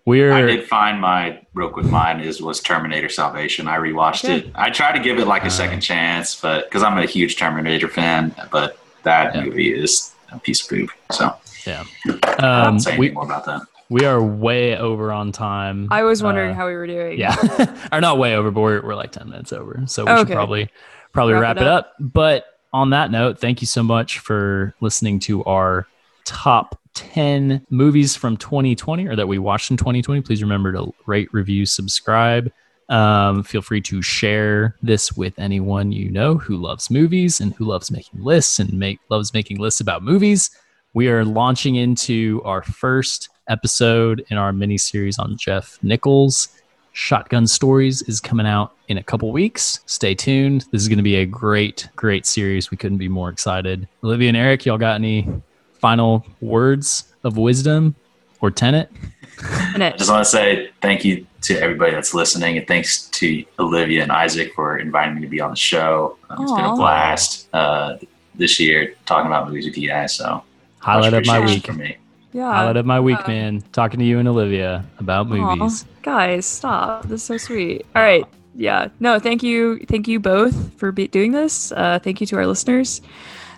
We're 0.04 0.32
I 0.32 0.42
did 0.42 0.68
find 0.68 1.00
my 1.00 1.40
real 1.54 1.68
quick. 1.70 1.86
Mine 1.86 2.20
is 2.20 2.40
was 2.40 2.60
Terminator 2.60 3.08
Salvation. 3.08 3.66
I 3.66 3.76
rewatched 3.78 4.24
Okay. 4.24 4.36
it. 4.48 4.52
I 4.54 4.70
tried 4.70 4.92
to 4.92 5.00
give 5.02 5.18
it 5.18 5.26
like 5.26 5.42
a 5.42 5.46
Uh. 5.46 5.50
second 5.50 5.80
chance, 5.80 6.34
but 6.40 6.64
because 6.64 6.82
I'm 6.84 6.96
a 6.98 7.06
huge 7.06 7.36
Terminator 7.36 7.88
fan, 7.88 8.32
but 8.52 8.78
that 9.02 9.34
Yeah. 9.34 9.44
movie 9.44 9.72
is 9.74 10.12
a 10.30 10.38
piece 10.38 10.62
of 10.62 10.68
poop. 10.70 10.90
So 11.10 11.34
yeah. 11.66 11.82
I 12.06 12.36
Um, 12.38 12.62
won't 12.74 12.82
say 12.82 12.96
we 12.98 13.10
more 13.10 13.24
about 13.24 13.46
that. 13.46 13.62
We 13.89 14.05
are 14.05 14.22
way 14.22 14.76
over 14.76 15.12
on 15.12 15.32
time. 15.32 15.89
I 15.91 16.03
was 16.03 16.22
wondering 16.22 16.53
Uh, 16.53 16.55
how 16.55 16.66
we 16.66 16.74
were 16.74 16.87
doing. 16.87 17.18
Yeah, 17.18 17.37
or 17.93 18.01
not 18.01 18.18
way 18.18 18.34
over, 18.34 18.51
but 18.51 18.61
we're, 18.61 18.82
we're 18.82 18.95
like 18.95 19.12
ten 19.12 19.28
minutes 19.28 19.53
over, 19.53 19.82
so 19.87 20.05
we 20.05 20.18
should 20.18 20.28
probably 20.28 20.68
probably 21.12 21.34
wrap, 21.34 21.43
Wrap 21.43 21.57
it 21.59 21.62
it 21.62 21.68
up. 21.68 21.93
But 22.01 22.47
on 22.72 22.91
that 22.91 23.11
note, 23.11 23.39
thank 23.39 23.61
you 23.61 23.66
so 23.66 23.82
much 23.82 24.18
for 24.18 24.74
listening 24.80 25.20
to 25.20 25.45
our 25.45 25.87
top 26.24 26.78
ten 26.95 27.64
movies 27.70 28.16
from 28.16 28.37
2020 28.37 29.07
or 29.07 29.16
that 29.16 29.28
we 29.28 29.39
watched 29.39 29.70
in 29.70 29.76
2020. 29.76 30.22
Please 30.22 30.43
remember 30.43 30.72
to 30.72 30.93
rate, 31.07 31.32
review, 31.32 31.64
subscribe. 31.66 32.51
Um, 32.89 33.43
feel 33.43 33.62
free 33.62 33.80
to 33.82 34.01
share 34.01 34.76
this 34.80 35.12
with 35.12 35.39
anyone 35.39 35.91
you 35.91 36.09
know 36.11 36.37
who 36.37 36.57
loves 36.57 36.89
movies 36.91 37.41
and 37.41 37.53
who 37.55 37.64
loves 37.64 37.91
making 37.91 38.22
lists 38.22 38.61
and 38.61 38.72
make 38.72 39.01
loves 39.09 39.34
making 39.34 39.59
lists 39.59 39.80
about 39.80 40.03
movies. 40.05 40.51
We 40.95 41.09
are 41.09 41.24
launching 41.24 41.74
into 41.76 42.41
our 42.45 42.62
first 42.62 43.28
episode 43.49 44.24
in 44.30 44.36
our 44.36 44.53
mini 44.53 44.78
series 44.78 45.18
on 45.18 45.36
Jeff 45.36 45.78
Nichols. 45.82 46.49
Shotgun 46.92 47.47
Stories 47.47 48.01
is 48.03 48.20
coming 48.20 48.47
out 48.47 48.72
in 48.88 48.97
a 48.97 49.03
couple 49.03 49.30
weeks. 49.30 49.80
Stay 49.86 50.14
tuned. 50.14 50.64
This 50.72 50.80
is 50.80 50.88
going 50.88 50.97
to 50.97 51.03
be 51.03 51.16
a 51.16 51.26
great, 51.26 51.88
great 51.94 52.24
series. 52.24 52.70
We 52.70 52.78
couldn't 52.78 52.99
be 52.99 53.09
more 53.09 53.28
excited. 53.28 53.86
Olivia 54.03 54.28
and 54.28 54.36
Eric, 54.36 54.64
y'all 54.64 54.78
got 54.78 54.94
any 54.94 55.28
final 55.74 56.26
words 56.40 57.12
of 57.22 57.36
wisdom 57.36 57.94
or 58.40 58.51
tenet? 58.51 58.90
I 59.42 59.92
just 59.97 60.11
want 60.11 60.24
to 60.24 60.30
say 60.30 60.70
thank 60.80 61.05
you 61.05 61.26
to 61.42 61.61
everybody 61.61 61.92
that's 61.92 62.14
listening, 62.14 62.57
and 62.57 62.66
thanks 62.66 63.09
to 63.11 63.44
Olivia 63.59 64.03
and 64.03 64.11
Isaac 64.11 64.55
for 64.55 64.78
inviting 64.78 65.16
me 65.16 65.20
to 65.20 65.26
be 65.28 65.40
on 65.40 65.51
the 65.51 65.57
show. 65.57 66.16
Um, 66.30 66.42
it's 66.42 66.53
been 66.53 66.64
a 66.64 66.74
blast 66.74 67.49
uh, 67.53 67.99
this 68.34 68.59
year 68.59 68.94
talking 69.05 69.26
about 69.26 69.49
movies 69.49 69.66
with 69.66 69.76
you 69.76 69.88
guys. 69.88 70.14
So 70.14 70.42
Highlight 70.78 71.14
of 71.14 71.26
my 71.26 71.40
week. 71.40 71.66
for 71.66 71.74
me. 71.74 71.99
Yeah. 72.37 72.53
Highlight 72.53 72.76
of 72.76 72.84
my 72.84 73.01
week, 73.01 73.18
Yeah. 73.26 73.34
man. 73.34 73.62
Talking 73.72 73.99
to 74.01 74.05
you 74.05 74.18
and 74.18 74.28
Olivia 74.28 74.84
about 74.99 75.26
Aw, 75.32 75.57
movies. 75.57 75.87
guys, 76.03 76.45
stop. 76.45 77.05
This 77.05 77.22
is 77.22 77.26
so 77.26 77.39
sweet. 77.39 77.87
All 77.97 78.03
right. 78.03 78.24
Yeah. 78.55 78.89
No, 79.01 79.18
thank 79.18 79.43
you. 79.43 79.78
Thank 79.89 80.07
you 80.07 80.20
both 80.20 80.78
for 80.78 80.93
be- 80.93 81.09
doing 81.09 81.32
this. 81.32 81.72
Uh, 81.72 81.99
thank 82.03 82.20
you 82.20 82.26
to 82.26 82.37
our 82.37 82.47
listeners. 82.47 83.01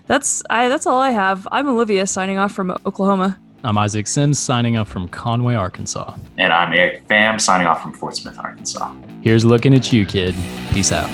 That's 0.07 0.41
I. 0.49 0.69
That's 0.69 0.87
all 0.87 0.99
I 1.01 1.09
have. 1.11 1.45
I'm 1.51 1.67
Olivia 1.67 2.07
signing 2.07 2.37
off 2.37 2.53
from 2.53 2.71
Oklahoma. 2.85 3.37
I'm 3.65 3.77
Isaac 3.77 4.07
Sims 4.07 4.39
signing 4.39 4.77
off 4.77 4.87
from 4.87 5.09
Conway, 5.09 5.55
Arkansas. 5.55 6.13
And 6.37 6.53
I'm 6.53 6.71
Eric 6.71 7.05
Pham 7.09 7.39
signing 7.41 7.67
off 7.67 7.81
from 7.83 7.91
Fort 7.91 8.15
Smith, 8.15 8.39
Arkansas. 8.39 8.93
Here's 9.21 9.43
looking 9.43 9.73
at 9.75 9.91
you, 9.91 10.05
kid. 10.05 10.33
Peace 10.71 10.93
out. 10.93 11.09